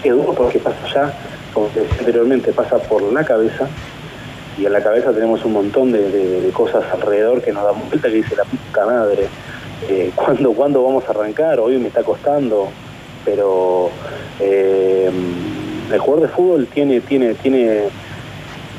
Es 0.04 0.10
duro 0.12 0.34
porque 0.34 0.58
pasa 0.58 0.78
ya, 0.94 1.12
como 1.52 1.66
te 1.68 1.80
decía 1.80 1.98
anteriormente, 2.00 2.52
pasa 2.52 2.78
por 2.78 3.02
la 3.02 3.24
cabeza, 3.24 3.66
y 4.58 4.64
en 4.64 4.72
la 4.72 4.82
cabeza 4.82 5.12
tenemos 5.12 5.44
un 5.44 5.52
montón 5.52 5.92
de, 5.92 6.50
cosas 6.52 6.84
alrededor 6.92 7.42
que 7.42 7.52
nos 7.52 7.64
damos 7.64 7.88
vuelta 7.88 8.08
que 8.08 8.14
dice 8.14 8.36
la 8.36 8.44
puta 8.44 8.86
madre, 8.86 9.28
eh, 9.88 10.10
¿cuándo, 10.54 10.82
vamos 10.82 11.04
a 11.06 11.10
arrancar? 11.10 11.60
Hoy 11.60 11.78
me 11.78 11.88
está 11.88 12.02
costando, 12.02 12.68
pero 13.24 13.90
eh, 14.40 15.10
el 15.92 15.98
jugador 15.98 16.28
de 16.28 16.34
fútbol 16.34 16.66
tiene, 16.68 17.00
tiene, 17.00 17.34
tiene, 17.34 17.84
en 17.84 17.90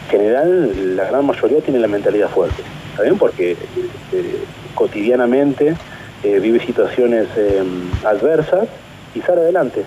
general, 0.09 0.95
la 0.95 1.05
gran 1.05 1.25
mayoría 1.25 1.61
tiene 1.61 1.79
la 1.79 1.87
mentalidad 1.87 2.29
fuerte, 2.29 2.63
¿está? 2.97 3.15
Porque 3.15 3.51
eh, 3.51 4.37
cotidianamente 4.73 5.75
eh, 6.23 6.39
vive 6.39 6.59
situaciones 6.59 7.27
adversas 8.03 8.67
y 9.13 9.21
sale 9.21 9.41
adelante. 9.41 9.85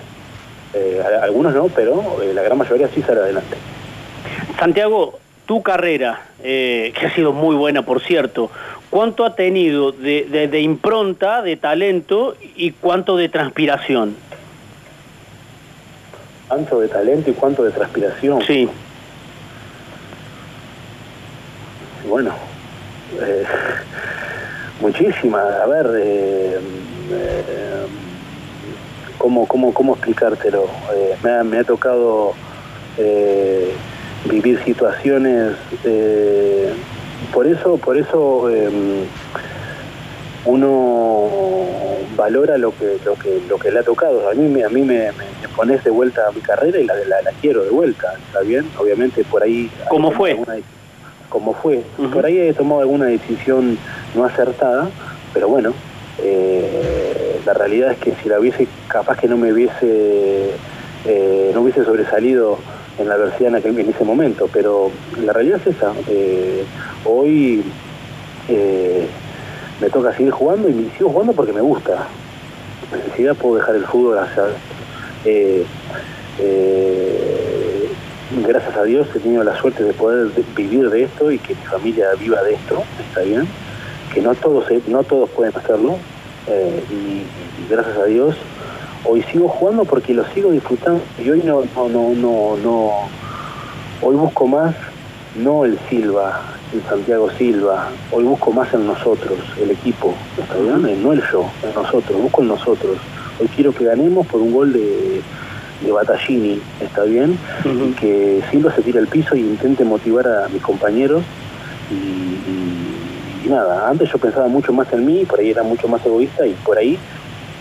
algunos 1.21 1.53
no, 1.53 1.67
pero 1.67 2.17
la 2.33 2.41
gran 2.41 2.57
mayoría 2.57 2.87
sí 2.87 3.01
sale 3.01 3.19
adelante. 3.19 3.57
Santiago, 4.57 5.19
tu 5.45 5.61
carrera, 5.61 6.21
eh, 6.43 6.93
que 6.97 7.05
ha 7.07 7.15
sido 7.15 7.33
muy 7.33 7.55
buena 7.55 7.83
por 7.83 8.01
cierto, 8.01 8.49
¿cuánto 8.89 9.25
ha 9.25 9.35
tenido 9.35 9.91
de, 9.91 10.59
impronta, 10.61 11.41
de 11.41 11.57
talento 11.57 12.35
y 12.55 12.71
cuánto 12.71 13.17
de 13.17 13.29
transpiración? 13.29 14.15
¿Cuánto 16.47 16.79
de 16.79 16.87
talento 16.87 17.29
y 17.29 17.33
cuánto 17.33 17.63
de 17.63 17.71
transpiración? 17.71 18.41
Sí. 18.41 18.69
Bueno, 22.07 22.33
eh, 23.21 23.43
muchísimas. 24.81 25.45
A 25.61 25.65
ver, 25.65 25.87
eh, 25.97 26.59
¿cómo, 29.17 29.47
cómo, 29.47 29.73
cómo 29.73 29.93
explicártelo? 29.93 30.67
Me 31.23 31.43
me, 31.43 31.59
ha, 31.59 31.63
tocado 31.63 32.33
vivir 34.25 34.63
situaciones. 34.63 35.53
Eh, 35.83 36.73
por 37.33 37.47
eso, 37.47 37.77
por 37.77 37.97
eso 37.97 38.49
em, 38.49 39.05
uno 40.45 41.29
valora 42.15 42.57
lo 42.57 42.75
que, 42.75 42.97
lo 43.05 43.15
que, 43.15 43.41
lo 43.47 43.57
que 43.57 43.71
le 43.71 43.79
ha 43.79 43.83
tocado. 43.83 44.29
A 44.29 44.33
mí, 44.33 44.47
me, 44.47 44.63
a 44.63 44.69
mí 44.69 44.81
me, 44.81 45.09
pones 45.55 45.83
de 45.83 45.91
vuelta 45.91 46.27
a 46.27 46.31
mi 46.31 46.41
carrera 46.41 46.79
y 46.79 46.85
la, 46.85 46.95
la, 46.95 47.21
la 47.21 47.31
quiero 47.41 47.63
de 47.63 47.69
vuelta, 47.69 48.13
¿está 48.27 48.41
bien? 48.41 48.65
Obviamente 48.77 49.23
por 49.23 49.43
ahí... 49.43 49.69
¿Cómo 49.89 50.11
fue? 50.11 50.37
Como 51.29 51.53
fue. 51.53 51.81
Por 52.11 52.25
ahí 52.25 52.37
he 52.37 52.53
tomado 52.53 52.81
alguna 52.81 53.05
decisión 53.05 53.77
no 54.15 54.25
acertada, 54.25 54.89
pero 55.33 55.47
bueno, 55.47 55.73
eh, 56.21 57.39
la 57.45 57.53
realidad 57.53 57.91
es 57.93 57.97
que 57.99 58.13
si 58.21 58.29
la 58.29 58.39
hubiese, 58.39 58.67
capaz 58.87 59.17
que 59.17 59.27
no 59.27 59.37
me 59.37 59.53
hubiese, 59.53 60.51
eh, 61.05 61.51
no 61.53 61.61
hubiese 61.61 61.85
sobresalido 61.85 62.59
en 63.01 63.09
la 63.09 63.15
adversidad 63.15 63.49
en, 63.49 63.55
aquel, 63.55 63.79
en 63.79 63.89
ese 63.89 64.03
momento, 64.03 64.49
pero 64.51 64.91
la 65.23 65.33
realidad 65.33 65.59
es 65.65 65.75
esa. 65.75 65.93
Eh, 66.07 66.63
hoy 67.05 67.63
me 69.79 69.89
toca 69.89 70.15
seguir 70.15 70.31
jugando 70.31 70.69
y 70.69 70.91
sigo 70.97 71.09
jugando 71.09 71.33
porque 71.33 71.53
me 71.53 71.61
gusta. 71.61 72.07
Necesidad 72.91 73.35
puedo 73.35 73.55
dejar 73.55 73.75
el 73.75 73.85
fútbol 73.85 74.19
hacia... 74.19 74.43
gracias 78.45 78.75
a 78.75 78.83
Dios 78.83 79.07
he 79.15 79.19
tenido 79.19 79.43
la 79.43 79.55
suerte 79.59 79.83
de 79.83 79.93
poder 79.93 80.29
vivir 80.55 80.89
de 80.89 81.03
esto 81.03 81.31
y 81.31 81.39
que 81.39 81.55
mi 81.55 81.61
familia 81.63 82.07
viva 82.19 82.41
de 82.43 82.53
esto, 82.53 82.83
está 83.07 83.21
bien, 83.21 83.47
que 84.13 84.21
no 84.21 84.35
todos, 84.35 84.65
no 84.87 85.03
todos 85.03 85.29
pueden 85.29 85.55
hacerlo, 85.55 85.97
eh, 86.47 86.83
y, 86.89 87.71
gracias 87.71 87.97
a 87.97 88.05
Dios 88.05 88.35
hoy 89.05 89.23
sigo 89.23 89.47
jugando 89.47 89.85
porque 89.85 90.13
lo 90.13 90.25
sigo 90.33 90.51
disfrutando 90.51 91.01
y 91.17 91.29
hoy 91.29 91.41
no, 91.43 91.63
no, 91.75 91.89
no, 91.89 92.13
no, 92.15 92.57
no, 92.57 92.91
hoy 94.01 94.15
busco 94.15 94.47
más 94.47 94.75
no 95.35 95.63
el 95.63 95.79
Silva, 95.89 96.41
el 96.73 96.83
Santiago 96.83 97.29
Silva, 97.31 97.89
hoy 98.11 98.23
busco 98.23 98.51
más 98.51 98.73
en 98.73 98.85
nosotros, 98.85 99.39
el 99.61 99.71
equipo, 99.71 100.13
¿está 100.37 100.55
bien? 100.57 101.01
No 101.01 101.13
el 101.13 101.21
yo, 101.31 101.49
en 101.63 101.73
nosotros, 101.73 102.21
busco 102.21 102.41
en 102.41 102.49
nosotros. 102.49 102.97
Hoy 103.39 103.47
quiero 103.55 103.73
que 103.73 103.85
ganemos 103.85 104.27
por 104.27 104.41
un 104.41 104.51
gol 104.51 104.73
de, 104.73 105.21
de 105.85 105.91
Battaglini, 105.91 106.61
¿está 106.81 107.03
bien? 107.03 107.39
Y 107.63 107.93
que 107.93 108.43
Silva 108.51 108.75
se 108.75 108.81
tire 108.81 108.99
al 108.99 109.07
piso 109.07 109.35
y 109.35 109.39
intente 109.39 109.85
motivar 109.85 110.27
a 110.27 110.49
mis 110.49 110.61
compañeros 110.61 111.23
y 111.89 112.81
y 113.43 113.49
nada, 113.49 113.89
antes 113.89 114.11
yo 114.11 114.17
pensaba 114.17 114.47
mucho 114.47 114.71
más 114.71 114.91
en 114.93 115.05
mí, 115.05 115.25
por 115.25 115.39
ahí 115.39 115.49
era 115.49 115.63
mucho 115.63 115.87
más 115.87 116.05
egoísta 116.05 116.45
y 116.45 116.53
por 116.63 116.77
ahí 116.77 116.97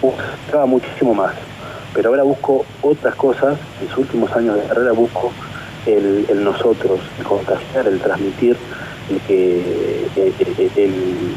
buscaba 0.00 0.66
muchísimo 0.66 1.14
más. 1.14 1.34
Pero 1.94 2.10
ahora 2.10 2.22
busco 2.22 2.64
otras 2.82 3.14
cosas, 3.14 3.58
en 3.80 3.88
sus 3.88 3.98
últimos 3.98 4.30
años 4.32 4.56
de 4.56 4.62
carrera 4.62 4.92
busco 4.92 5.32
el, 5.86 6.44
nosotros, 6.44 7.00
el 7.18 7.24
contagiar, 7.24 7.88
el 7.88 7.98
transmitir, 7.98 8.56
el, 9.10 9.20
que, 9.22 10.06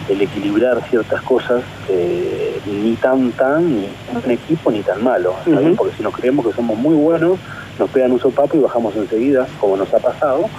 el, 0.09 0.21
equilibrar 0.21 0.81
ciertas 0.89 1.21
cosas, 1.23 1.63
eh, 1.89 2.59
ni 2.67 2.93
tan 2.95 3.31
tan, 3.31 3.81
ni 3.81 3.87
un 4.23 4.31
equipo, 4.31 4.71
ni 4.71 4.81
tan 4.81 5.03
malo. 5.03 5.35
Porque 5.75 5.95
si 5.97 6.03
nos 6.03 6.13
creemos 6.13 6.45
que 6.45 6.53
somos 6.53 6.77
muy 6.77 6.95
buenos, 6.95 7.39
nos 7.79 7.89
pegan 7.89 8.11
un 8.11 8.19
sopapo 8.19 8.55
y 8.55 8.59
bajamos 8.59 8.95
enseguida, 8.95 9.47
como 9.59 9.75
nos 9.75 9.91
ha 9.93 9.99
pasado, 9.99 10.49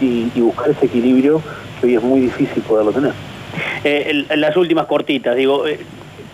y 0.00 0.40
buscar 0.40 0.70
ese 0.70 0.86
equilibrio 0.86 1.40
hoy 1.82 1.96
es 1.96 2.02
muy 2.02 2.20
difícil 2.20 2.62
poderlo 2.62 2.92
tener. 2.92 3.12
Eh, 3.84 4.26
las 4.36 4.56
últimas 4.56 4.86
cortitas, 4.86 5.36
digo, 5.36 5.66
eh, 5.66 5.80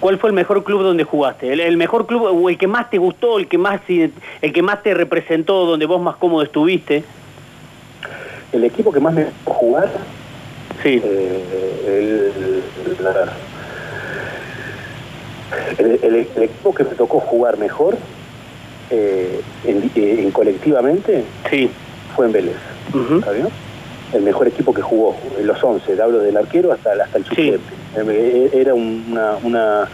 ¿cuál 0.01 0.19
fue 0.19 0.31
el 0.31 0.35
mejor 0.35 0.65
club 0.65 0.83
donde 0.83 1.05
jugaste? 1.05 1.53
¿El, 1.53 1.77
mejor 1.77 2.07
club 2.07 2.23
o 2.25 2.49
el 2.49 2.59
que 2.59 2.67
más 2.67 2.91
te 2.91 2.99
gustó, 2.99 3.39
el 3.39 3.49
que 3.49 3.59
más, 3.59 3.81
el 3.89 4.53
que 4.53 4.63
más 4.63 4.83
te 4.83 4.95
representó, 4.95 5.67
donde 5.67 5.87
vos 5.87 6.01
más 6.01 6.17
cómodo 6.17 6.43
estuviste? 6.43 7.05
El 8.53 8.65
equipo 8.65 8.93
que 8.93 9.01
más 9.01 9.15
me 9.15 9.25
tocó 9.25 9.53
jugar, 9.53 9.91
sí. 10.83 11.01
Eh, 11.05 12.63
el, 15.79 16.43
equipo 16.43 16.75
que 16.75 16.85
me 16.85 16.91
tocó 16.91 17.21
jugar 17.21 17.59
mejor 17.59 17.97
en, 18.91 20.31
colectivamente 20.33 21.25
sí. 21.51 21.71
fue 22.15 22.27
en 22.27 22.33
Vélez. 22.33 22.57
¿Está 23.19 23.33
bien? 23.33 23.49
El 24.13 24.23
mejor 24.23 24.49
equipo 24.49 24.73
que 24.73 24.83
jugó, 24.83 25.17
los 25.43 25.63
11, 25.63 26.01
hablo 26.01 26.19
del 26.21 26.37
arquero 26.37 26.73
hasta, 26.73 26.93
hasta 26.93 27.19
el 27.19 27.25
suplente. 27.25 27.61
Eh, 27.97 28.51
era 28.55 28.75
una, 28.75 29.37
una 29.43 29.89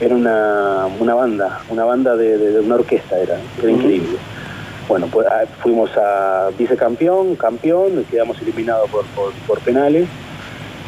era 0.00 0.14
una, 0.14 0.86
una, 0.98 1.14
banda, 1.14 1.60
una 1.68 1.84
banda 1.84 2.16
de, 2.16 2.58
una 2.60 2.74
orquesta 2.74 3.18
era, 3.18 3.38
era 3.62 3.70
increíble. 3.70 4.18
Bueno, 4.88 5.06
pues 5.10 5.26
ah, 5.30 5.44
fuimos 5.62 5.90
a 5.96 6.50
vicecampeón, 6.58 7.36
campeón, 7.36 8.04
quedamos 8.10 8.40
eliminados 8.42 8.90
por, 8.90 9.04
por, 9.46 9.58
penales. 9.60 10.08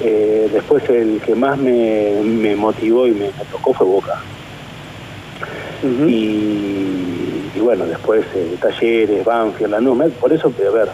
Eh, 0.02 0.50
después 0.52 0.86
el 0.90 1.20
que 1.24 1.34
más 1.34 1.56
me, 1.56 2.54
motivó 2.56 3.06
y 3.06 3.12
me, 3.12 3.30
tocó 3.50 3.72
fue 3.72 3.86
Boca. 3.86 4.20
y, 6.06 7.58
bueno, 7.58 7.86
después 7.86 8.26
eh, 8.34 8.56
Talleres, 8.60 9.24
Banfield, 9.24 9.70
Lanús, 9.70 10.12
por 10.20 10.32
eso, 10.32 10.48
a 10.48 10.70
ver, 10.70 10.88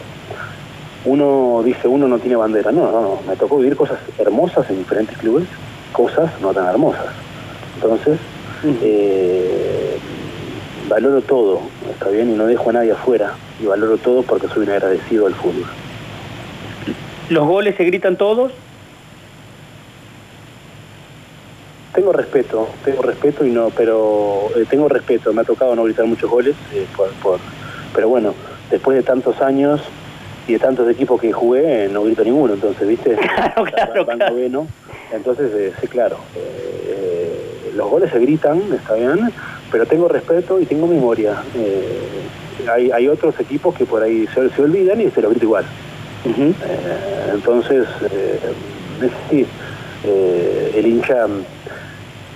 uno 1.05 1.63
dice, 1.65 1.89
uno 1.89 2.07
no 2.07 2.19
tiene 2.19 2.37
bandera. 2.37 2.71
No, 2.73 2.91
no, 2.91 3.01
no. 3.03 3.19
Me 3.27 3.37
tocó 3.37 3.59
vivir 3.59 3.77
cosas 3.77 3.99
hermosas 4.19 4.69
en 4.71 4.79
diferentes 4.79 5.17
clubes, 5.19 5.47
cosas 5.93 6.31
no 6.41 6.53
tan 6.53 6.67
hermosas. 6.69 7.07
Entonces, 7.77 8.19
eh, 8.83 9.99
valoro 10.89 11.21
todo, 11.23 11.61
está 11.91 12.09
bien, 12.09 12.31
y 12.31 12.35
no 12.35 12.47
dejo 12.47 12.71
a 12.71 12.75
nadie 12.75 12.93
afuera. 12.93 13.35
Y 13.61 13.67
valoro 13.67 13.99
todo 13.99 14.23
porque 14.23 14.49
soy 14.49 14.65
un 14.65 14.71
agradecido 14.71 15.27
al 15.27 15.35
fútbol. 15.35 15.67
¿Los 17.31 17.47
goles 17.47 17.77
se 17.77 17.85
gritan 17.85 18.17
todos? 18.17 18.53
Tengo 21.95 22.13
respeto, 22.13 22.69
tengo 22.85 23.03
respeto 23.03 23.45
y 23.45 23.51
no, 23.51 23.69
pero 23.71 24.49
eh, 24.57 24.65
tengo 24.69 24.89
respeto. 24.89 25.33
Me 25.33 25.43
ha 25.43 25.45
tocado 25.45 25.75
no 25.77 25.85
gritar 25.85 26.07
muchos 26.07 26.31
goles, 26.31 26.57
eh, 26.73 26.87
por, 26.97 27.39
pero 27.95 28.09
bueno, 28.09 28.35
después 28.71 28.97
de 28.97 29.03
tantos 29.03 29.41
años 29.43 29.83
y 30.47 30.55
de 30.55 30.59
tantos 30.59 30.89
equipos 30.91 31.21
que 31.21 31.33
jugué, 31.33 31.89
no 31.89 32.03
grito 32.03 32.25
ninguno, 32.25 32.55
entonces, 32.55 32.87
¿viste? 32.87 33.17
Claro, 33.65 34.07
claro, 34.07 34.67
Entonces, 35.13 35.51
eh, 35.55 35.73
sí, 35.81 35.87
claro, 35.89 36.17
eh, 36.35 37.71
los 37.77 37.89
goles 37.89 38.11
se 38.11 38.19
gritan, 38.19 38.61
está 38.73 38.95
bien, 38.95 39.31
pero 39.71 39.87
tengo 39.87 40.09
respeto 40.09 40.61
y 40.61 40.67
tengo 40.67 40.87
memoria. 40.87 41.43
Eh, 41.57 42.69
hay, 42.71 42.91
hay 42.91 43.09
otros 43.09 43.39
equipos 43.41 43.75
que 43.75 43.85
por 43.85 44.03
ahí 44.03 44.27
se, 44.35 44.51
se 44.51 44.63
olvidan 44.63 45.01
y 45.01 45.11
se 45.11 45.23
lo 45.23 45.31
grito 45.31 45.45
igual. 45.45 45.65
entonces, 47.33 47.87
es 48.03 49.01
decir, 49.01 49.47
el 50.05 50.87
hincha 50.87 51.27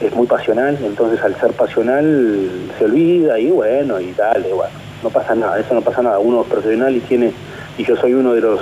es 0.01 0.15
muy 0.15 0.27
pasional, 0.27 0.79
entonces 0.83 1.23
al 1.23 1.39
ser 1.41 1.53
pasional 1.53 2.51
se 2.79 2.85
olvida 2.85 3.39
y 3.39 3.51
bueno, 3.51 4.01
y 4.01 4.13
dale, 4.13 4.53
bueno, 4.53 4.73
no 5.03 5.11
pasa 5.11 5.35
nada, 5.35 5.59
eso 5.59 5.75
no 5.75 5.81
pasa 5.81 6.03
nada. 6.03 6.19
Uno 6.19 6.43
es 6.43 6.49
profesional 6.49 6.95
y 6.97 7.01
tiene 7.01 7.33
y 7.79 7.85
yo 7.85 7.97
soy 7.97 8.15
uno 8.15 8.35
de 8.35 8.41
los 8.41 8.61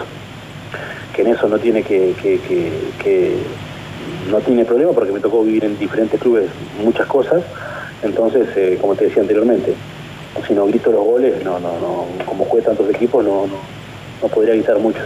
que 1.14 1.22
en 1.22 1.28
eso 1.28 1.48
no 1.48 1.58
tiene 1.58 1.82
que, 1.82 2.14
no 4.30 4.38
tiene 4.40 4.64
problema 4.64 4.92
porque 4.92 5.12
me 5.12 5.20
tocó 5.20 5.44
vivir 5.44 5.64
en 5.64 5.78
diferentes 5.78 6.20
clubes 6.20 6.50
muchas 6.82 7.06
cosas. 7.06 7.42
Entonces 8.02 8.48
eh, 8.56 8.78
como 8.80 8.94
te 8.94 9.04
decía 9.04 9.22
anteriormente 9.22 9.74
si 10.46 10.52
no 10.52 10.66
grito 10.66 10.90
los 10.90 11.04
goles 11.04 11.42
no 11.44 11.58
no 11.60 11.78
no 11.78 12.06
como 12.26 12.44
juega 12.44 12.66
tantos 12.66 12.90
equipos 12.90 13.24
no 13.24 13.46
no, 13.46 13.58
no 14.22 14.28
podría 14.28 14.54
gritar 14.54 14.78
mucho. 14.78 15.00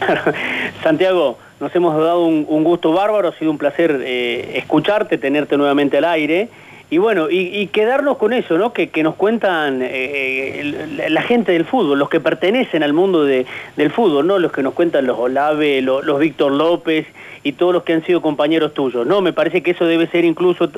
Santiago 0.82 1.36
nos 1.60 1.74
hemos 1.74 1.96
dado 1.96 2.24
un, 2.24 2.64
gusto 2.64 2.92
bárbaro 2.92 3.28
ha 3.28 3.32
sido 3.32 3.50
un 3.50 3.58
placer 3.58 4.00
eh, 4.04 4.52
escucharte 4.54 5.18
tenerte 5.18 5.56
nuevamente 5.56 5.98
al 5.98 6.04
aire 6.04 6.48
y 6.90 6.96
bueno, 6.96 7.28
y, 7.30 7.66
quedarnos 7.66 8.16
con 8.16 8.32
eso, 8.32 8.56
¿no? 8.56 8.72
Que, 8.72 8.90
nos 9.02 9.14
cuentan 9.16 9.82
eh, 9.82 9.88
eh, 9.90 11.08
la 11.10 11.20
gente 11.20 11.52
del 11.52 11.66
fútbol, 11.66 11.98
los 11.98 12.08
que 12.08 12.18
pertenecen 12.18 12.82
al 12.82 12.94
mundo 12.94 13.24
del 13.24 13.90
fútbol, 13.90 14.26
¿no? 14.26 14.38
Los 14.38 14.52
que 14.52 14.62
nos 14.62 14.72
cuentan 14.72 15.06
los 15.06 15.18
Olave, 15.18 15.82
los, 15.82 16.18
Víctor 16.18 16.52
López 16.52 17.06
y 17.42 17.52
todos 17.52 17.74
los 17.74 17.82
que 17.82 17.92
han 17.92 18.04
sido 18.04 18.22
compañeros 18.22 18.72
tuyos, 18.72 19.06
¿no? 19.06 19.20
Me 19.20 19.34
parece 19.34 19.62
que 19.62 19.72
eso 19.72 19.84
debe 19.84 20.06
ser 20.06 20.24
incluso 20.24 20.70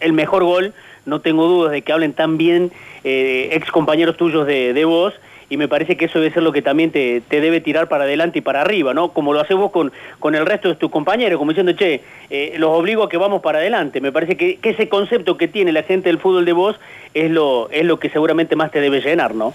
el 0.00 0.12
mejor 0.12 0.44
gol, 0.44 0.74
no 1.06 1.20
tengo 1.20 1.46
dudas 1.46 1.72
de 1.72 1.80
que 1.80 1.92
hablen 1.94 2.12
tan 2.12 2.36
bien 2.36 2.70
eh, 3.02 3.48
ex 3.52 3.70
compañeros 3.70 4.18
tuyos 4.18 4.46
de, 4.46 4.74
de 4.74 4.84
vos 4.84 5.14
y 5.50 5.56
me 5.56 5.68
parece 5.68 5.96
que 5.96 6.06
eso 6.06 6.18
debe 6.18 6.32
ser 6.32 6.42
lo 6.42 6.52
que 6.52 6.62
también 6.62 6.90
te, 6.90 7.22
debe 7.28 7.60
tirar 7.60 7.88
para 7.88 8.04
adelante 8.04 8.38
y 8.38 8.42
para 8.42 8.60
arriba, 8.60 8.94
¿no? 8.94 9.12
Como 9.12 9.32
lo 9.32 9.40
haces 9.40 9.56
vos 9.56 9.70
con, 9.70 9.92
con 10.18 10.34
el 10.34 10.46
resto 10.46 10.68
de 10.68 10.74
tus 10.76 10.90
compañeros, 10.90 11.38
como 11.38 11.50
diciendo, 11.50 11.72
che, 11.72 12.00
eh, 12.30 12.54
los 12.58 12.70
obligo 12.70 13.02
a 13.02 13.08
que 13.08 13.16
vamos 13.16 13.42
para 13.42 13.58
adelante. 13.58 14.00
Me 14.00 14.12
parece 14.12 14.36
que, 14.36 14.58
ese 14.62 14.88
concepto 14.88 15.36
que 15.36 15.48
tiene 15.48 15.72
la 15.72 15.82
gente 15.82 16.08
del 16.08 16.18
fútbol 16.18 16.44
de 16.44 16.52
vos 16.52 16.80
es 17.12 17.30
lo, 17.30 17.68
es 17.70 17.84
lo 17.84 17.98
que 17.98 18.08
seguramente 18.10 18.56
más 18.56 18.70
te 18.70 18.80
debe 18.80 19.00
llenar, 19.00 19.34
¿no? 19.34 19.52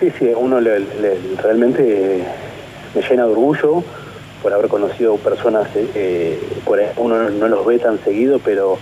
Sí, 0.00 0.12
sí, 0.18 0.30
uno 0.36 0.60
realmente 1.42 2.24
me 2.94 3.02
llena 3.02 3.26
de 3.26 3.32
orgullo 3.32 3.82
por 4.42 4.52
haber 4.52 4.68
conocido 4.68 5.16
personas, 5.16 5.68
eh, 5.74 5.86
eh, 5.94 6.92
uno 6.96 7.30
no 7.30 7.48
los 7.48 7.64
ve 7.64 7.78
tan 7.78 8.02
seguido, 8.04 8.38
pero 8.38 8.78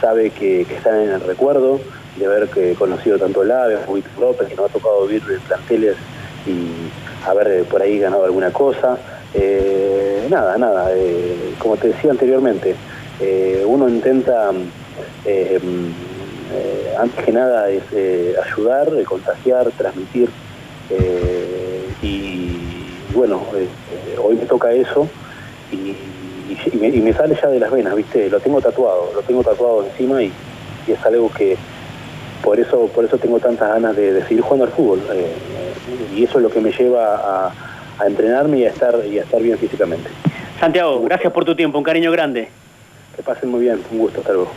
sabe 0.00 0.30
que 0.30 0.60
están 0.60 1.00
en 1.00 1.10
el 1.10 1.20
recuerdo 1.20 1.80
de 2.18 2.26
haber 2.26 2.48
que 2.48 2.74
conocido 2.74 3.18
tanto 3.18 3.44
Lave 3.44 3.76
como 3.84 3.94
Víctor 3.94 4.18
López, 4.20 4.48
que 4.48 4.56
nos 4.56 4.70
ha 4.70 4.72
tocado 4.72 5.06
vivir 5.06 5.24
de 5.24 5.38
planteles 5.40 5.96
y 6.46 7.28
haber 7.28 7.48
eh, 7.48 7.64
por 7.64 7.82
ahí 7.82 7.98
ganado 7.98 8.24
alguna 8.24 8.52
cosa. 8.52 8.98
Eh, 9.34 10.26
nada, 10.30 10.56
nada, 10.56 10.90
eh, 10.94 11.54
como 11.58 11.76
te 11.76 11.88
decía 11.88 12.10
anteriormente, 12.10 12.74
uno 13.66 13.88
intenta 13.88 14.50
eh, 15.24 15.58
eh, 16.52 16.94
antes 16.98 17.24
que 17.24 17.32
nada 17.32 17.68
es 17.70 17.82
ayudar, 18.38 18.90
contagiar, 19.04 19.70
transmitir 19.72 20.28
y 22.02 22.56
bueno, 23.12 23.42
hoy 24.22 24.36
me 24.36 24.46
toca 24.46 24.72
eso 24.72 25.08
y, 25.72 25.96
me, 26.76 27.12
sale 27.12 27.36
ya 27.40 27.48
de 27.48 27.58
las 27.58 27.70
venas, 27.70 27.94
¿viste? 27.96 28.30
Lo 28.30 28.38
tengo 28.40 28.60
tatuado, 28.60 29.10
lo 29.14 29.22
tengo 29.22 29.42
tatuado 29.42 29.84
encima 29.84 30.22
y, 30.22 30.32
es 30.86 31.04
algo 31.04 31.30
que 31.32 31.56
por 32.46 32.60
eso 32.60 32.86
por 32.94 33.04
eso 33.04 33.18
tengo 33.18 33.40
tantas 33.40 33.68
ganas 33.68 33.96
de, 33.96 34.22
seguir 34.22 34.40
jugando 34.40 34.66
al 34.66 34.70
fútbol 34.70 35.00
y 36.14 36.22
eso 36.22 36.38
es 36.38 36.44
lo 36.44 36.48
que 36.48 36.60
me 36.60 36.70
lleva 36.70 37.16
a, 37.16 37.52
a 37.98 38.06
entrenarme 38.06 38.58
y 38.60 38.64
a 38.66 38.68
estar 38.68 38.94
y 39.04 39.18
a 39.18 39.24
estar 39.24 39.42
bien 39.42 39.58
físicamente. 39.58 40.08
Santiago, 40.60 41.02
gracias 41.02 41.32
por 41.32 41.44
tu 41.44 41.56
tiempo, 41.56 41.76
un 41.76 41.82
cariño 41.82 42.12
grande. 42.12 42.48
Que 43.16 43.22
pasen 43.24 43.50
muy 43.50 43.62
bien, 43.62 43.80
un 43.90 43.98
gusto, 43.98 44.20
hasta 44.20 44.32
luego. 44.32 44.52